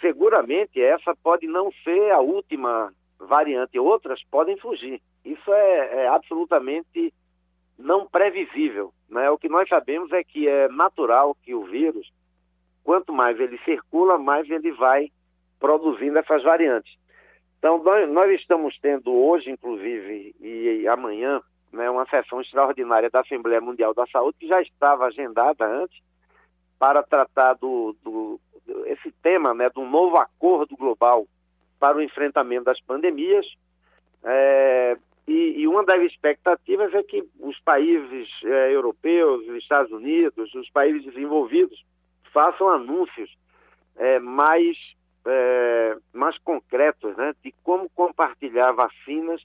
seguramente 0.00 0.80
essa 0.80 1.12
pode 1.16 1.48
não 1.48 1.72
ser 1.82 2.12
a 2.12 2.20
última 2.20 2.94
variante, 3.18 3.76
outras 3.80 4.22
podem 4.30 4.56
fugir. 4.58 5.02
Isso 5.24 5.52
é, 5.52 6.04
é 6.04 6.08
absolutamente 6.08 7.12
não 7.76 8.06
previsível. 8.06 8.94
Né? 9.08 9.28
O 9.28 9.38
que 9.38 9.48
nós 9.48 9.68
sabemos 9.68 10.12
é 10.12 10.22
que 10.22 10.46
é 10.46 10.68
natural 10.68 11.36
que 11.42 11.52
o 11.52 11.64
vírus, 11.64 12.12
quanto 12.84 13.12
mais 13.12 13.40
ele 13.40 13.58
circula, 13.64 14.16
mais 14.18 14.48
ele 14.48 14.70
vai 14.70 15.10
produzindo 15.62 16.18
essas 16.18 16.42
variantes. 16.42 16.92
Então, 17.56 17.80
nós, 17.84 18.10
nós 18.10 18.40
estamos 18.40 18.76
tendo 18.82 19.14
hoje, 19.14 19.48
inclusive, 19.48 20.34
e, 20.40 20.80
e 20.82 20.88
amanhã, 20.88 21.40
né, 21.72 21.88
uma 21.88 22.04
sessão 22.06 22.40
extraordinária 22.40 23.08
da 23.08 23.20
Assembleia 23.20 23.60
Mundial 23.60 23.94
da 23.94 24.04
Saúde, 24.08 24.38
que 24.40 24.48
já 24.48 24.60
estava 24.60 25.06
agendada 25.06 25.64
antes, 25.64 25.96
para 26.80 27.00
tratar 27.04 27.54
do, 27.54 27.96
do, 28.02 28.40
esse 28.86 29.12
tema, 29.22 29.54
né, 29.54 29.70
do 29.70 29.84
novo 29.84 30.16
acordo 30.16 30.76
global 30.76 31.28
para 31.78 31.96
o 31.96 32.02
enfrentamento 32.02 32.64
das 32.64 32.80
pandemias. 32.80 33.46
É, 34.24 34.96
e, 35.28 35.60
e, 35.60 35.68
uma 35.68 35.84
das 35.84 36.02
expectativas 36.02 36.92
é 36.92 37.04
que 37.04 37.22
os 37.38 37.56
países 37.60 38.28
é, 38.44 38.74
europeus, 38.74 39.46
os 39.46 39.56
Estados 39.58 39.92
Unidos, 39.92 40.52
os 40.54 40.68
países 40.70 41.04
desenvolvidos, 41.04 41.84
façam 42.32 42.68
anúncios 42.68 43.32
é, 43.96 44.18
mais 44.18 44.76
é, 45.26 45.96
mais 46.12 46.36
concretos 46.38 47.16
né, 47.16 47.32
de 47.42 47.52
como 47.62 47.88
compartilhar 47.90 48.72
vacinas 48.72 49.42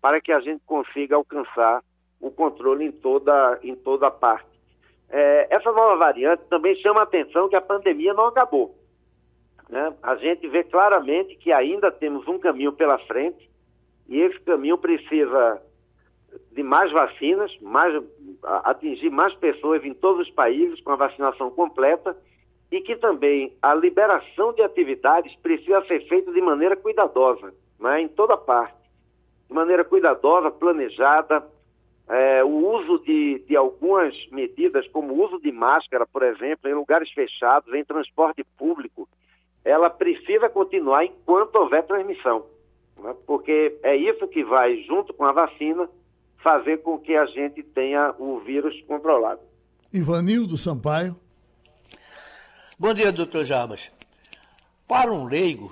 para 0.00 0.20
que 0.20 0.32
a 0.32 0.40
gente 0.40 0.62
consiga 0.64 1.16
alcançar 1.16 1.82
o 2.20 2.30
controle 2.30 2.84
em 2.84 2.92
toda, 2.92 3.58
em 3.62 3.74
toda 3.74 4.10
parte. 4.10 4.48
É, 5.08 5.48
essa 5.50 5.72
nova 5.72 5.96
variante 5.96 6.44
também 6.48 6.74
chama 6.76 7.00
a 7.00 7.04
atenção 7.04 7.48
que 7.48 7.56
a 7.56 7.60
pandemia 7.60 8.14
não 8.14 8.26
acabou. 8.26 8.76
Né? 9.68 9.94
A 10.02 10.16
gente 10.16 10.46
vê 10.48 10.64
claramente 10.64 11.36
que 11.36 11.52
ainda 11.52 11.90
temos 11.90 12.26
um 12.28 12.38
caminho 12.38 12.72
pela 12.72 12.98
frente 12.98 13.48
e 14.08 14.18
esse 14.20 14.40
caminho 14.40 14.76
precisa 14.78 15.62
de 16.52 16.62
mais 16.62 16.90
vacinas, 16.92 17.56
mais, 17.60 18.02
atingir 18.64 19.10
mais 19.10 19.34
pessoas 19.34 19.84
em 19.84 19.94
todos 19.94 20.28
os 20.28 20.34
países 20.34 20.80
com 20.80 20.92
a 20.92 20.96
vacinação 20.96 21.50
completa 21.50 22.16
e 22.70 22.80
que 22.80 22.96
também 22.96 23.52
a 23.60 23.74
liberação 23.74 24.52
de 24.52 24.62
atividades 24.62 25.34
precisa 25.36 25.84
ser 25.86 26.06
feita 26.06 26.32
de 26.32 26.40
maneira 26.40 26.76
cuidadosa, 26.76 27.52
né, 27.78 28.00
em 28.00 28.08
toda 28.08 28.36
parte. 28.36 28.78
De 29.48 29.54
maneira 29.54 29.84
cuidadosa, 29.84 30.50
planejada, 30.50 31.44
é, 32.08 32.44
o 32.44 32.48
uso 32.48 33.02
de, 33.04 33.40
de 33.40 33.56
algumas 33.56 34.14
medidas, 34.30 34.86
como 34.88 35.12
o 35.12 35.24
uso 35.24 35.40
de 35.40 35.50
máscara, 35.50 36.06
por 36.06 36.22
exemplo, 36.22 36.70
em 36.70 36.74
lugares 36.74 37.10
fechados, 37.12 37.72
em 37.74 37.84
transporte 37.84 38.44
público, 38.56 39.08
ela 39.64 39.90
precisa 39.90 40.48
continuar 40.48 41.04
enquanto 41.04 41.56
houver 41.56 41.84
transmissão, 41.86 42.46
né, 42.98 43.14
porque 43.26 43.78
é 43.82 43.96
isso 43.96 44.28
que 44.28 44.44
vai, 44.44 44.76
junto 44.82 45.12
com 45.12 45.24
a 45.24 45.32
vacina, 45.32 45.88
fazer 46.38 46.78
com 46.78 46.98
que 46.98 47.16
a 47.16 47.26
gente 47.26 47.62
tenha 47.62 48.14
o 48.18 48.38
vírus 48.38 48.80
controlado. 48.82 49.40
Ivanildo 49.92 50.56
Sampaio. 50.56 51.16
Bom 52.80 52.94
dia, 52.94 53.12
doutor 53.12 53.44
Jabas. 53.44 53.90
Para 54.88 55.12
um 55.12 55.26
leigo, 55.26 55.70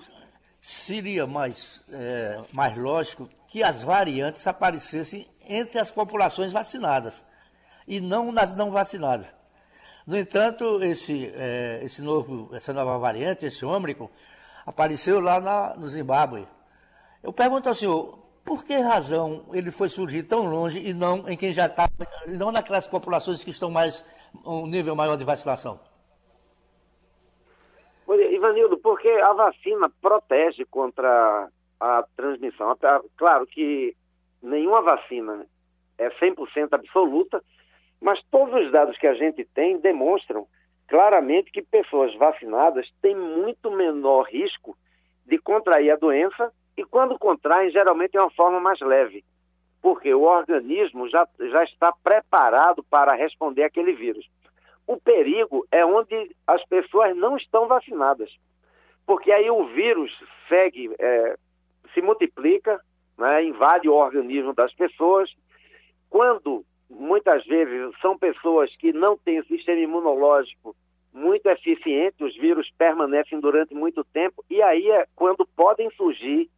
seria 0.61 1.27
mais, 1.27 1.83
é, 1.91 2.39
mais 2.53 2.77
lógico 2.77 3.27
que 3.49 3.63
as 3.63 3.83
variantes 3.83 4.47
aparecessem 4.47 5.27
entre 5.49 5.79
as 5.79 5.91
populações 5.91 6.53
vacinadas 6.53 7.25
e 7.87 7.99
não 7.99 8.31
nas 8.31 8.55
não 8.55 8.71
vacinadas. 8.71 9.27
No 10.07 10.19
entanto, 10.19 10.83
esse, 10.85 11.33
é, 11.35 11.81
esse 11.83 12.03
novo, 12.03 12.55
essa 12.55 12.75
nova 12.75 12.99
variante, 12.99 13.47
esse 13.47 13.65
ômbrico, 13.65 14.11
apareceu 14.67 15.19
lá 15.19 15.41
na, 15.41 15.77
no 15.77 15.89
Zimbábue. 15.89 16.47
Eu 17.23 17.33
pergunto 17.33 17.71
ao 17.71 17.75
senhor, 17.75 18.19
por 18.45 18.67
que 18.67 18.77
razão 18.77 19.47
ele 19.55 19.71
foi 19.71 19.89
surgir 19.89 20.25
tão 20.25 20.45
longe 20.45 20.79
e 20.79 20.93
não 20.93 21.27
em 21.27 21.39
quem 21.39 21.55
já 21.55 21.69
está, 21.69 21.89
não 22.27 22.53
naquelas 22.53 22.87
populações 22.87 23.43
que 23.43 23.49
estão 23.49 23.71
mais 23.71 24.05
um 24.45 24.67
nível 24.67 24.95
maior 24.95 25.17
de 25.17 25.25
vacinação? 25.25 25.88
Ivanildo, 28.39 28.79
porque 28.79 29.09
a 29.09 29.33
vacina 29.33 29.91
protege 30.01 30.65
contra 30.65 31.49
a 31.81 32.05
transmissão. 32.17 32.77
Claro 33.17 33.47
que 33.47 33.95
nenhuma 34.43 34.83
vacina 34.83 35.47
é 35.99 36.09
100% 36.11 36.73
absoluta, 36.73 37.43
mas 38.01 38.23
todos 38.31 38.55
os 38.65 38.73
dados 38.73 38.97
que 38.99 39.07
a 39.07 39.15
gente 39.15 39.45
tem 39.55 39.79
demonstram 39.79 40.47
claramente 40.87 41.51
que 41.51 41.63
pessoas 41.63 42.15
vacinadas 42.17 42.89
têm 43.03 43.15
muito 43.15 43.71
menor 43.71 44.23
risco 44.23 44.77
de 45.27 45.39
contrair 45.39 45.91
a 45.91 45.97
doença 45.97 46.53
e 46.77 46.85
quando 46.85 47.19
contraem, 47.19 47.71
geralmente 47.71 48.17
é 48.17 48.21
uma 48.21 48.31
forma 48.31 48.61
mais 48.61 48.81
leve, 48.81 49.25
porque 49.83 50.15
o 50.15 50.23
organismo 50.23 51.09
já, 51.09 51.27
já 51.51 51.65
está 51.65 51.93
preparado 52.03 52.83
para 52.85 53.17
responder 53.17 53.65
àquele 53.65 53.93
vírus. 53.93 54.25
O 54.89 54.99
perigo 54.99 55.67
é 55.71 55.85
onde 55.85 56.35
as 56.47 56.65
pessoas 56.65 57.15
não 57.15 57.37
estão 57.37 57.69
vacinadas, 57.69 58.35
porque 59.07 59.31
aí 59.31 59.51
o 59.51 59.67
vírus 59.67 60.11
segue, 60.49 60.91
é, 60.99 61.37
se 61.93 62.01
multiplica, 62.01 62.81
né, 63.19 63.45
invade 63.45 63.87
o 63.87 63.93
organismo 63.93 64.55
das 64.55 64.73
pessoas. 64.73 65.31
Quando 66.09 66.65
muitas 66.89 67.45
vezes 67.45 67.95
são 68.01 68.17
pessoas 68.17 68.75
que 68.77 68.91
não 68.95 69.15
têm 69.19 69.43
sistema 69.43 69.79
imunológico 69.79 70.75
muito 71.13 71.47
eficiente, 71.51 72.25
os 72.25 72.35
vírus 72.39 72.71
permanecem 72.79 73.41
durante 73.41 73.75
muito 73.75 74.03
tempo, 74.05 74.43
e 74.49 74.63
aí 74.63 74.91
é 74.91 75.07
quando 75.15 75.47
podem 75.55 75.91
surgir 75.91 76.49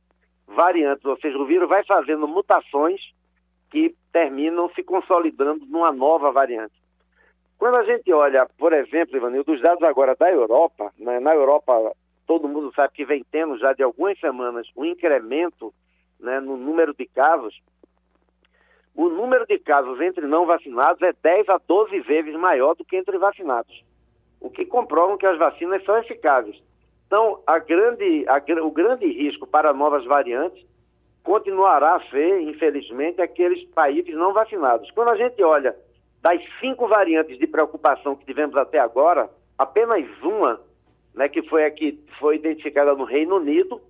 variantes, 0.46 1.04
ou 1.04 1.18
seja, 1.18 1.36
o 1.36 1.46
vírus 1.46 1.68
vai 1.68 1.84
fazendo 1.84 2.28
mutações 2.28 3.00
que 3.72 3.92
terminam 4.12 4.70
se 4.70 4.84
consolidando 4.84 5.66
numa 5.66 5.90
nova 5.90 6.30
variante. 6.30 6.79
Quando 7.60 7.74
a 7.74 7.84
gente 7.84 8.10
olha, 8.10 8.48
por 8.56 8.72
exemplo, 8.72 9.18
Ivanildo, 9.18 9.52
dos 9.52 9.60
dados 9.60 9.82
agora 9.82 10.16
da 10.18 10.32
Europa, 10.32 10.90
né, 10.98 11.20
na 11.20 11.34
Europa 11.34 11.92
todo 12.26 12.48
mundo 12.48 12.72
sabe 12.74 12.94
que 12.94 13.04
vem 13.04 13.22
tendo 13.30 13.58
já 13.58 13.74
de 13.74 13.82
algumas 13.82 14.18
semanas 14.18 14.66
um 14.74 14.82
incremento 14.82 15.70
né, 16.18 16.40
no 16.40 16.56
número 16.56 16.94
de 16.94 17.04
casos, 17.04 17.60
o 18.94 19.10
número 19.10 19.46
de 19.46 19.58
casos 19.58 20.00
entre 20.00 20.26
não 20.26 20.46
vacinados 20.46 21.02
é 21.02 21.12
10 21.12 21.50
a 21.50 21.58
12 21.58 22.00
vezes 22.00 22.34
maior 22.34 22.74
do 22.74 22.82
que 22.82 22.96
entre 22.96 23.18
vacinados, 23.18 23.84
o 24.40 24.48
que 24.48 24.64
comprova 24.64 25.18
que 25.18 25.26
as 25.26 25.36
vacinas 25.36 25.84
são 25.84 25.98
eficazes. 25.98 26.58
Então, 27.06 27.42
a 27.46 27.58
grande, 27.58 28.24
a, 28.26 28.42
o 28.64 28.70
grande 28.70 29.04
risco 29.04 29.46
para 29.46 29.74
novas 29.74 30.06
variantes 30.06 30.64
continuará 31.22 31.96
a 31.96 32.08
ser, 32.08 32.40
infelizmente, 32.40 33.20
aqueles 33.20 33.62
países 33.74 34.14
não 34.14 34.32
vacinados. 34.32 34.90
Quando 34.92 35.08
a 35.08 35.16
gente 35.16 35.42
olha 35.42 35.76
das 36.22 36.40
cinco 36.60 36.86
variantes 36.86 37.38
de 37.38 37.46
preocupação 37.46 38.14
que 38.14 38.26
tivemos 38.26 38.56
até 38.56 38.78
agora, 38.78 39.30
apenas 39.56 40.04
uma, 40.22 40.60
né, 41.14 41.28
que 41.28 41.42
foi 41.42 41.64
a 41.64 41.70
que 41.70 41.98
foi 42.18 42.36
identificada 42.36 42.94
no 42.94 43.04
Reino 43.04 43.36
Unido, 43.36 43.80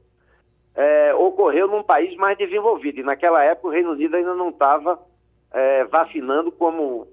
é, 0.74 1.14
ocorreu 1.14 1.66
num 1.66 1.82
país 1.82 2.14
mais 2.16 2.38
desenvolvido. 2.38 3.00
E 3.00 3.02
naquela 3.02 3.42
época 3.42 3.68
o 3.68 3.70
Reino 3.70 3.92
Unido 3.92 4.16
ainda 4.16 4.34
não 4.34 4.50
estava 4.50 5.00
é, 5.52 5.84
vacinando 5.84 6.52
como 6.52 7.08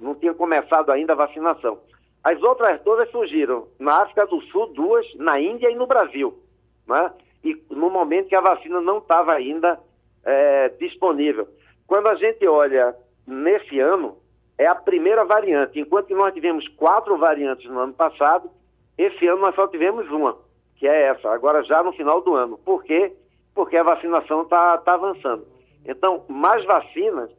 não 0.00 0.14
tinha 0.14 0.34
começado 0.34 0.90
ainda 0.90 1.12
a 1.12 1.16
vacinação. 1.16 1.78
As 2.22 2.42
outras 2.42 2.80
todas 2.82 3.10
surgiram 3.10 3.68
na 3.78 4.02
África 4.02 4.26
do 4.26 4.40
Sul, 4.42 4.68
duas, 4.68 5.06
na 5.16 5.40
Índia 5.40 5.70
e 5.70 5.74
no 5.74 5.86
Brasil. 5.86 6.38
Né? 6.86 7.12
E 7.44 7.62
no 7.70 7.90
momento 7.90 8.28
que 8.28 8.34
a 8.34 8.40
vacina 8.40 8.80
não 8.80 8.98
estava 8.98 9.32
ainda 9.32 9.78
é, 10.24 10.68
disponível. 10.80 11.46
Quando 11.86 12.08
a 12.08 12.14
gente 12.14 12.46
olha 12.46 12.96
nesse 13.26 13.78
ano, 13.78 14.16
é 14.58 14.66
a 14.66 14.74
primeira 14.74 15.24
variante. 15.24 15.78
Enquanto 15.78 16.14
nós 16.14 16.32
tivemos 16.32 16.66
quatro 16.68 17.16
variantes 17.18 17.68
no 17.70 17.80
ano 17.80 17.92
passado, 17.92 18.50
esse 18.96 19.26
ano 19.26 19.40
nós 19.40 19.54
só 19.54 19.66
tivemos 19.66 20.08
uma, 20.10 20.36
que 20.76 20.86
é 20.86 21.08
essa, 21.08 21.28
agora 21.30 21.62
já 21.64 21.82
no 21.82 21.92
final 21.92 22.20
do 22.20 22.34
ano. 22.34 22.58
Por 22.58 22.84
quê? 22.84 23.12
Porque 23.54 23.76
a 23.76 23.82
vacinação 23.82 24.42
está 24.42 24.78
tá 24.78 24.94
avançando. 24.94 25.46
Então, 25.84 26.24
mais 26.28 26.64
vacinas 26.64 27.30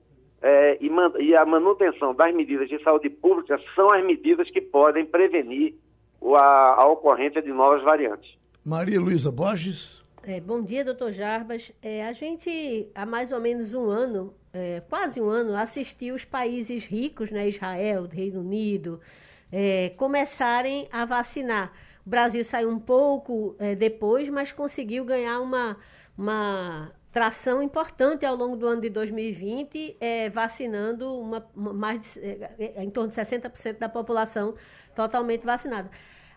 é, 0.41 0.77
e, 0.79 0.89
man, 0.89 1.11
e, 1.19 1.35
a 1.35 1.45
manutenção 1.45 2.13
das 2.13 2.33
medidas 2.33 2.69
de 2.69 2.81
saúde 2.83 3.09
pública 3.09 3.59
são 3.73 3.91
as 3.91 4.05
medidas 4.05 4.49
que 4.51 4.61
podem 4.61 5.05
prevenir 5.05 5.73
a, 6.21 6.83
a 6.83 6.87
ocorrência 6.87 7.41
de 7.41 7.51
novas 7.51 7.81
variantes. 7.83 8.37
Maria 8.63 8.99
Luísa 8.99 9.31
Borges. 9.31 10.04
É, 10.27 10.39
bom 10.39 10.59
dia, 10.59 10.83
doutor 10.83 11.11
Jarbas. 11.11 11.71
É, 11.83 12.03
a 12.03 12.11
gente, 12.11 12.89
há 12.95 13.05
mais 13.05 13.31
ou 13.31 13.39
menos 13.39 13.75
um 13.75 13.91
ano, 13.91 14.33
é, 14.51 14.81
quase 14.89 15.21
um 15.21 15.29
ano, 15.29 15.55
assistiu 15.55 16.15
os 16.15 16.25
países 16.25 16.83
ricos, 16.83 17.29
né, 17.29 17.47
Israel, 17.47 18.07
Reino 18.11 18.39
Unido, 18.39 18.99
é, 19.51 19.89
começarem 19.97 20.87
a 20.91 21.05
vacinar. 21.05 21.71
O 22.03 22.09
Brasil 22.09 22.43
saiu 22.43 22.71
um 22.71 22.79
pouco 22.79 23.55
é, 23.59 23.75
depois, 23.75 24.27
mas 24.27 24.51
conseguiu 24.51 25.05
ganhar 25.05 25.39
uma, 25.41 25.77
uma 26.17 26.91
tração 27.11 27.61
importante 27.61 28.25
ao 28.25 28.35
longo 28.35 28.55
do 28.57 28.65
ano 28.65 28.81
de 28.81 28.89
2020, 28.89 29.97
é, 29.99 30.27
vacinando 30.27 31.19
uma, 31.19 31.47
mais 31.55 32.01
de, 32.01 32.19
é, 32.19 32.73
é 32.77 32.83
em 32.83 32.89
torno 32.89 33.11
de 33.11 33.15
60% 33.15 33.77
da 33.77 33.87
população 33.87 34.55
totalmente 34.95 35.45
vacinada. 35.45 35.91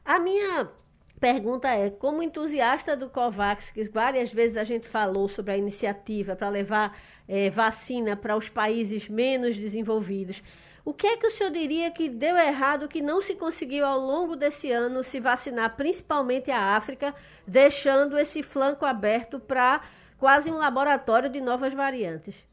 A 0.04 0.18
minha 0.18 0.70
pergunta 1.18 1.68
é, 1.68 1.90
como 1.90 2.22
entusiasta 2.22 2.96
do 2.96 3.10
COVAX, 3.10 3.70
que 3.70 3.84
várias 3.88 4.32
vezes 4.32 4.56
a 4.56 4.64
gente 4.64 4.86
falou 4.86 5.28
sobre 5.28 5.52
a 5.52 5.56
iniciativa 5.56 6.36
para 6.36 6.48
levar 6.48 6.96
é, 7.28 7.50
vacina 7.50 8.16
para 8.16 8.36
os 8.36 8.48
países 8.48 9.08
menos 9.08 9.56
desenvolvidos, 9.56 10.42
o 10.84 10.94
que 10.94 11.06
é 11.06 11.16
que 11.18 11.26
o 11.26 11.30
senhor 11.30 11.50
diria 11.50 11.90
que 11.90 12.08
deu 12.08 12.34
errado, 12.36 12.88
que 12.88 13.02
não 13.02 13.20
se 13.20 13.34
conseguiu 13.34 13.84
ao 13.84 13.98
longo 13.98 14.34
desse 14.34 14.72
ano 14.72 15.02
se 15.02 15.20
vacinar, 15.20 15.76
principalmente 15.76 16.50
a 16.50 16.76
África, 16.76 17.14
deixando 17.46 18.18
esse 18.18 18.42
flanco 18.42 18.86
aberto 18.86 19.38
para 19.38 19.82
quase 20.18 20.50
um 20.50 20.56
laboratório 20.56 21.28
de 21.28 21.42
novas 21.42 21.74
variantes. 21.74 22.46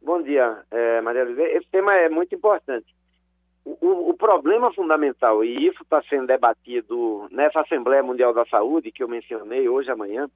Bom 0.00 0.20
dia, 0.20 0.64
é, 0.72 1.00
Maria 1.00 1.24
Luísa. 1.24 1.42
Esse 1.42 1.68
tema 1.70 1.94
é 1.94 2.08
muito 2.08 2.34
importante. 2.34 2.92
O, 3.64 4.10
o 4.10 4.14
problema 4.14 4.72
fundamental, 4.72 5.44
e 5.44 5.66
isso 5.66 5.82
está 5.82 6.02
sendo 6.02 6.26
debatido 6.26 7.28
nessa 7.30 7.60
Assembleia 7.60 8.02
Mundial 8.02 8.34
da 8.34 8.44
Saúde, 8.46 8.90
que 8.90 9.02
eu 9.02 9.08
mencionei 9.08 9.68
hoje 9.68 9.90
amanhã, 9.90 10.28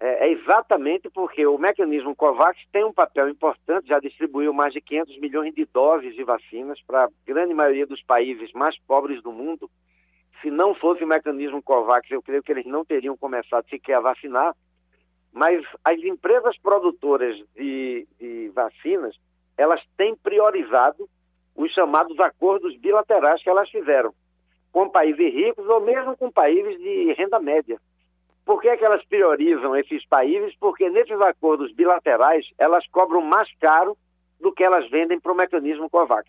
é, 0.00 0.26
é, 0.26 0.32
exatamente 0.32 1.08
porque 1.08 1.46
o 1.46 1.58
mecanismo 1.58 2.16
COVAX 2.16 2.58
tem 2.72 2.84
um 2.84 2.92
papel 2.92 3.28
importante, 3.28 3.88
já 3.88 4.00
distribuiu 4.00 4.52
mais 4.52 4.72
de 4.72 4.80
500 4.80 5.18
milhões 5.18 5.54
de 5.54 5.64
doses 5.66 6.14
de 6.14 6.24
vacinas 6.24 6.80
para 6.82 7.04
a 7.04 7.08
grande 7.24 7.54
maioria 7.54 7.86
dos 7.86 8.02
países 8.02 8.52
mais 8.52 8.76
pobres 8.86 9.22
do 9.22 9.32
mundo. 9.32 9.70
Se 10.42 10.50
não 10.50 10.74
fosse 10.74 11.04
o 11.04 11.06
mecanismo 11.06 11.62
COVAX, 11.62 12.10
eu 12.10 12.22
creio 12.22 12.42
que 12.42 12.52
eles 12.52 12.66
não 12.66 12.84
teriam 12.84 13.16
começado 13.16 13.68
sequer 13.68 13.94
a 13.94 14.00
vacinar. 14.00 14.54
Mas 15.32 15.64
as 15.84 15.98
empresas 16.00 16.56
produtoras 16.58 17.36
de, 17.54 18.06
de 18.20 18.50
vacinas, 18.54 19.16
elas 19.56 19.80
têm 19.96 20.14
priorizado 20.16 21.08
os 21.54 21.70
chamados 21.72 22.18
acordos 22.20 22.76
bilaterais 22.78 23.42
que 23.42 23.48
elas 23.48 23.68
fizeram 23.70 24.12
com 24.72 24.88
países 24.88 25.32
ricos 25.32 25.66
ou 25.68 25.80
mesmo 25.80 26.16
com 26.16 26.30
países 26.30 26.76
de 26.78 27.12
renda 27.12 27.38
média. 27.38 27.78
Por 28.44 28.60
que, 28.60 28.68
é 28.68 28.76
que 28.76 28.84
elas 28.84 29.04
priorizam 29.06 29.76
esses 29.76 30.04
países? 30.06 30.54
Porque 30.58 30.90
nesses 30.90 31.18
acordos 31.20 31.72
bilaterais 31.72 32.44
elas 32.58 32.86
cobram 32.88 33.22
mais 33.22 33.48
caro 33.58 33.96
do 34.40 34.52
que 34.52 34.64
elas 34.64 34.90
vendem 34.90 35.20
para 35.20 35.32
o 35.32 35.36
mecanismo 35.36 35.88
COVAX. 35.88 36.28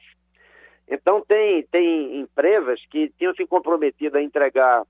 Então 0.87 1.21
tem, 1.21 1.63
tem 1.71 2.19
empresas 2.19 2.79
que 2.91 3.09
tinham 3.17 3.33
se 3.33 3.45
comprometido 3.47 4.17
a 4.17 4.21
entregar 4.21 4.83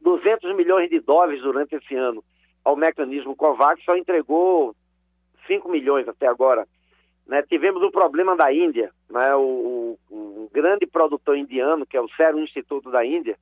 200 0.00 0.54
milhões 0.56 0.90
de 0.90 1.00
dólares 1.00 1.40
durante 1.40 1.76
esse 1.76 1.94
ano 1.94 2.22
ao 2.66 2.74
mecanismo 2.74 3.36
COVAX 3.36 3.84
só 3.84 3.96
entregou 3.96 4.74
5 5.46 5.68
milhões 5.68 6.08
até 6.08 6.26
agora. 6.26 6.66
Né? 7.26 7.42
Tivemos 7.42 7.82
o 7.82 7.90
problema 7.90 8.36
da 8.36 8.52
Índia, 8.52 8.90
né? 9.10 9.34
o, 9.34 9.98
o, 10.10 10.50
grande 10.52 10.86
produtor 10.86 11.36
indiano, 11.36 11.84
que 11.84 11.96
é 11.96 12.00
o 12.00 12.08
Serum 12.10 12.44
Instituto 12.44 12.90
da 12.90 13.04
Índia, 13.04 13.36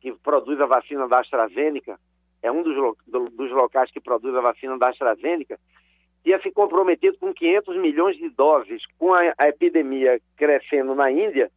que 0.00 0.12
produz 0.12 0.60
a 0.60 0.66
vacina 0.66 1.08
da 1.08 1.20
AstraZeneca, 1.20 1.98
é 2.42 2.50
um 2.50 2.62
dos, 2.62 2.74
do, 3.06 3.28
dos 3.30 3.50
locais 3.50 3.90
que 3.90 4.00
produz 4.00 4.34
a 4.34 4.40
vacina 4.40 4.78
da 4.78 4.90
AstraZeneca, 4.90 5.58
tinha 6.22 6.40
se 6.40 6.50
comprometido 6.50 7.16
com 7.18 7.32
500 7.32 7.76
milhões 7.78 8.16
de 8.16 8.28
doses. 8.30 8.82
Com 8.98 9.14
a, 9.14 9.20
a 9.38 9.48
epidemia 9.48 10.20
crescendo 10.36 10.94
na 10.94 11.10
Índia, 11.10 11.50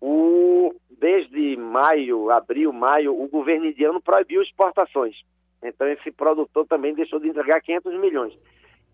o, 0.00 0.74
desde 0.90 1.56
maio, 1.56 2.30
abril, 2.30 2.72
maio, 2.72 3.20
o 3.20 3.28
governo 3.28 3.66
indiano 3.66 4.00
proibiu 4.00 4.42
exportações. 4.42 5.16
Então 5.62 5.86
esse 5.88 6.10
produtor 6.10 6.66
também 6.66 6.94
deixou 6.94 7.20
de 7.20 7.28
entregar 7.28 7.60
500 7.60 8.00
milhões. 8.00 8.36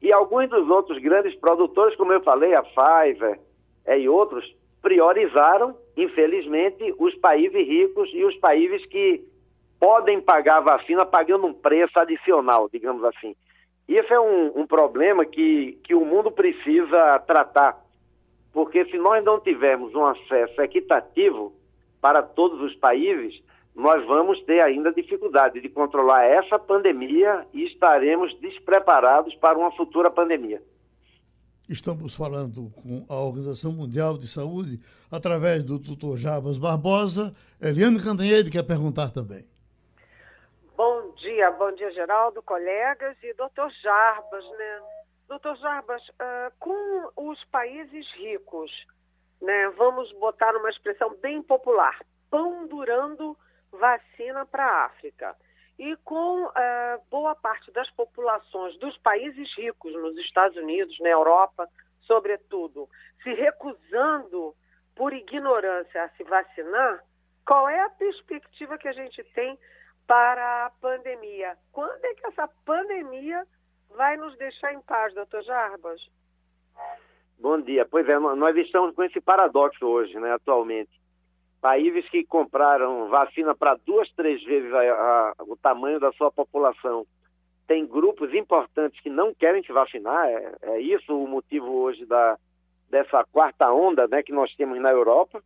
E 0.01 0.13
alguns 0.13 0.49
dos 0.49 0.69
outros 0.69 0.99
grandes 0.99 1.35
produtores, 1.35 1.97
como 1.97 2.13
eu 2.13 2.21
falei, 2.23 2.55
a 2.55 2.63
Pfizer 2.63 3.41
é, 3.85 3.99
e 3.99 4.09
outros, 4.09 4.45
priorizaram, 4.81 5.77
infelizmente, 5.97 6.95
os 6.99 7.15
países 7.17 7.67
ricos 7.67 8.09
e 8.13 8.25
os 8.25 8.37
países 8.37 8.85
que 8.87 9.25
podem 9.81 10.21
pagar 10.21 10.59
a 10.59 10.79
vacina 10.79 11.05
pagando 11.05 11.47
um 11.47 11.53
preço 11.53 11.99
adicional, 11.99 12.69
digamos 12.73 13.03
assim. 13.05 13.35
Isso 13.89 14.13
é 14.13 14.21
um, 14.21 14.61
um 14.61 14.67
problema 14.67 15.25
que, 15.25 15.79
que 15.85 15.95
o 15.95 16.05
mundo 16.05 16.31
precisa 16.31 17.19
tratar, 17.21 17.77
porque 18.53 18.85
se 18.87 18.99
nós 18.99 19.25
não 19.25 19.41
tivermos 19.41 19.95
um 19.95 20.05
acesso 20.05 20.61
equitativo 20.61 21.53
para 22.01 22.23
todos 22.23 22.61
os 22.61 22.75
países, 22.77 23.43
nós 23.79 24.05
vamos 24.09 24.43
ter 24.43 24.61
ainda 24.61 24.93
dificuldade 24.93 25.61
de 25.61 25.69
controlar 25.69 26.25
essa 26.25 26.59
pandemia 26.59 27.47
e 27.55 27.65
estaremos 27.65 28.37
despreparados 28.41 29.33
para 29.37 29.57
uma 29.57 29.71
futura 29.71 30.11
pandemia. 30.11 30.61
Estamos 31.69 32.17
falando 32.17 32.73
com 32.73 33.07
a 33.09 33.15
Organização 33.15 33.71
Mundial 33.71 34.19
de 34.19 34.27
Saúde 34.27 34.81
através 35.13 35.63
do 35.63 35.79
tutor 35.79 36.19
Jabas 36.19 36.59
Barbosa. 36.59 37.33
Eliane 37.63 38.03
Cantanhede 38.03 38.51
quer 38.51 38.65
perguntar 38.65 39.13
também. 39.13 39.47
Bom 40.77 41.13
dia, 41.15 41.49
bom 41.53 41.71
dia, 41.71 41.93
Geraldo, 41.93 42.43
colegas 42.43 43.17
e 43.23 43.33
doutor 43.35 43.71
Jarbas, 43.81 44.45
né? 44.59 44.81
Doutor 45.29 45.57
Jarbas, 45.57 46.03
uh, 46.09 46.53
com 46.59 47.31
os 47.31 47.45
países 47.45 48.07
ricos, 48.17 48.73
né, 49.41 49.69
vamos 49.77 50.11
botar 50.15 50.57
uma 50.57 50.71
expressão 50.71 51.15
bem 51.23 51.43
popular, 51.43 52.01
pão 52.29 52.67
durando 52.67 53.37
vacina 53.73 54.47
para 54.47 54.65
a 54.65 54.85
África. 54.87 55.37
E 55.79 55.97
com 56.05 56.45
uh, 56.45 56.51
boa 57.11 57.35
parte 57.35 57.71
das 57.71 57.89
populações 57.91 58.77
dos 58.79 58.97
países 58.99 59.49
ricos, 59.57 59.93
nos 59.93 60.17
Estados 60.19 60.57
Unidos, 60.57 60.99
na 61.01 61.09
Europa, 61.09 61.69
sobretudo, 62.03 62.89
se 63.23 63.33
recusando 63.33 64.55
por 64.97 65.13
ignorância 65.13 66.03
a 66.03 66.09
se 66.11 66.25
vacinar, 66.25 67.05
qual 67.47 67.69
é 67.69 67.81
a 67.81 67.91
perspectiva 67.91 68.77
que 68.77 68.89
a 68.89 68.93
gente 68.93 69.23
tem 69.35 69.57
para 70.07 70.67
a 70.67 70.71
pandemia? 70.81 71.57
Quando 71.73 72.05
é 72.05 72.15
que 72.15 72.27
essa 72.27 72.49
pandemia 72.65 73.47
vai 73.95 74.17
nos 74.17 74.37
deixar 74.37 74.73
em 74.75 74.81
paz, 74.81 75.15
doutor 75.15 75.43
Jarbas? 75.45 76.01
Bom 77.39 77.61
dia. 77.61 77.87
Pois 77.87 78.09
é, 78.09 78.19
nós 78.19 78.57
estamos 78.57 78.95
com 78.95 79.05
esse 79.05 79.21
paradoxo 79.21 79.87
hoje, 79.87 80.19
né, 80.19 80.33
atualmente. 80.33 80.91
Países 81.61 82.09
que 82.09 82.25
compraram 82.25 83.09
vacina 83.09 83.55
para 83.55 83.77
duas, 83.85 84.09
três 84.13 84.43
vezes 84.45 84.73
a, 84.73 84.81
a, 84.81 85.35
o 85.41 85.57
tamanho 85.57 85.99
da 85.99 86.13
sua 86.13 86.31
população. 86.31 87.05
Tem 87.67 87.87
grupos 87.87 88.33
importantes 88.33 89.01
que 89.01 89.11
não 89.11 89.35
querem 89.35 89.63
se 89.63 89.73
vacinar. 89.73 90.27
É, 90.29 90.55
é 90.63 90.81
isso 90.81 91.13
o 91.13 91.27
motivo 91.27 91.71
hoje 91.71 92.07
da, 92.07 92.39
dessa 92.89 93.25
quarta 93.33 93.71
onda 93.73 94.07
né, 94.07 94.23
que 94.23 94.33
nós 94.33 94.55
temos 94.55 94.81
na 94.81 94.91
Europa 94.91 95.43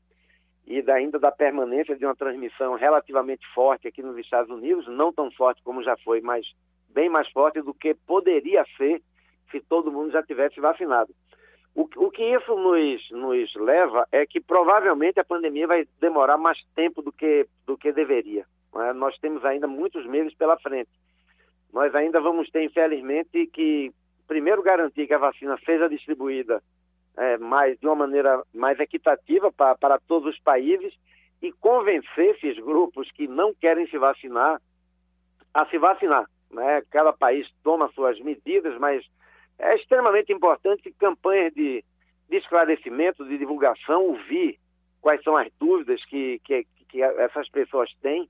e 0.67 0.81
da, 0.83 0.95
ainda 0.95 1.19
da 1.19 1.33
permanência 1.33 1.97
de 1.97 2.05
uma 2.05 2.15
transmissão 2.15 2.75
relativamente 2.75 3.47
forte 3.55 3.89
aqui 3.89 4.03
nos 4.03 4.17
Estados 4.19 4.51
Unidos, 4.51 4.87
não 4.87 5.13
tão 5.13 5.31
forte 5.33 5.63
como 5.63 5.83
já 5.83 5.97
foi, 5.99 6.21
mas 6.21 6.47
bem 6.89 7.09
mais 7.09 7.29
forte 7.31 7.61
do 7.61 7.75
que 7.75 7.95
poderia 7.95 8.65
ser 8.77 9.03
se 9.51 9.61
todo 9.61 9.91
mundo 9.91 10.13
já 10.13 10.23
tivesse 10.23 10.61
vacinado. 10.61 11.13
O, 11.75 11.89
o 11.97 12.11
que 12.11 12.23
isso 12.23 12.55
nos, 12.55 13.11
nos 13.11 13.55
leva 13.55 14.07
é 14.13 14.27
que 14.27 14.41
provavelmente 14.41 15.19
a 15.19 15.25
pandemia 15.25 15.67
vai 15.67 15.87
demorar 16.01 16.37
mais 16.37 16.59
tempo 16.75 17.01
do 17.01 17.11
que, 17.11 17.47
do 17.67 17.79
que 17.79 17.93
deveria. 17.93 18.45
É? 18.77 18.93
Nós 18.93 19.17
temos 19.19 19.45
ainda 19.45 19.67
muitos 19.67 20.07
meses 20.07 20.35
pela 20.35 20.59
frente. 20.59 20.91
Nós 21.73 21.95
ainda 21.95 22.21
vamos 22.21 22.51
ter, 22.51 22.63
infelizmente, 22.63 23.47
que 23.47 23.91
primeiro 24.29 24.63
garantir 24.63 25.07
que 25.07 25.15
a 25.15 25.19
vacina 25.19 25.59
seja 25.65 25.89
distribuída 25.89 26.63
é, 27.17 27.39
mais, 27.39 27.79
de 27.79 27.87
uma 27.87 27.97
maneira 27.97 28.43
mais 28.53 28.79
equitativa 28.79 29.51
para, 29.51 29.75
para 29.77 29.99
todos 29.99 30.35
os 30.35 30.41
países 30.41 30.95
e 31.41 31.51
convencer 31.53 32.37
esses 32.37 32.57
grupos 32.63 33.11
que 33.13 33.27
não 33.27 33.55
querem 33.55 33.87
se 33.89 33.99
vacinar 33.99 34.61
a 35.53 35.67
se 35.67 35.79
vacinar. 35.79 36.27
Né? 36.51 36.83
Cada 36.91 37.13
país 37.13 37.47
toma 37.63 37.91
suas 37.93 38.19
medidas, 38.21 38.79
mas 38.79 39.05
é 39.63 39.77
extremamente 39.77 40.33
importante 40.33 40.93
campanhas 40.99 41.55
de, 41.55 41.85
de 42.29 42.37
esclarecimento, 42.37 43.25
de 43.25 43.39
divulgação, 43.39 44.07
ouvir 44.07 44.59
quais 45.01 45.23
são 45.23 45.37
as 45.37 45.49
dúvidas 45.59 46.05
que, 46.07 46.41
que, 46.45 46.67
que 46.89 47.03
essas 47.03 47.49
pessoas 47.49 47.89
têm, 48.03 48.29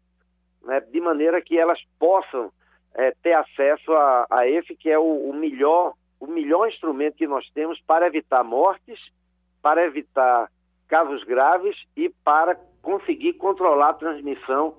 né, 0.63 0.81
de 0.81 1.01
maneira 1.01 1.41
que 1.41 1.59
elas 1.59 1.81
possam 1.99 2.53
é, 2.95 3.13
ter 3.23 3.33
acesso 3.33 3.93
a, 3.93 4.27
a, 4.31 4.47
esse 4.47 4.77
que 4.77 4.91
é 4.91 4.99
o, 4.99 5.31
o, 5.31 5.33
melhor, 5.33 5.95
o 6.21 6.27
melhor 6.27 6.69
instrumento 6.69 7.17
que 7.17 7.27
nós 7.27 7.49
temos 7.55 7.81
para 7.87 8.07
evitar 8.07 8.45
mortes, 8.45 9.01
para 9.63 9.85
evitar 9.87 10.51
casos 10.87 11.25
graves 11.25 11.77
e 11.97 12.11
para 12.23 12.55
conseguir 12.83 13.35
controlar 13.35 13.91
a 13.91 13.95
transmissão 13.95 14.77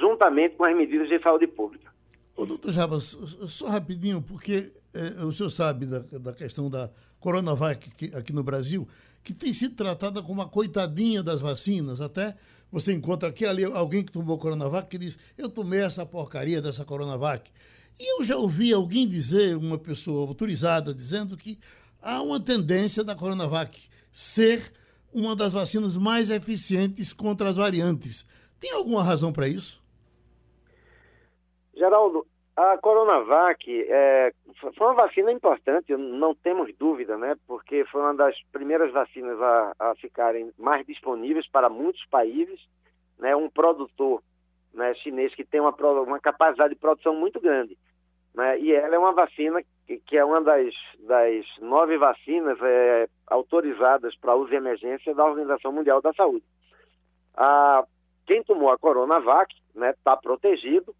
juntamente 0.00 0.56
com 0.56 0.64
as 0.64 0.76
medidas 0.76 1.08
de 1.08 1.20
saúde 1.20 1.46
pública. 1.46 1.92
Ô, 2.36 2.44
doutor 2.44 2.72
Jabas, 2.72 3.16
só 3.46 3.68
rapidinho, 3.68 4.22
porque 4.22 4.72
é, 4.94 5.24
o 5.24 5.32
senhor 5.32 5.50
sabe 5.50 5.86
da, 5.86 6.00
da 6.00 6.32
questão 6.32 6.68
da 6.68 6.90
Coronavac 7.18 7.90
aqui, 7.90 8.14
aqui 8.14 8.32
no 8.32 8.42
Brasil, 8.42 8.86
que 9.22 9.32
tem 9.32 9.52
sido 9.52 9.74
tratada 9.74 10.20
como 10.20 10.34
uma 10.34 10.48
coitadinha 10.48 11.22
das 11.22 11.40
vacinas. 11.40 12.00
Até 12.00 12.36
você 12.70 12.92
encontra 12.92 13.28
aqui 13.28 13.46
ali 13.46 13.64
alguém 13.64 14.04
que 14.04 14.12
tomou 14.12 14.38
Coronavac 14.38 14.88
que 14.88 14.98
diz: 14.98 15.18
Eu 15.36 15.48
tomei 15.48 15.80
essa 15.80 16.04
porcaria 16.04 16.60
dessa 16.60 16.84
Coronavac. 16.84 17.50
E 17.98 18.18
eu 18.18 18.24
já 18.24 18.36
ouvi 18.36 18.72
alguém 18.72 19.06
dizer, 19.06 19.56
uma 19.56 19.78
pessoa 19.78 20.26
autorizada, 20.26 20.94
dizendo 20.94 21.36
que 21.36 21.58
há 22.00 22.20
uma 22.22 22.40
tendência 22.40 23.04
da 23.04 23.14
Coronavac 23.14 23.88
ser 24.10 24.72
uma 25.12 25.36
das 25.36 25.52
vacinas 25.52 25.96
mais 25.96 26.30
eficientes 26.30 27.12
contra 27.12 27.48
as 27.48 27.56
variantes. 27.56 28.26
Tem 28.58 28.72
alguma 28.72 29.04
razão 29.04 29.32
para 29.32 29.46
isso? 29.46 29.80
Geraldo, 31.76 32.26
a 32.56 32.76
Coronavac 32.78 33.64
é, 33.88 34.32
foi 34.76 34.86
uma 34.86 34.94
vacina 34.94 35.32
importante, 35.32 35.96
não 35.96 36.34
temos 36.34 36.70
dúvida, 36.76 37.16
né? 37.16 37.34
Porque 37.46 37.84
foi 37.86 38.02
uma 38.02 38.14
das 38.14 38.36
primeiras 38.52 38.92
vacinas 38.92 39.40
a, 39.40 39.74
a 39.78 39.94
ficarem 39.94 40.52
mais 40.58 40.86
disponíveis 40.86 41.48
para 41.48 41.70
muitos 41.70 42.04
países. 42.06 42.60
Né? 43.18 43.34
Um 43.34 43.48
produtor 43.48 44.22
né, 44.74 44.94
chinês 44.96 45.34
que 45.34 45.44
tem 45.44 45.60
uma, 45.60 45.74
uma 46.02 46.20
capacidade 46.20 46.74
de 46.74 46.80
produção 46.80 47.14
muito 47.14 47.40
grande. 47.40 47.78
Né? 48.34 48.58
E 48.60 48.72
ela 48.72 48.94
é 48.94 48.98
uma 48.98 49.12
vacina 49.12 49.62
que, 49.86 49.98
que 49.98 50.16
é 50.16 50.24
uma 50.24 50.42
das, 50.42 50.74
das 51.00 51.46
nove 51.60 51.96
vacinas 51.96 52.58
é, 52.60 53.08
autorizadas 53.28 54.14
para 54.16 54.34
uso 54.34 54.52
em 54.52 54.56
emergência 54.56 55.14
da 55.14 55.24
Organização 55.24 55.72
Mundial 55.72 56.02
da 56.02 56.12
Saúde. 56.12 56.44
A, 57.34 57.84
quem 58.26 58.42
tomou 58.42 58.70
a 58.70 58.78
Coronavac 58.78 59.54
está 59.54 59.80
né, 59.80 59.94
tá 60.04 60.16
protegido, 60.16 60.94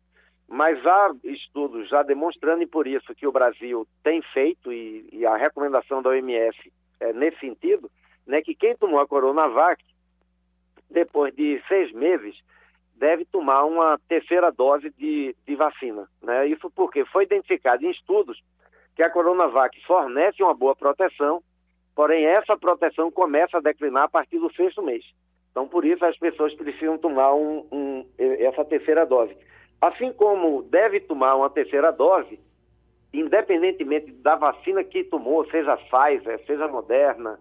mas 0.53 0.85
há 0.85 1.11
estudos 1.25 1.89
já 1.89 2.03
demonstrando, 2.03 2.63
e 2.63 2.67
por 2.67 2.87
isso 2.87 3.15
que 3.15 3.27
o 3.27 3.33
Brasil 3.33 3.89
tem 4.05 4.21
feito, 4.35 4.71
e, 4.71 5.09
e 5.11 5.25
a 5.25 5.35
recomendação 5.35 6.03
da 6.03 6.11
OMS 6.11 6.71
é 7.01 7.11
nesse 7.15 7.39
sentido, 7.41 7.91
né, 8.27 8.43
que 8.43 8.55
quem 8.55 8.77
tomou 8.77 9.01
a 9.01 9.07
Coronavac, 9.07 9.83
depois 10.91 11.35
de 11.35 11.59
seis 11.67 11.91
meses, 11.93 12.39
deve 12.97 13.25
tomar 13.25 13.65
uma 13.65 13.99
terceira 14.07 14.53
dose 14.53 14.91
de, 14.91 15.35
de 15.47 15.55
vacina. 15.55 16.07
Né? 16.23 16.49
Isso 16.49 16.71
porque 16.71 17.03
foi 17.07 17.25
identificado 17.25 17.87
em 17.87 17.91
estudos 17.91 18.39
que 18.95 19.03
a 19.03 19.09
Coronavac 19.09 19.75
fornece 19.87 20.43
uma 20.43 20.53
boa 20.53 20.77
proteção, 20.77 21.43
porém 21.97 22.27
essa 22.27 22.59
proteção 22.59 23.11
começa 23.11 23.57
a 23.57 23.63
declinar 23.63 24.03
a 24.03 24.09
partir 24.09 24.39
do 24.39 24.53
sexto 24.53 24.83
mês. 24.83 25.03
Então, 25.51 25.67
por 25.67 25.83
isso, 25.83 26.05
as 26.05 26.19
pessoas 26.19 26.55
precisam 26.55 26.99
tomar 26.99 27.35
um, 27.35 27.67
um, 27.73 28.07
essa 28.19 28.63
terceira 28.67 29.07
dose. 29.07 29.35
Assim 29.83 30.13
como 30.13 30.63
deve 30.63 31.01
tomar 31.01 31.35
uma 31.35 31.51
terceira 31.51 31.91
dose, 31.91 32.39
independentemente 33.13 34.13
da 34.13 34.37
vacina 34.37 34.85
que 34.85 35.03
tomou, 35.03 35.45
seja 35.51 35.77
Pfizer, 35.77 36.41
seja 36.47 36.69
Moderna, 36.69 37.41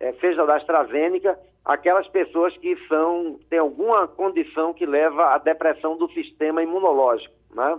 é, 0.00 0.12
seja 0.14 0.44
da 0.44 0.56
AstraZeneca, 0.56 1.38
aquelas 1.64 2.08
pessoas 2.08 2.56
que 2.56 2.76
são 2.88 3.38
têm 3.48 3.60
alguma 3.60 4.08
condição 4.08 4.74
que 4.74 4.84
leva 4.84 5.32
à 5.32 5.38
depressão 5.38 5.96
do 5.96 6.10
sistema 6.10 6.64
imunológico, 6.64 7.32
né? 7.54 7.78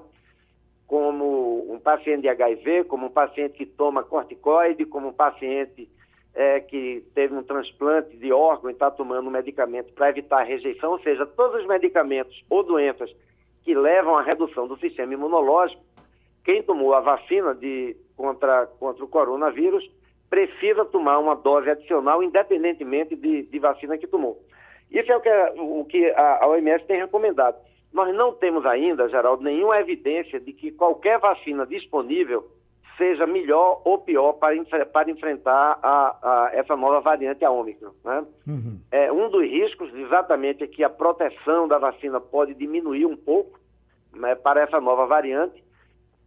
como 0.87 1.69
um 1.69 1.77
paciente 1.77 2.21
de 2.21 2.29
HIV, 2.29 2.85
como 2.85 3.07
um 3.07 3.11
paciente 3.11 3.55
que 3.55 3.65
toma 3.65 4.01
corticoide, 4.01 4.85
como 4.85 5.09
um 5.09 5.13
paciente 5.13 5.89
é, 6.33 6.61
que 6.61 7.03
teve 7.13 7.35
um 7.35 7.43
transplante 7.43 8.15
de 8.15 8.31
órgão 8.31 8.69
e 8.69 8.73
está 8.73 8.89
tomando 8.89 9.27
um 9.27 9.31
medicamento 9.31 9.91
para 9.91 10.09
evitar 10.09 10.39
a 10.39 10.43
rejeição, 10.43 10.91
ou 10.91 10.99
seja, 11.01 11.25
todos 11.25 11.61
os 11.61 11.67
medicamentos 11.67 12.45
ou 12.49 12.63
doenças 12.63 13.13
que 13.69 13.75
levam 13.75 14.17
à 14.17 14.23
redução 14.23 14.67
do 14.67 14.79
sistema 14.79 15.13
imunológico, 15.13 15.79
quem 16.43 16.63
tomou 16.63 16.95
a 16.95 17.01
vacina 17.01 17.53
de, 17.53 17.95
contra, 18.17 18.65
contra 18.65 19.05
o 19.05 19.07
coronavírus 19.07 19.87
precisa 20.27 20.83
tomar 20.85 21.19
uma 21.19 21.35
dose 21.35 21.69
adicional, 21.69 22.23
independentemente 22.23 23.15
de, 23.15 23.43
de 23.43 23.59
vacina 23.59 23.95
que 23.95 24.07
tomou. 24.07 24.39
Isso 24.89 25.11
é 25.11 25.15
o 25.15 25.21
que, 25.21 25.29
o 25.59 25.85
que 25.85 26.09
a, 26.09 26.43
a 26.43 26.47
OMS 26.47 26.83
tem 26.85 26.97
recomendado. 26.97 27.57
Nós 27.93 28.11
não 28.15 28.33
temos 28.33 28.65
ainda, 28.65 29.07
Geraldo, 29.07 29.43
nenhuma 29.43 29.79
evidência 29.79 30.39
de 30.39 30.51
que 30.51 30.71
qualquer 30.71 31.19
vacina 31.19 31.63
disponível 31.67 32.49
seja 32.97 33.27
melhor 33.27 33.83
ou 33.85 33.99
pior 33.99 34.33
para, 34.33 34.55
para 34.87 35.11
enfrentar 35.11 35.77
a, 35.83 36.17
a, 36.23 36.49
essa 36.53 36.75
nova 36.75 37.01
variante, 37.01 37.45
a 37.45 37.51
Ômicron. 37.51 37.91
Né? 38.03 38.25
Uhum. 38.47 38.79
É, 38.91 39.11
um 39.11 39.29
dos 39.29 39.43
riscos, 39.43 39.93
exatamente, 39.93 40.63
é 40.63 40.67
que 40.67 40.83
a 40.83 40.89
proteção 40.89 41.67
da 41.67 41.77
vacina 41.77 42.19
pode 42.19 42.55
diminuir 42.55 43.05
um 43.05 43.15
pouco 43.15 43.58
né, 44.19 44.35
para 44.35 44.61
essa 44.61 44.79
nova 44.79 45.05
variante, 45.07 45.63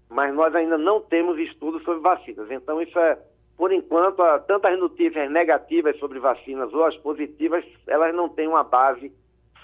mas 0.08 0.34
nós 0.34 0.54
ainda 0.54 0.76
não 0.76 1.00
temos 1.00 1.38
estudos 1.38 1.82
sobre 1.84 2.00
vacinas. 2.00 2.50
Então, 2.50 2.80
isso 2.82 2.98
é, 2.98 3.18
por 3.56 3.72
enquanto, 3.72 4.22
tantas 4.46 4.78
notícias 4.78 5.30
negativas 5.30 5.98
sobre 5.98 6.18
vacinas 6.18 6.72
ou 6.72 6.84
as 6.84 6.96
positivas, 6.96 7.64
elas 7.86 8.14
não 8.14 8.28
têm 8.28 8.48
uma 8.48 8.64
base 8.64 9.12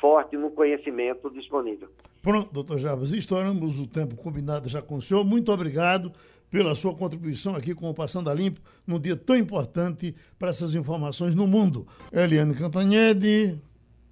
forte 0.01 0.37
no 0.37 0.51
conhecimento 0.51 1.31
disponível. 1.31 1.89
Pronto, 2.23 2.53
doutor 2.53 2.79
Jarbas, 2.79 3.13
estouramos 3.13 3.81
o 3.81 3.87
tempo 3.87 4.17
combinado 4.17 4.69
já 4.69 4.81
com 4.83 4.97
o 4.97 5.03
senhor. 5.03 5.25
Muito 5.25 5.53
obrigado 5.53 6.13
pela 6.51 6.75
sua 6.75 6.95
contribuição 6.95 7.55
aqui 7.55 7.75
com 7.75 7.91
o 7.91 7.95
Passando 7.95 8.31
a 8.31 8.35
Limpo, 8.35 8.61
num 8.87 8.99
dia 8.99 9.17
tão 9.17 9.37
importante 9.37 10.15
para 10.39 10.49
essas 10.49 10.75
informações 10.75 11.35
no 11.35 11.47
mundo. 11.47 11.87
Eliane 12.13 12.55
Cantanhede, 12.55 13.61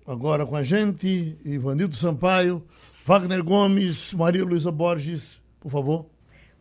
agora 0.06 0.44
com 0.44 0.54
a 0.54 0.62
gente, 0.62 1.36
Ivanildo 1.44 1.96
Sampaio, 1.96 2.62
Wagner 3.06 3.40
Gomes, 3.40 4.12
Maria 4.12 4.44
Luísa 4.44 4.72
Borges, 4.72 5.40
por 5.60 5.70
favor. 5.70 6.06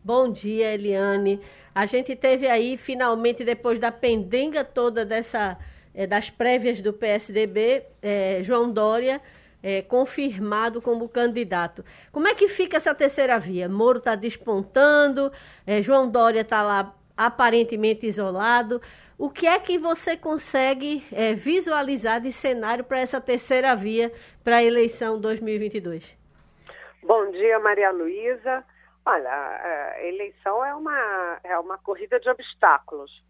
Bom 0.04 0.30
dia, 0.30 0.74
Eliane. 0.74 1.40
A 1.74 1.86
gente 1.86 2.14
teve 2.14 2.46
aí, 2.46 2.76
finalmente, 2.76 3.44
depois 3.44 3.80
da 3.80 3.90
pendenga 3.90 4.62
toda 4.62 5.04
dessa, 5.04 5.58
é, 5.92 6.06
das 6.06 6.30
prévias 6.30 6.80
do 6.80 6.92
PSDB, 6.92 7.82
é, 8.00 8.44
João 8.44 8.70
Dória 8.70 9.20
é, 9.60 9.82
confirmado 9.82 10.80
como 10.80 11.08
candidato. 11.08 11.84
Como 12.12 12.28
é 12.28 12.34
que 12.34 12.46
fica 12.46 12.76
essa 12.76 12.94
terceira 12.94 13.40
via? 13.40 13.68
Moro 13.68 13.98
está 13.98 14.14
despontando, 14.14 15.32
João 15.82 16.08
Dória 16.08 16.42
está 16.42 16.62
lá 16.62 16.94
aparentemente 17.16 18.06
isolado. 18.06 18.80
O 19.18 19.28
que 19.28 19.48
é 19.48 19.58
que 19.58 19.78
você 19.78 20.16
consegue 20.16 21.02
visualizar 21.36 22.20
de 22.20 22.30
cenário 22.30 22.84
para 22.84 23.00
essa 23.00 23.20
terceira 23.20 23.74
via 23.74 24.12
para 24.44 24.58
a 24.58 24.62
eleição 24.62 25.20
2022? 25.20 26.24
Bom 27.02 27.30
dia, 27.30 27.58
Maria 27.58 27.90
Luísa. 27.90 28.64
Olha, 29.04 29.30
a 29.30 30.04
eleição 30.04 30.64
é 30.64 30.74
uma, 30.74 31.40
é 31.44 31.58
uma 31.58 31.78
corrida 31.78 32.18
de 32.18 32.28
obstáculos. 32.28 33.22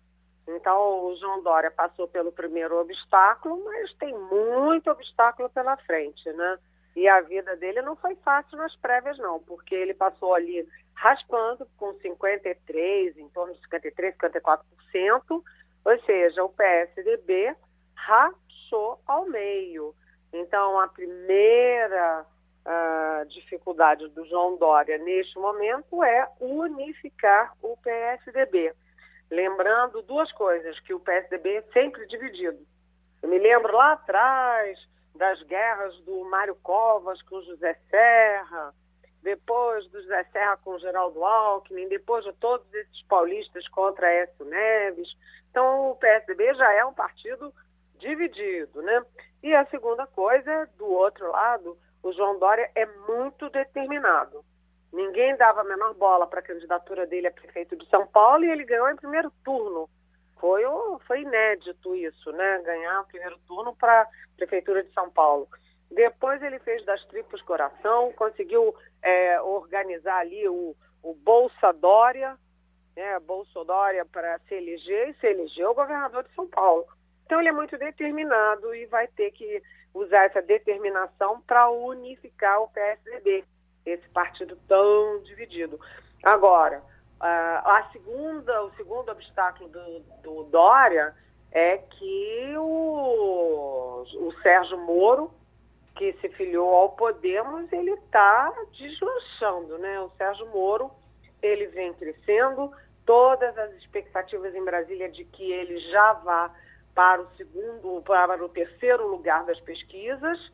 Então, 0.49 1.07
o 1.07 1.17
João 1.17 1.43
Dória 1.43 1.71
passou 1.71 2.07
pelo 2.09 2.33
primeiro 2.33 2.81
obstáculo, 2.81 3.63
mas 3.65 3.93
tem 3.95 4.17
muito 4.17 4.91
obstáculo 4.91 5.51
pela 5.51 5.77
frente, 5.79 6.33
né? 6.33 6.59
E 6.95 7.07
a 7.09 7.21
vida 7.21 7.55
dele 7.57 7.83
não 7.83 7.97
foi 7.97 8.15
fácil 8.17 8.57
nas 8.57 8.75
prévias, 8.77 9.19
não, 9.19 9.41
porque 9.41 9.75
ele 9.75 9.93
passou 9.93 10.35
ali 10.35 10.67
raspando 10.95 11.69
com 11.77 11.93
53, 11.95 13.19
em 13.19 13.29
torno 13.29 13.53
de 13.53 13.61
53, 13.61 14.17
54%, 14.17 14.63
ou 15.29 16.01
seja, 16.07 16.43
o 16.43 16.49
PSDB 16.49 17.55
rachou 17.95 18.99
ao 19.07 19.27
meio. 19.27 19.95
Então, 20.33 20.81
a 20.81 20.89
primeira 20.89 22.25
uh, 22.67 23.27
dificuldade 23.27 24.09
do 24.09 24.25
João 24.27 24.57
Dória 24.57 24.99
neste 24.99 25.39
momento 25.39 26.03
é 26.03 26.29
unificar 26.41 27.53
o 27.63 27.77
PSDB. 27.77 28.75
Lembrando 29.31 30.03
duas 30.03 30.31
coisas, 30.33 30.79
que 30.81 30.93
o 30.93 31.01
PSDB 31.01 31.57
é 31.57 31.63
sempre 31.73 32.07
dividido. 32.07 32.59
Eu 33.23 33.29
me 33.29 33.39
lembro 33.39 33.75
lá 33.75 33.93
atrás 33.93 34.79
das 35.15 35.41
guerras 35.45 35.97
do 36.01 36.25
Mário 36.25 36.57
Covas 36.57 37.21
com 37.23 37.41
José 37.43 37.75
Serra, 37.91 38.75
depois 39.23 39.89
do 39.89 40.01
José 40.03 40.25
Serra 40.33 40.57
com 40.59 40.79
Geraldo 40.79 41.25
Alckmin, 41.25 41.89
depois 41.89 42.25
de 42.25 42.33
todos 42.35 42.73
esses 42.75 43.03
paulistas 43.09 43.67
contra 43.69 44.13
Écio 44.13 44.45
Neves. 44.45 45.09
Então, 45.51 45.91
o 45.91 45.97
PSDB 45.97 46.55
já 46.55 46.73
é 46.73 46.85
um 46.85 46.93
partido 46.93 47.53
dividido, 47.99 48.83
né? 48.83 49.05
E 49.43 49.55
a 49.55 49.67
segunda 49.67 50.07
coisa, 50.07 50.69
do 50.77 50.87
outro 50.87 51.31
lado, 51.33 51.77
o 52.03 52.13
João 52.13 52.39
Dória 52.39 52.71
é 52.75 52.87
muito 53.09 53.49
determinado. 53.51 54.45
Ninguém 54.93 55.37
dava 55.37 55.61
a 55.61 55.65
menor 55.65 55.95
bola 55.95 56.27
para 56.27 56.41
a 56.41 56.43
candidatura 56.43 57.07
dele 57.07 57.27
a 57.27 57.33
prefeito 57.33 57.77
de 57.77 57.89
São 57.89 58.07
Paulo 58.07 58.45
e 58.45 58.51
ele 58.51 58.65
ganhou 58.65 58.89
em 58.89 58.97
primeiro 58.97 59.31
turno. 59.45 59.89
Foi, 60.39 60.63
foi 61.07 61.23
inédito 61.23 61.95
isso, 61.95 62.31
né? 62.33 62.63
Ganhar 62.63 63.01
o 63.01 63.07
primeiro 63.07 63.39
turno 63.47 63.75
para 63.75 64.03
a 64.03 64.09
prefeitura 64.37 64.83
de 64.83 64.93
São 64.93 65.11
Paulo. 65.11 65.49
Depois 65.91 66.43
ele 66.43 66.59
fez 66.61 66.85
das 66.85 67.05
tripas 67.07 67.41
coração, 67.43 68.13
conseguiu 68.13 68.75
é, 69.03 69.41
organizar 69.41 70.19
ali 70.19 70.49
o, 70.49 70.75
o 71.03 71.15
Bolsa 71.15 71.73
Dória, 71.73 72.37
né? 72.95 73.19
Bolsa 73.21 73.65
Dória 73.65 74.05
para 74.05 74.39
se 74.41 74.55
eleger 74.55 75.11
e 75.11 75.15
se 75.15 75.27
elegeu 75.27 75.71
o 75.71 75.75
governador 75.75 76.25
de 76.25 76.35
São 76.35 76.47
Paulo. 76.47 76.87
Então 77.27 77.41
ele 77.41 77.49
é 77.49 77.53
muito 77.53 77.77
determinado 77.77 78.75
e 78.75 78.87
vai 78.87 79.09
ter 79.09 79.33
que 79.33 79.63
usar 79.93 80.25
essa 80.25 80.41
determinação 80.41 81.41
para 81.43 81.69
unificar 81.69 82.63
o 82.63 82.69
PSDB 82.69 83.45
esse 83.85 84.09
partido 84.09 84.57
tão 84.69 85.23
dividido. 85.23 85.79
Agora, 86.23 86.83
a 87.21 87.89
segunda, 87.93 88.65
o 88.65 88.71
segundo 88.77 89.11
obstáculo 89.11 89.69
do, 89.69 90.01
do 90.23 90.45
Dória 90.45 91.15
é 91.53 91.79
que 91.79 92.55
o, 92.59 94.03
o 94.03 94.33
Sérgio 94.43 94.79
Moro, 94.79 95.33
que 95.95 96.13
se 96.15 96.29
filiou 96.31 96.75
ao 96.75 96.91
Podemos, 96.91 97.73
ele 97.73 97.93
está 97.93 98.53
deslanchando, 98.77 99.79
né? 99.79 100.01
O 100.01 100.11
Sérgio 100.19 100.47
Moro, 100.49 100.91
ele 101.41 101.67
vem 101.69 101.95
crescendo, 101.95 102.71
todas 103.07 103.57
as 103.57 103.73
expectativas 103.75 104.55
em 104.55 104.65
Brasília 104.65 105.09
de 105.09 105.25
que 105.25 105.51
ele 105.53 105.79
já 105.91 106.13
vá 106.15 106.55
para 106.97 107.21
o 107.21 107.29
segundo, 107.37 108.03
para 108.03 108.43
o 108.43 108.49
terceiro 108.49 109.07
lugar 109.07 109.45
das 109.45 109.61
pesquisas 109.61 110.51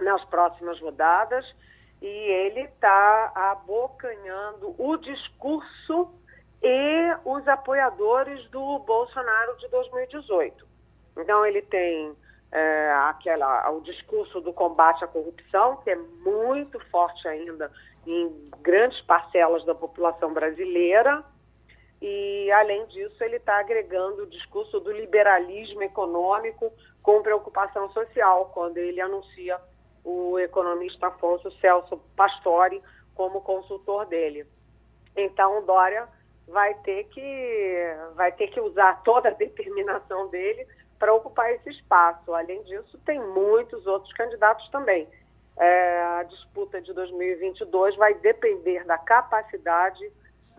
nas 0.00 0.24
próximas 0.26 0.80
rodadas 0.80 1.44
e 2.00 2.06
ele 2.06 2.60
está 2.60 3.32
abocanhando 3.34 4.74
o 4.78 4.96
discurso 4.96 6.08
e 6.62 7.16
os 7.24 7.46
apoiadores 7.48 8.48
do 8.50 8.78
Bolsonaro 8.78 9.56
de 9.58 9.68
2018. 9.68 10.66
Então 11.18 11.44
ele 11.44 11.62
tem 11.62 12.14
é, 12.52 12.92
aquela, 13.08 13.70
o 13.70 13.80
discurso 13.80 14.40
do 14.40 14.52
combate 14.52 15.04
à 15.04 15.08
corrupção, 15.08 15.78
que 15.78 15.90
é 15.90 15.96
muito 15.96 16.78
forte 16.86 17.26
ainda 17.26 17.70
em 18.06 18.50
grandes 18.62 19.00
parcelas 19.02 19.64
da 19.64 19.74
população 19.74 20.32
brasileira, 20.32 21.24
e 22.00 22.50
além 22.52 22.86
disso 22.86 23.22
ele 23.22 23.36
está 23.36 23.58
agregando 23.58 24.22
o 24.22 24.30
discurso 24.30 24.80
do 24.80 24.90
liberalismo 24.90 25.82
econômico 25.82 26.72
com 27.02 27.22
preocupação 27.22 27.90
social, 27.90 28.50
quando 28.54 28.78
ele 28.78 29.00
anuncia 29.00 29.60
o 30.02 30.38
economista 30.38 31.08
Afonso 31.08 31.50
Celso 31.60 31.98
Pastore 32.16 32.82
como 33.14 33.42
consultor 33.42 34.06
dele. 34.06 34.46
Então, 35.14 35.64
Dória 35.66 36.08
vai 36.48 36.74
ter 36.74 37.04
que 37.04 37.96
vai 38.14 38.32
ter 38.32 38.48
que 38.48 38.60
usar 38.60 39.02
toda 39.02 39.28
a 39.28 39.32
determinação 39.32 40.28
dele 40.28 40.66
para 40.98 41.12
ocupar 41.14 41.52
esse 41.52 41.70
espaço. 41.70 42.32
Além 42.34 42.62
disso, 42.64 42.98
tem 43.04 43.20
muitos 43.20 43.86
outros 43.86 44.12
candidatos 44.14 44.68
também. 44.70 45.08
É, 45.56 46.02
a 46.18 46.22
disputa 46.22 46.80
de 46.80 46.92
2022 46.92 47.96
vai 47.96 48.14
depender 48.14 48.84
da 48.84 48.96
capacidade 48.96 50.10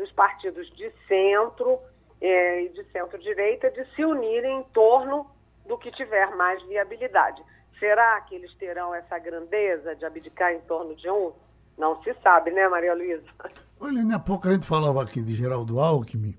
dos 0.01 0.11
partidos 0.13 0.67
de 0.75 0.91
centro 1.07 1.79
é, 2.19 2.63
e 2.63 2.69
de 2.69 2.83
centro-direita 2.91 3.69
de 3.69 3.85
se 3.95 4.03
unirem 4.03 4.61
em 4.61 4.63
torno 4.73 5.27
do 5.67 5.77
que 5.77 5.91
tiver 5.91 6.35
mais 6.35 6.61
viabilidade. 6.63 7.43
Será 7.79 8.19
que 8.21 8.33
eles 8.33 8.51
terão 8.55 8.95
essa 8.95 9.19
grandeza 9.19 9.95
de 9.95 10.03
abdicar 10.03 10.53
em 10.53 10.59
torno 10.61 10.95
de 10.95 11.07
um? 11.07 11.31
Não 11.77 12.01
se 12.01 12.15
sabe, 12.23 12.49
né, 12.49 12.67
Maria 12.67 12.95
Luísa? 12.95 13.23
Olha, 13.79 14.15
há 14.15 14.19
pouco 14.19 14.47
a 14.47 14.53
gente 14.53 14.65
falava 14.65 15.03
aqui 15.03 15.21
de 15.21 15.35
Geraldo 15.35 15.79
Alckmin, 15.79 16.35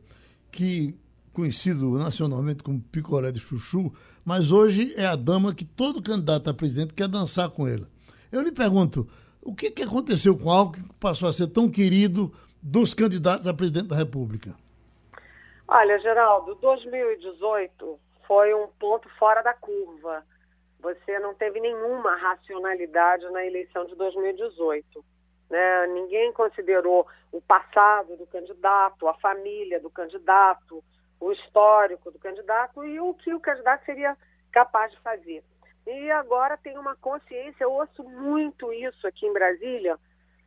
que 0.50 0.98
conhecido 1.32 1.90
nacionalmente 1.92 2.64
como 2.64 2.80
picolé 2.80 3.30
de 3.30 3.38
chuchu, 3.38 3.92
mas 4.24 4.50
hoje 4.50 4.92
é 4.96 5.06
a 5.06 5.16
dama 5.16 5.54
que 5.54 5.64
todo 5.64 6.02
candidato 6.02 6.50
a 6.50 6.54
presidente 6.54 6.94
quer 6.94 7.08
dançar 7.08 7.48
com 7.48 7.66
ele. 7.68 7.86
Eu 8.30 8.42
lhe 8.42 8.52
pergunto, 8.52 9.08
o 9.40 9.54
que, 9.54 9.70
que 9.70 9.82
aconteceu 9.82 10.36
com 10.36 10.50
Alckmin 10.50 10.88
que 10.88 10.94
passou 10.94 11.28
a 11.28 11.32
ser 11.32 11.46
tão 11.46 11.68
querido 11.68 12.32
dos 12.62 12.94
candidatos 12.94 13.46
a 13.46 13.54
presidente 13.54 13.88
da 13.88 13.96
República? 13.96 14.54
Olha, 15.66 15.98
Geraldo, 15.98 16.54
2018 16.56 17.98
foi 18.26 18.54
um 18.54 18.68
ponto 18.78 19.08
fora 19.18 19.42
da 19.42 19.52
curva. 19.52 20.24
Você 20.80 21.18
não 21.18 21.34
teve 21.34 21.60
nenhuma 21.60 22.16
racionalidade 22.16 23.28
na 23.30 23.44
eleição 23.44 23.84
de 23.86 23.94
2018. 23.96 25.04
Né? 25.50 25.86
Ninguém 25.88 26.32
considerou 26.32 27.06
o 27.32 27.40
passado 27.40 28.16
do 28.16 28.26
candidato, 28.26 29.08
a 29.08 29.14
família 29.14 29.80
do 29.80 29.90
candidato, 29.90 30.82
o 31.20 31.32
histórico 31.32 32.10
do 32.10 32.18
candidato 32.18 32.84
e 32.84 32.98
o 33.00 33.14
que 33.14 33.32
o 33.34 33.40
candidato 33.40 33.84
seria 33.84 34.16
capaz 34.50 34.92
de 34.92 35.00
fazer. 35.00 35.42
E 35.86 36.10
agora 36.10 36.56
tem 36.56 36.78
uma 36.78 36.94
consciência, 36.96 37.64
eu 37.64 37.72
ouço 37.72 38.04
muito 38.04 38.72
isso 38.72 39.06
aqui 39.06 39.26
em 39.26 39.32
Brasília. 39.32 39.98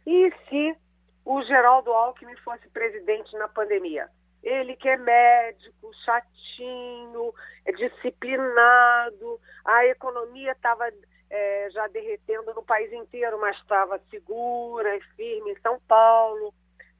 E 0.06 0.32
se 0.50 0.78
o 1.26 1.42
Geraldo 1.42 1.92
Alckmin 1.92 2.36
fosse 2.38 2.70
presidente 2.70 3.36
na 3.36 3.48
pandemia? 3.48 4.08
Ele 4.44 4.76
que 4.76 4.88
é 4.88 4.96
médico, 4.96 5.92
chatinho, 6.06 7.34
é 7.66 7.72
disciplinado, 7.72 9.42
a 9.66 9.88
economia 9.88 10.52
estava 10.52 10.88
é, 11.32 11.68
já 11.72 11.88
derretendo 11.88 12.54
no 12.54 12.64
país 12.64 12.94
inteiro, 12.94 13.42
mas 13.42 13.58
estava 13.58 14.00
segura 14.12 14.96
e 14.96 15.02
firme 15.16 15.52
em 15.52 15.60
São 15.62 15.80
Paulo. 15.88 16.54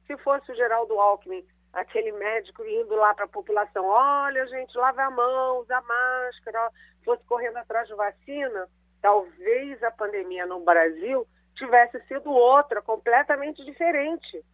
Se 0.08 0.16
fosse 0.18 0.50
o 0.50 0.56
Geraldo 0.56 0.98
Alckmin, 0.98 1.46
aquele 1.72 2.10
médico 2.10 2.64
indo 2.64 2.96
lá 2.96 3.14
para 3.14 3.26
a 3.26 3.28
população, 3.28 3.86
olha, 3.86 4.44
gente, 4.48 4.76
lave 4.76 5.00
a 5.00 5.10
mão, 5.10 5.60
usa 5.60 5.80
máscara, 5.82 6.70
fosse 7.04 7.22
correndo 7.26 7.58
atrás 7.58 7.86
de 7.86 7.94
vacina, 7.94 8.68
talvez 9.00 9.80
a 9.84 9.90
pandemia 9.92 10.46
no 10.46 10.58
Brasil 10.60 11.24
tivesse 11.56 12.00
sido 12.06 12.30
outra, 12.30 12.80
completamente 12.80 13.64
diferente. 13.64 14.44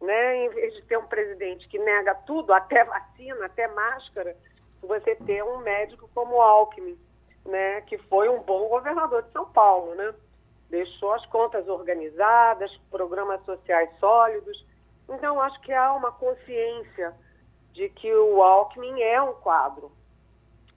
Né? 0.00 0.44
Em 0.44 0.48
vez 0.50 0.74
de 0.74 0.82
ter 0.82 0.98
um 0.98 1.06
presidente 1.06 1.66
que 1.68 1.78
nega 1.78 2.14
tudo, 2.14 2.52
até 2.52 2.84
vacina, 2.84 3.46
até 3.46 3.66
máscara, 3.68 4.36
você 4.82 5.16
ter 5.16 5.42
um 5.42 5.58
médico 5.58 6.08
como 6.14 6.36
o 6.36 6.42
Alckmin, 6.42 6.98
né? 7.46 7.80
que 7.82 7.98
foi 7.98 8.28
um 8.28 8.40
bom 8.42 8.68
governador 8.68 9.22
de 9.22 9.32
São 9.32 9.46
Paulo. 9.50 9.94
Né? 9.94 10.14
Deixou 10.70 11.14
as 11.14 11.24
contas 11.26 11.66
organizadas, 11.66 12.70
programas 12.90 13.42
sociais 13.44 13.90
sólidos. 13.98 14.64
Então, 15.08 15.40
acho 15.40 15.60
que 15.62 15.72
há 15.72 15.92
uma 15.94 16.12
consciência 16.12 17.14
de 17.72 17.88
que 17.88 18.12
o 18.12 18.42
Alckmin 18.42 19.00
é 19.00 19.20
um 19.22 19.34
quadro. 19.34 19.90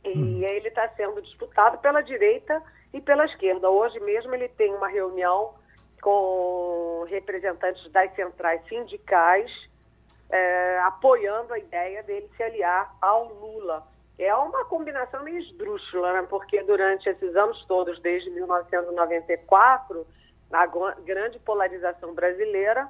E 0.04 0.18
hum. 0.18 0.42
ele 0.42 0.68
está 0.68 0.88
sendo 0.90 1.22
disputado 1.22 1.78
pela 1.78 2.02
direita 2.02 2.62
e 2.94 3.00
pela 3.00 3.26
esquerda. 3.26 3.70
Hoje 3.70 4.00
mesmo 4.00 4.34
ele 4.34 4.48
tem 4.50 4.74
uma 4.74 4.88
reunião 4.88 5.54
com 6.02 7.06
representantes 7.08 7.90
das 7.92 8.14
centrais 8.16 8.62
sindicais, 8.68 9.52
é, 10.30 10.80
apoiando 10.80 11.54
a 11.54 11.60
ideia 11.60 12.02
dele 12.04 12.30
se 12.36 12.44
aliar 12.44 12.94
ao 13.02 13.26
Lula. 13.34 13.88
É 14.18 14.34
uma 14.36 14.66
combinação 14.66 15.24
meio 15.24 15.40
esdrúxula, 15.40 16.14
né? 16.14 16.28
porque 16.30 16.62
durante 16.64 17.10
esses 17.10 17.36
anos 17.36 17.64
todos, 17.66 18.00
desde 18.02 18.30
1994, 18.30 20.06
a 20.52 20.66
grande 21.04 21.40
polarização 21.40 22.14
brasileira 22.14 22.88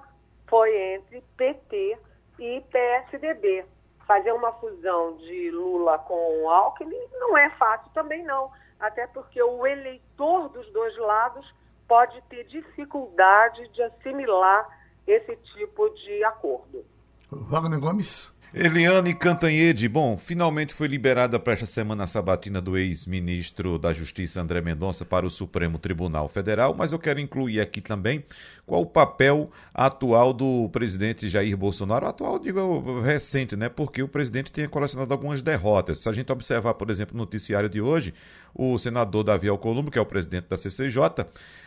foi 0.47 0.75
entre 0.93 1.23
PT 1.37 1.97
e 2.39 2.61
PSDB. 2.71 3.65
Fazer 4.05 4.33
uma 4.33 4.51
fusão 4.53 5.15
de 5.17 5.51
Lula 5.51 5.99
com 5.99 6.49
Alckmin 6.49 7.07
não 7.13 7.37
é 7.37 7.49
fácil 7.51 7.89
também 7.93 8.23
não, 8.23 8.51
até 8.79 9.07
porque 9.07 9.41
o 9.41 9.65
eleitor 9.65 10.49
dos 10.49 10.69
dois 10.73 10.97
lados 10.97 11.53
pode 11.87 12.21
ter 12.29 12.45
dificuldade 12.45 13.67
de 13.69 13.81
assimilar 13.83 14.67
esse 15.05 15.35
tipo 15.35 15.89
de 15.89 16.23
acordo. 16.23 16.85
Wagner 17.31 17.79
Gomes. 17.79 18.31
Eliane 18.53 19.13
Cantanhede, 19.13 19.87
bom, 19.87 20.17
finalmente 20.17 20.73
foi 20.73 20.85
liberada 20.85 21.39
para 21.39 21.53
esta 21.53 21.65
semana 21.65 22.03
a 22.03 22.07
sabatina 22.07 22.59
do 22.59 22.77
ex-ministro 22.77 23.79
da 23.79 23.93
Justiça 23.93 24.41
André 24.41 24.59
Mendonça 24.59 25.05
para 25.05 25.25
o 25.25 25.29
Supremo 25.29 25.79
Tribunal 25.79 26.27
Federal, 26.27 26.73
mas 26.73 26.91
eu 26.91 26.99
quero 26.99 27.21
incluir 27.21 27.61
aqui 27.61 27.79
também 27.79 28.25
qual 28.65 28.81
o 28.81 28.85
papel 28.85 29.49
atual 29.73 30.33
do 30.33 30.67
presidente 30.67 31.29
Jair 31.29 31.55
Bolsonaro, 31.55 32.05
atual, 32.05 32.37
digo, 32.37 32.99
recente, 32.99 33.55
né? 33.55 33.69
Porque 33.69 34.03
o 34.03 34.07
presidente 34.09 34.51
tem 34.51 34.67
colecionado 34.67 35.13
algumas 35.13 35.41
derrotas. 35.41 35.99
Se 35.99 36.09
a 36.09 36.11
gente 36.11 36.29
observar, 36.29 36.73
por 36.73 36.89
exemplo, 36.89 37.15
no 37.15 37.23
noticiário 37.23 37.69
de 37.69 37.79
hoje, 37.79 38.13
o 38.53 38.77
senador 38.77 39.23
Davi 39.23 39.47
Alcolumbre, 39.47 39.91
que 39.91 39.97
é 39.97 40.01
o 40.01 40.05
presidente 40.05 40.49
da 40.49 40.57
CCJ, 40.57 41.25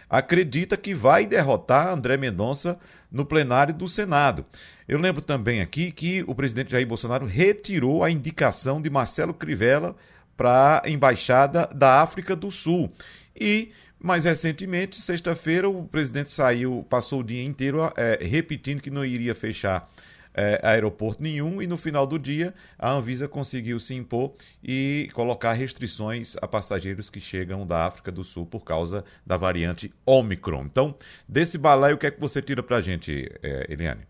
acredita 0.09 0.77
que 0.77 0.95
vai 0.95 1.27
derrotar 1.27 1.89
André 1.89 2.17
Mendonça 2.17 2.79
no 3.11 3.25
plenário 3.25 3.73
do 3.75 3.89
Senado. 3.89 4.45
Eu 4.87 4.99
lembro 4.99 5.23
também 5.23 5.61
aqui 5.61 5.91
que 5.91 6.23
o 6.27 6.35
presidente 6.35 6.73
Jair 6.73 6.87
Bolsonaro 6.87 7.27
retirou 7.27 8.03
a 8.03 8.11
indicação 8.11 8.81
de 8.81 8.91
Marcelo 8.91 9.33
Crivella 9.33 9.97
para 10.37 10.83
a 10.85 10.91
embaixada 10.91 11.69
da 11.75 12.03
África 12.03 12.35
do 12.35 12.51
Sul. 12.51 12.93
E 13.35 13.71
mais 13.99 14.25
recentemente, 14.25 15.01
sexta-feira, 15.01 15.69
o 15.69 15.85
presidente 15.85 16.31
saiu, 16.31 16.85
passou 16.91 17.21
o 17.21 17.25
dia 17.25 17.43
inteiro 17.43 17.81
é, 17.97 18.19
repetindo 18.21 18.83
que 18.83 18.91
não 18.91 19.05
iria 19.05 19.35
fechar 19.35 19.89
é, 20.35 20.61
aeroporto 20.63 21.23
nenhum 21.23 21.63
e 21.63 21.67
no 21.67 21.77
final 21.77 22.07
do 22.07 22.19
dia 22.19 22.53
a 22.79 22.91
Anvisa 22.91 23.29
conseguiu 23.29 23.79
se 23.79 23.95
impor 23.95 24.35
e 24.63 25.09
colocar 25.15 25.53
restrições 25.53 26.37
a 26.43 26.49
passageiros 26.49 27.09
que 27.09 27.21
chegam 27.21 27.67
da 27.67 27.87
África 27.87 28.11
do 28.11 28.25
Sul 28.25 28.45
por 28.47 28.65
causa 28.65 29.05
da 29.25 29.37
variante 29.37 29.93
Omicron. 30.05 30.65
Então, 30.65 30.97
desse 31.29 31.57
balaio, 31.57 31.97
o 31.97 31.99
que 31.99 32.07
é 32.07 32.11
que 32.11 32.21
você 32.21 32.43
tira 32.43 32.63
para 32.63 32.79
a 32.79 32.81
gente, 32.81 33.31
é, 33.43 33.67
Eliane? 33.69 34.07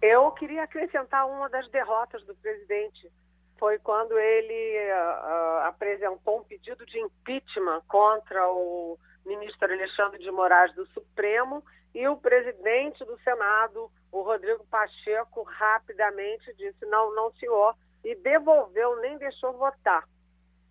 Eu 0.00 0.30
queria 0.32 0.62
acrescentar 0.62 1.26
uma 1.26 1.48
das 1.48 1.68
derrotas 1.70 2.22
do 2.24 2.34
presidente. 2.34 3.10
Foi 3.58 3.78
quando 3.78 4.18
ele 4.18 4.92
uh, 4.92 5.66
apresentou 5.66 6.40
um 6.40 6.44
pedido 6.44 6.84
de 6.84 6.98
impeachment 6.98 7.80
contra 7.88 8.46
o 8.50 8.98
ministro 9.24 9.72
Alexandre 9.72 10.22
de 10.22 10.30
Moraes 10.30 10.74
do 10.74 10.86
Supremo 10.88 11.64
e 11.94 12.08
o 12.08 12.16
presidente 12.16 13.04
do 13.04 13.16
Senado, 13.20 13.90
o 14.10 14.22
Rodrigo 14.22 14.64
Pacheco, 14.66 15.42
rapidamente 15.42 16.52
disse: 16.54 16.84
não, 16.86 17.14
não, 17.14 17.32
senhor, 17.34 17.76
e 18.04 18.14
devolveu, 18.16 19.00
nem 19.00 19.16
deixou 19.16 19.52
votar. 19.52 20.06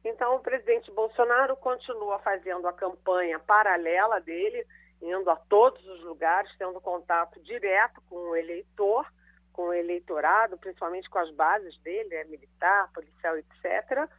Então, 0.04 0.36
o 0.36 0.40
presidente 0.40 0.92
Bolsonaro 0.92 1.56
continua 1.56 2.20
fazendo 2.20 2.68
a 2.68 2.74
campanha 2.74 3.40
paralela 3.40 4.20
dele, 4.20 4.66
indo 5.02 5.30
a 5.30 5.36
todos 5.36 5.86
os 5.88 6.04
lugares, 6.04 6.52
tendo 6.58 6.82
contato 6.82 7.40
direto 7.42 8.02
com 8.10 8.16
o 8.16 8.36
eleitor, 8.36 9.06
com 9.54 9.68
o 9.68 9.74
eleitorado, 9.74 10.58
principalmente 10.58 11.10
com 11.10 11.20
as 11.20 11.32
bases 11.32 11.78
dele, 11.80 12.16
é 12.16 12.24
militar, 12.26 12.92
policial, 12.94 13.38
etc. 13.38 14.10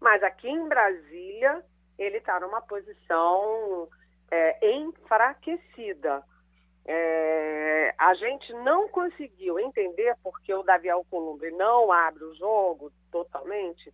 Mas 0.00 0.22
aqui 0.22 0.48
em 0.48 0.66
Brasília, 0.66 1.62
ele 1.98 2.18
está 2.18 2.40
numa 2.40 2.62
posição 2.62 3.88
é, 4.30 4.76
enfraquecida. 4.76 6.22
É, 6.86 7.94
a 7.96 8.12
gente 8.14 8.52
não 8.52 8.88
conseguiu 8.88 9.58
entender 9.58 10.14
porque 10.22 10.52
o 10.52 10.62
Davi 10.62 10.90
Alcolumbre 10.90 11.50
não 11.52 11.90
abre 11.90 12.24
o 12.24 12.34
jogo 12.34 12.92
totalmente. 13.10 13.92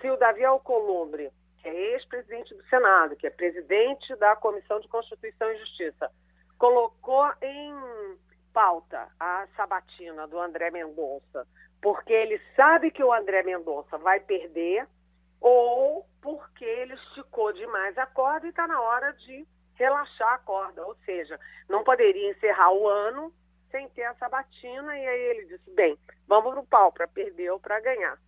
Se 0.00 0.10
o 0.10 0.16
Davi 0.16 0.44
Alcolumbre, 0.44 1.30
que 1.58 1.68
é 1.68 1.74
ex-presidente 1.94 2.54
do 2.54 2.64
Senado, 2.64 3.14
que 3.14 3.26
é 3.26 3.30
presidente 3.30 4.14
da 4.16 4.34
Comissão 4.34 4.80
de 4.80 4.88
Constituição 4.88 5.50
e 5.52 5.58
Justiça, 5.58 6.10
colocou 6.58 7.32
em 7.40 8.18
pauta 8.52 9.08
a 9.18 9.46
sabatina 9.56 10.26
do 10.26 10.38
André 10.38 10.70
Mendonça, 10.70 11.46
porque 11.80 12.12
ele 12.12 12.40
sabe 12.54 12.90
que 12.90 13.02
o 13.02 13.12
André 13.12 13.42
Mendonça 13.42 13.96
vai 13.98 14.20
perder, 14.20 14.86
ou 15.40 16.06
porque 16.20 16.64
ele 16.64 16.94
esticou 16.94 17.52
demais 17.52 17.96
a 17.98 18.06
corda 18.06 18.46
e 18.46 18.50
está 18.50 18.66
na 18.66 18.80
hora 18.80 19.12
de 19.12 19.46
relaxar 19.74 20.34
a 20.34 20.38
corda, 20.38 20.84
ou 20.86 20.94
seja, 21.04 21.38
não 21.68 21.84
poderia 21.84 22.30
encerrar 22.30 22.72
o 22.72 22.88
ano 22.88 23.32
sem 23.70 23.88
ter 23.90 24.04
a 24.04 24.14
sabatina, 24.14 24.96
e 24.96 25.06
aí 25.06 25.20
ele 25.20 25.46
disse, 25.46 25.70
bem, 25.70 25.98
vamos 26.28 26.54
no 26.54 26.66
pau 26.66 26.92
para 26.92 27.08
perder 27.08 27.50
ou 27.50 27.58
para 27.58 27.80
ganhar. 27.80 28.18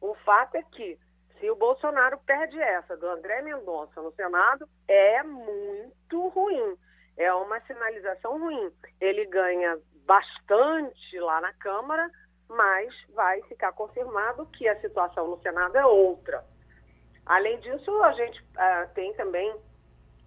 O 0.00 0.14
fato 0.16 0.56
é 0.56 0.62
que, 0.62 0.98
se 1.38 1.50
o 1.50 1.56
Bolsonaro 1.56 2.18
perde 2.26 2.58
essa 2.58 2.96
do 2.96 3.06
André 3.06 3.42
Mendonça 3.42 4.00
no 4.00 4.10
Senado, 4.12 4.66
é 4.88 5.22
muito 5.22 6.28
ruim, 6.28 6.76
é 7.16 7.32
uma 7.32 7.60
sinalização 7.60 8.38
ruim. 8.38 8.72
Ele 9.00 9.26
ganha 9.26 9.78
bastante 10.06 11.18
lá 11.18 11.40
na 11.42 11.52
Câmara, 11.54 12.10
mas 12.48 12.94
vai 13.10 13.42
ficar 13.42 13.72
confirmado 13.72 14.46
que 14.46 14.68
a 14.68 14.80
situação 14.80 15.28
no 15.28 15.40
Senado 15.42 15.76
é 15.76 15.84
outra. 15.84 16.44
Além 17.26 17.58
disso, 17.60 18.02
a 18.02 18.12
gente 18.12 18.40
uh, 18.40 18.94
tem 18.94 19.12
também 19.14 19.54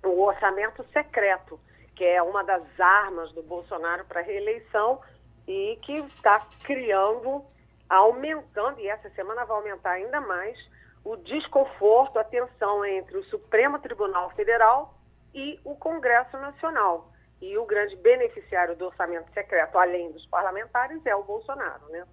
o 0.04 0.22
orçamento 0.22 0.86
secreto, 0.94 1.60
que 1.96 2.04
é 2.04 2.22
uma 2.22 2.44
das 2.44 2.64
armas 2.80 3.32
do 3.34 3.44
Bolsonaro 3.44 4.06
para 4.06 4.22
a 4.22 4.24
reeleição 4.24 5.02
e 5.48 5.78
que 5.82 5.94
está 5.94 6.46
criando, 6.64 7.44
aumentando, 7.90 8.80
e 8.80 8.88
essa 8.88 9.10
semana 9.12 9.46
vai 9.46 9.58
aumentar 9.58 9.92
ainda 9.92 10.22
mais, 10.22 10.58
o 11.04 11.16
desconforto, 11.16 12.20
a 12.20 12.24
tensão 12.24 12.86
entre 12.86 13.18
o 13.18 13.24
Supremo 13.26 13.80
Tribunal 13.80 14.30
Federal 14.32 14.98
e 15.34 15.60
o 15.64 15.76
Congresso 15.76 16.38
Nacional. 16.38 17.12
E 17.42 17.58
o 17.58 17.66
grande 17.66 17.96
beneficiário 17.96 18.76
do 18.76 18.86
orçamento 18.86 19.32
secreto, 19.34 19.78
além 19.78 20.12
dos 20.12 20.26
parlamentares, 20.26 21.04
é 21.06 21.16
o 21.16 21.24
Bolsonaro, 21.24 21.88
né? 21.90 22.06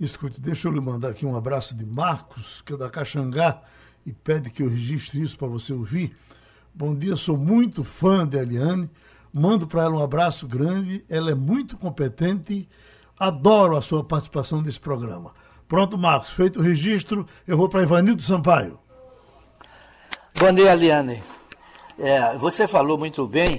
Escute, 0.00 0.40
deixa 0.40 0.68
eu 0.68 0.72
lhe 0.72 0.80
mandar 0.80 1.10
aqui 1.10 1.26
um 1.26 1.36
abraço 1.36 1.76
de 1.76 1.84
Marcos, 1.84 2.62
que 2.62 2.74
é 2.74 2.76
da 2.76 2.90
Caxangá, 2.90 3.62
e 4.06 4.12
pede 4.12 4.50
que 4.50 4.62
eu 4.62 4.68
registre 4.68 5.22
isso 5.22 5.38
para 5.38 5.48
você 5.48 5.72
ouvir. 5.72 6.16
Bom 6.76 6.92
dia, 6.92 7.14
sou 7.14 7.36
muito 7.36 7.84
fã 7.84 8.26
de 8.26 8.36
Eliane. 8.36 8.90
Mando 9.32 9.64
para 9.64 9.84
ela 9.84 9.94
um 9.94 10.02
abraço 10.02 10.44
grande. 10.44 11.04
Ela 11.08 11.30
é 11.30 11.34
muito 11.34 11.76
competente. 11.76 12.68
Adoro 13.16 13.76
a 13.76 13.80
sua 13.80 14.02
participação 14.02 14.60
nesse 14.60 14.80
programa. 14.80 15.32
Pronto, 15.68 15.96
Marcos, 15.96 16.30
feito 16.30 16.58
o 16.58 16.62
registro, 16.62 17.28
eu 17.46 17.56
vou 17.56 17.68
para 17.68 17.84
Ivanildo 17.84 18.20
Sampaio. 18.20 18.76
Bom 20.36 20.52
dia, 20.52 20.72
Eliane. 20.72 21.22
É, 21.96 22.36
você 22.38 22.66
falou 22.66 22.98
muito 22.98 23.24
bem 23.24 23.56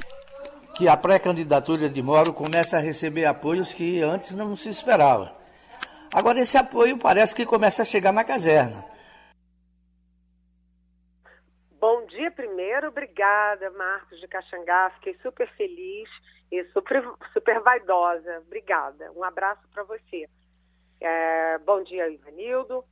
que 0.76 0.90
a 0.90 0.98
pré-candidatura 0.98 1.90
de 1.90 2.02
Moro 2.02 2.34
começa 2.34 2.76
a 2.76 2.82
receber 2.82 3.24
apoios 3.24 3.74
que 3.74 4.02
antes 4.02 4.34
não 4.34 4.58
se 4.58 4.68
esperava. 4.68 5.32
Agora, 6.14 6.42
esse 6.42 6.58
apoio 6.58 6.98
parece 6.98 7.34
que 7.34 7.46
começa 7.46 7.82
a 7.82 7.86
chegar 7.86 8.12
na 8.12 8.26
caserna. 8.26 8.84
Dia 12.16 12.32
primeiro, 12.32 12.88
obrigada, 12.88 13.70
Marcos 13.72 14.20
de 14.20 14.28
Caxangá. 14.28 14.90
Fiquei 14.96 15.16
super 15.22 15.48
feliz 15.56 16.10
e 16.52 16.64
super, 16.66 17.04
super 17.34 17.60
vaidosa. 17.60 18.40
Obrigada. 18.40 19.12
Um 19.12 19.24
abraço 19.24 19.62
para 19.74 19.84
você. 19.84 20.28
É, 21.02 21.58
bom 21.60 21.84
dia, 21.84 22.10
Ivanildo. 22.10 22.84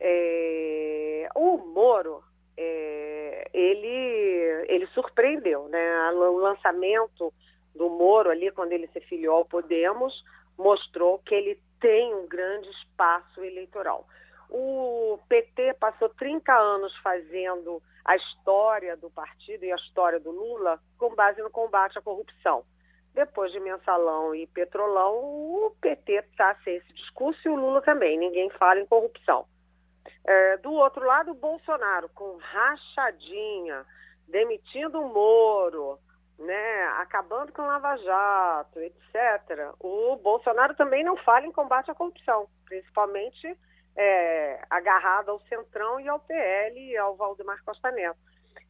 É, 0.00 1.28
o 1.36 1.56
Moro, 1.58 2.22
é, 2.56 3.48
ele, 3.54 4.66
ele 4.68 4.86
surpreendeu, 4.88 5.68
né? 5.68 6.10
O 6.10 6.38
lançamento 6.38 7.32
do 7.74 7.88
Moro 7.88 8.30
ali, 8.30 8.50
quando 8.50 8.72
ele 8.72 8.88
se 8.88 9.00
filiou 9.02 9.36
ao 9.36 9.44
Podemos, 9.44 10.24
mostrou 10.58 11.20
que 11.20 11.34
ele 11.34 11.60
tem 11.80 12.12
um 12.14 12.26
grande 12.26 12.68
espaço 12.70 13.42
eleitoral. 13.42 14.06
O 14.50 15.18
PT 15.28 15.74
passou 15.74 16.08
30 16.10 16.52
anos 16.52 16.96
fazendo 16.98 17.82
a 18.04 18.16
história 18.16 18.96
do 18.96 19.10
partido 19.10 19.64
e 19.64 19.72
a 19.72 19.76
história 19.76 20.20
do 20.20 20.30
Lula 20.30 20.78
com 20.98 21.14
base 21.14 21.40
no 21.42 21.50
combate 21.50 21.98
à 21.98 22.02
corrupção. 22.02 22.64
Depois 23.14 23.52
de 23.52 23.60
mensalão 23.60 24.34
e 24.34 24.46
petrolão, 24.48 25.14
o 25.14 25.74
PT 25.80 26.12
está 26.14 26.54
sem 26.64 26.76
esse 26.76 26.92
discurso 26.92 27.40
e 27.46 27.50
o 27.50 27.54
Lula 27.54 27.80
também. 27.80 28.18
Ninguém 28.18 28.50
fala 28.50 28.80
em 28.80 28.86
corrupção. 28.86 29.46
É, 30.26 30.56
do 30.58 30.72
outro 30.72 31.04
lado, 31.04 31.30
o 31.30 31.34
Bolsonaro, 31.34 32.08
com 32.10 32.36
rachadinha, 32.38 33.86
demitindo 34.26 35.00
o 35.00 35.08
Moro, 35.12 35.98
né, 36.38 36.84
acabando 36.98 37.52
com 37.52 37.62
o 37.62 37.66
Lava 37.66 37.96
Jato, 37.98 38.80
etc. 38.80 39.74
O 39.78 40.16
Bolsonaro 40.16 40.74
também 40.74 41.04
não 41.04 41.16
fala 41.18 41.46
em 41.46 41.52
combate 41.52 41.90
à 41.90 41.94
corrupção, 41.94 42.48
principalmente 42.64 43.56
é, 43.96 44.60
agarrado 44.68 45.30
ao 45.30 45.40
Centrão 45.42 46.00
e 46.00 46.08
ao 46.08 46.18
PL 46.18 46.78
e 46.80 46.96
ao 46.96 47.16
Valdemar 47.16 47.62
Costa 47.64 47.90
Neto. 47.90 48.18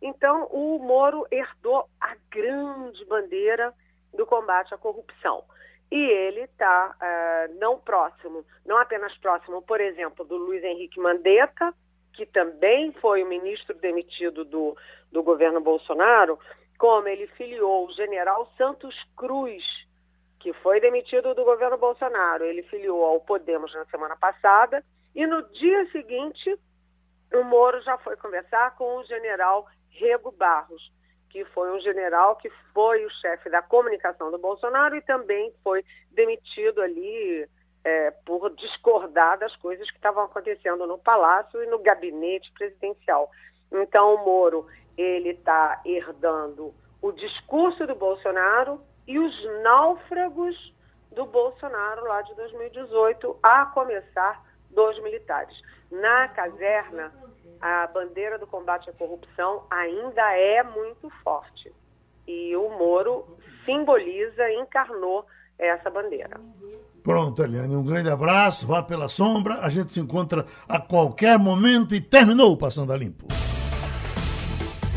Então, 0.03 0.47
o 0.51 0.79
Moro 0.79 1.27
herdou 1.31 1.89
a 2.01 2.15
grande 2.31 3.05
bandeira 3.07 3.73
do 4.13 4.27
combate 4.27 4.75
à 4.75 4.79
corrupção. 4.79 5.45
E 5.91 5.97
ele 5.97 6.43
está 6.43 6.95
uh, 6.97 7.59
não 7.59 7.79
próximo, 7.79 8.45
não 8.67 8.77
apenas 8.79 9.17
próximo, 9.19 9.63
por 9.63 9.81
exemplo, 9.81 10.25
do 10.25 10.37
Luiz 10.37 10.63
Henrique 10.63 11.01
Mandetta, 11.01 11.73
que 12.13 12.27
também 12.27 12.93
foi 12.93 13.23
o 13.23 13.29
ministro 13.29 13.75
demitido 13.77 14.45
do, 14.45 14.77
do 15.11 15.23
governo 15.23 15.61
Bolsonaro, 15.61 16.39
como 16.79 17.09
ele 17.09 17.27
filiou 17.29 17.87
o 17.87 17.93
general 17.93 18.51
Santos 18.57 18.95
Cruz, 19.17 19.65
que 20.41 20.53
foi 20.53 20.81
demitido 20.81 21.35
do 21.35 21.45
governo 21.45 21.79
Bolsonaro. 21.79 22.45
Ele 22.45 22.63
filiou 22.65 23.05
ao 23.05 23.21
Podemos 23.21 23.73
na 23.75 23.85
semana 23.87 24.17
passada 24.17 24.85
e 25.15 25.27
no 25.27 25.43
dia 25.51 25.91
seguinte 25.91 26.59
o 27.33 27.43
Moro 27.43 27.81
já 27.83 27.99
foi 27.99 28.17
conversar 28.17 28.77
com 28.77 28.97
o 28.97 29.05
general 29.05 29.67
Rego 29.91 30.31
Barros, 30.33 30.93
que 31.31 31.45
foi 31.47 31.73
um 31.73 31.81
general 31.81 32.37
que 32.37 32.51
foi 32.73 33.05
o 33.05 33.11
chefe 33.11 33.51
da 33.51 33.61
comunicação 33.61 34.31
do 34.31 34.39
Bolsonaro 34.39 34.97
e 34.97 35.03
também 35.03 35.53
foi 35.63 35.85
demitido 36.13 36.81
ali 36.81 37.49
é, 37.85 38.11
por 38.25 38.55
discordar 38.55 39.39
das 39.39 39.55
coisas 39.57 39.89
que 39.91 39.97
estavam 39.97 40.25
acontecendo 40.25 40.87
no 40.87 40.99
Palácio 40.99 41.63
e 41.63 41.67
no 41.67 41.81
gabinete 41.81 42.53
presidencial. 42.53 43.31
Então, 43.73 44.15
o 44.15 44.25
Moro 44.25 44.67
ele 44.97 45.31
está 45.31 45.81
herdando 45.85 46.73
o 47.03 47.13
discurso 47.13 47.87
do 47.87 47.95
Bolsonaro 47.95 48.81
e 49.07 49.19
os 49.19 49.63
náufragos 49.63 50.73
do 51.13 51.27
Bolsonaro 51.27 52.05
lá 52.05 52.23
de 52.23 52.35
2018, 52.35 53.39
a 53.43 53.67
começar 53.67 54.43
dos 54.75 55.03
militares. 55.03 55.57
Na 55.91 56.29
caserna, 56.29 57.13
a 57.61 57.87
bandeira 57.87 58.39
do 58.39 58.47
combate 58.47 58.91
à 58.91 58.93
corrupção 58.93 59.65
ainda 59.71 60.37
é 60.37 60.63
muito 60.63 61.11
forte. 61.23 61.73
E 62.27 62.57
o 62.57 62.71
Moro 62.71 63.39
simboliza, 63.65 64.51
encarnou 64.53 65.25
essa 65.59 65.91
bandeira. 65.91 66.41
Pronto, 67.03 67.43
Eliane, 67.43 67.77
um 67.77 67.85
grande 67.85 68.09
abraço, 68.09 68.67
vá 68.67 68.83
pela 68.83 69.09
sombra, 69.09 69.61
a 69.61 69.69
gente 69.69 69.93
se 69.93 70.01
encontra 70.01 70.47
a 70.67 70.81
qualquer 70.81 71.39
momento 71.39 71.95
e 71.95 72.01
terminou 72.01 72.53
o 72.53 72.57
Passando 72.57 72.93
a 72.93 72.97
Limpo. 72.97 73.27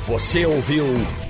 Você 0.07 0.45
ouviu 0.45 0.85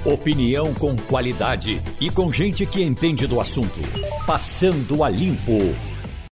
opinião 0.06 0.72
com 0.76 0.96
qualidade 0.96 1.82
e 2.00 2.12
com 2.12 2.32
gente 2.32 2.64
que 2.64 2.84
entende 2.84 3.26
do 3.26 3.42
assunto. 3.42 3.80
Passando 4.28 5.04
a 5.04 5.10
Limpo. 5.10 5.97